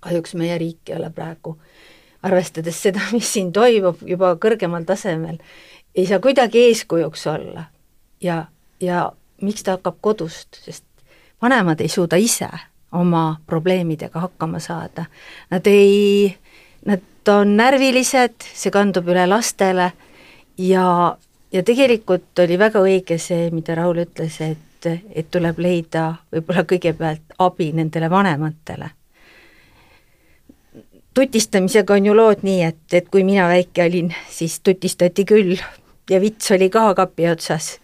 kahjuks 0.00 0.34
meie 0.34 0.58
riik 0.58 0.90
ei 0.90 0.96
ole 0.96 1.10
praegu, 1.10 1.58
arvestades 2.22 2.82
seda, 2.82 3.00
mis 3.12 3.32
siin 3.32 3.52
toimub 3.52 4.02
juba 4.06 4.34
kõrgemal 4.36 4.84
tasemel, 4.84 5.38
ei 5.94 6.06
saa 6.06 6.18
kuidagi 6.18 6.66
eeskujuks 6.68 7.26
olla 7.26 7.64
ja 8.20 8.46
ja 8.80 9.12
miks 9.40 9.62
ta 9.62 9.76
hakkab 9.76 9.96
kodust, 10.00 10.58
sest 10.64 10.84
vanemad 11.42 11.80
ei 11.80 11.88
suuda 11.88 12.16
ise 12.16 12.48
oma 12.92 13.36
probleemidega 13.46 14.20
hakkama 14.20 14.58
saada. 14.58 15.04
Nad 15.50 15.66
ei, 15.66 16.34
nad 16.86 17.28
on 17.28 17.56
närvilised, 17.56 18.46
see 18.54 18.72
kandub 18.74 19.08
üle 19.08 19.26
lastele 19.26 19.92
ja, 20.58 20.86
ja 21.52 21.62
tegelikult 21.62 22.38
oli 22.44 22.58
väga 22.58 22.82
õige 22.82 23.18
see, 23.18 23.50
mida 23.54 23.76
Raul 23.78 24.02
ütles, 24.04 24.40
et, 24.44 24.88
et 25.14 25.30
tuleb 25.30 25.60
leida 25.62 26.08
võib-olla 26.32 26.66
kõigepealt 26.68 27.38
abi 27.38 27.72
nendele 27.72 28.10
vanematele. 28.10 28.90
tutistamisega 31.14 31.94
on 31.94 32.06
ju 32.06 32.14
lood 32.16 32.42
nii, 32.42 32.62
et, 32.64 32.84
et 32.92 33.08
kui 33.08 33.24
mina 33.24 33.48
väike 33.48 33.84
olin, 33.84 34.14
siis 34.30 34.60
tutistati 34.60 35.24
küll 35.24 35.58
ja 36.10 36.20
vits 36.20 36.50
oli 36.50 36.70
ka 36.70 36.94
kapi 36.94 37.28
otsas 37.28 37.76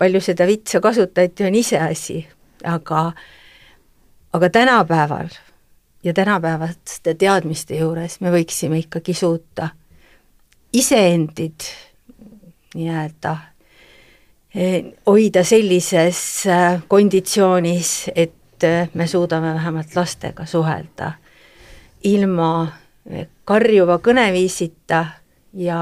palju 0.00 0.20
seda 0.24 0.46
vitsa 0.48 0.80
kasutati, 0.80 1.44
on 1.44 1.54
iseasi, 1.54 2.22
aga 2.64 3.10
aga 4.32 4.50
tänapäeval 4.50 5.28
ja 6.04 6.14
tänapäevaste 6.14 7.14
teadmiste 7.14 7.76
juures 7.76 8.20
me 8.20 8.30
võiksime 8.30 8.78
ikkagi 8.78 9.14
suuta 9.14 9.68
iseendid 10.72 11.66
nii-öelda 12.74 13.36
eh, 14.54 14.84
hoida 15.06 15.44
sellises 15.44 16.46
äh, 16.46 16.82
konditsioonis, 16.88 18.10
et 18.14 18.64
äh, 18.64 18.88
me 18.94 19.06
suudame 19.06 19.54
vähemalt 19.54 19.96
lastega 19.96 20.46
suhelda 20.46 21.12
ilma 22.04 22.72
karjuva 23.44 23.98
kõneviisita 23.98 25.06
ja 25.52 25.80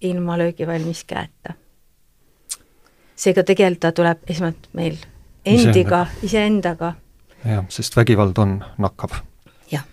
ilma 0.00 0.38
löögivalmis 0.38 1.04
käeta 1.04 1.56
seega 3.18 3.44
tegeleda 3.44 3.92
tuleb 3.92 4.30
esmalt 4.30 4.68
meil 4.78 4.96
endiga, 5.48 6.06
iseendaga. 6.22 6.94
Jah, 7.44 7.64
sest 7.68 7.96
vägivald 7.96 8.38
on 8.38 8.64
nakkav. 8.78 9.10
jah. 9.70 9.84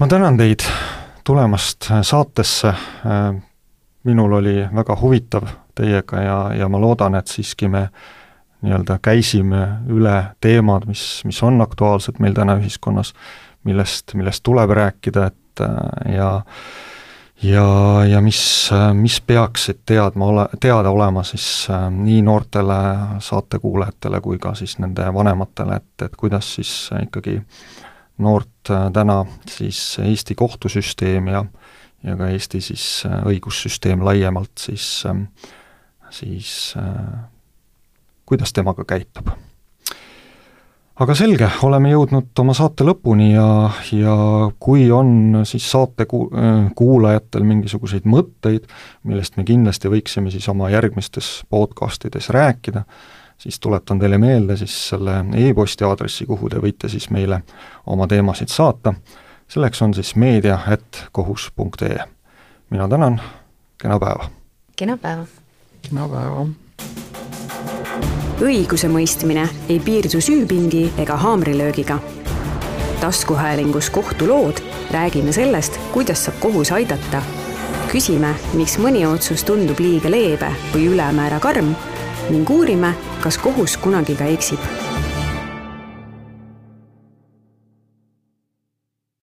ma 0.00 0.06
tänan 0.06 0.36
teid 0.36 0.64
tulemast 1.24 1.90
saatesse, 2.02 2.72
minul 4.04 4.32
oli 4.32 4.62
väga 4.74 4.96
huvitav 5.00 5.48
teiega 5.74 6.22
ja, 6.22 6.38
ja 6.54 6.68
ma 6.68 6.80
loodan, 6.80 7.14
et 7.14 7.28
siiski 7.28 7.68
me 7.68 7.88
nii-öelda 8.62 8.98
käisime 9.02 9.66
üle 9.92 10.16
teemad, 10.40 10.88
mis, 10.88 11.22
mis 11.24 11.42
on 11.46 11.60
aktuaalsed 11.62 12.18
meil 12.18 12.34
täna 12.34 12.56
ühiskonnas, 12.58 13.12
millest, 13.64 14.14
millest 14.18 14.42
tuleb 14.42 14.72
rääkida, 14.74 15.26
et 15.26 15.62
ja 16.14 16.30
ja, 17.42 18.04
ja 18.08 18.20
mis, 18.20 18.70
mis 18.92 19.20
peaksid 19.20 19.82
teadma 19.86 20.26
ole, 20.26 20.46
teada 20.60 20.90
olema 20.90 21.22
siis 21.22 21.66
äh, 21.70 21.88
nii 21.92 22.22
noortele 22.22 22.78
saatekuulajatele 23.24 24.20
kui 24.20 24.38
ka 24.38 24.54
siis 24.58 24.78
nende 24.78 25.06
vanematele, 25.14 25.76
et, 25.76 26.06
et 26.06 26.16
kuidas 26.16 26.54
siis 26.58 26.72
ikkagi 27.02 27.38
noort 28.18 28.70
äh, 28.70 28.88
täna 28.92 29.24
siis 29.48 29.98
Eesti 30.04 30.34
kohtusüsteem 30.34 31.28
ja 31.34 31.44
ja 32.04 32.14
ka 32.16 32.28
Eesti 32.30 32.60
siis 32.62 33.02
äh, 33.06 33.20
õigussüsteem 33.26 34.04
laiemalt 34.04 34.58
siis, 34.58 35.04
siis 36.10 36.74
kuidas 38.26 38.52
temaga 38.52 38.84
käitub 38.86 39.32
aga 40.98 41.14
selge, 41.14 41.46
oleme 41.62 41.92
jõudnud 41.92 42.40
oma 42.42 42.54
saate 42.56 42.86
lõpuni 42.86 43.30
ja, 43.30 43.46
ja 43.94 44.16
kui 44.60 44.88
on 44.94 45.44
siis 45.48 45.68
saate 45.70 46.08
ku-, 46.10 46.26
kuulajatel 46.78 47.46
mingisuguseid 47.46 48.08
mõtteid, 48.08 48.66
millest 49.06 49.38
me 49.38 49.46
kindlasti 49.46 49.90
võiksime 49.92 50.32
siis 50.34 50.48
oma 50.50 50.70
järgmistes 50.74 51.30
podcastides 51.50 52.30
rääkida, 52.34 52.84
siis 53.38 53.60
tuletan 53.62 54.02
teile 54.02 54.18
meelde 54.18 54.58
siis 54.58 54.74
selle 54.90 55.20
e-posti 55.38 55.86
aadressi, 55.86 56.26
kuhu 56.26 56.50
te 56.50 56.62
võite 56.62 56.90
siis 56.90 57.10
meile 57.14 57.42
oma 57.86 58.10
teemasid 58.10 58.50
saata, 58.52 58.94
selleks 59.48 59.82
on 59.86 59.94
siis 59.94 60.14
meedia 60.18 60.58
et 60.72 61.04
kohus.ee. 61.12 61.98
mina 62.70 62.88
tänan, 62.88 63.20
kena 63.78 64.00
päeva! 64.02 64.32
kena 64.76 64.96
päeva! 64.96 65.28
kena 65.82 66.08
päeva! 66.08 66.48
Õigusemõistmine 68.38 69.48
ei 69.68 69.80
piirdu 69.82 70.20
süüpingi 70.22 70.92
ega 70.98 71.16
haamrilöögiga. 71.16 71.98
taskuhäälingus 73.00 73.90
Kohtulood 73.90 74.62
räägime 74.90 75.32
sellest, 75.32 75.80
kuidas 75.92 76.24
saab 76.24 76.38
kohus 76.40 76.72
aidata. 76.72 77.22
küsime, 77.92 78.34
miks 78.54 78.78
mõni 78.78 79.06
otsus 79.06 79.44
tundub 79.44 79.78
liiga 79.80 80.10
leebe 80.10 80.52
või 80.74 80.86
ülemäära 80.86 81.40
karm 81.40 81.74
ning 82.30 82.50
uurime, 82.50 82.94
kas 83.20 83.38
kohus 83.38 83.76
kunagi 83.76 84.14
ka 84.14 84.24
eksib 84.24 84.87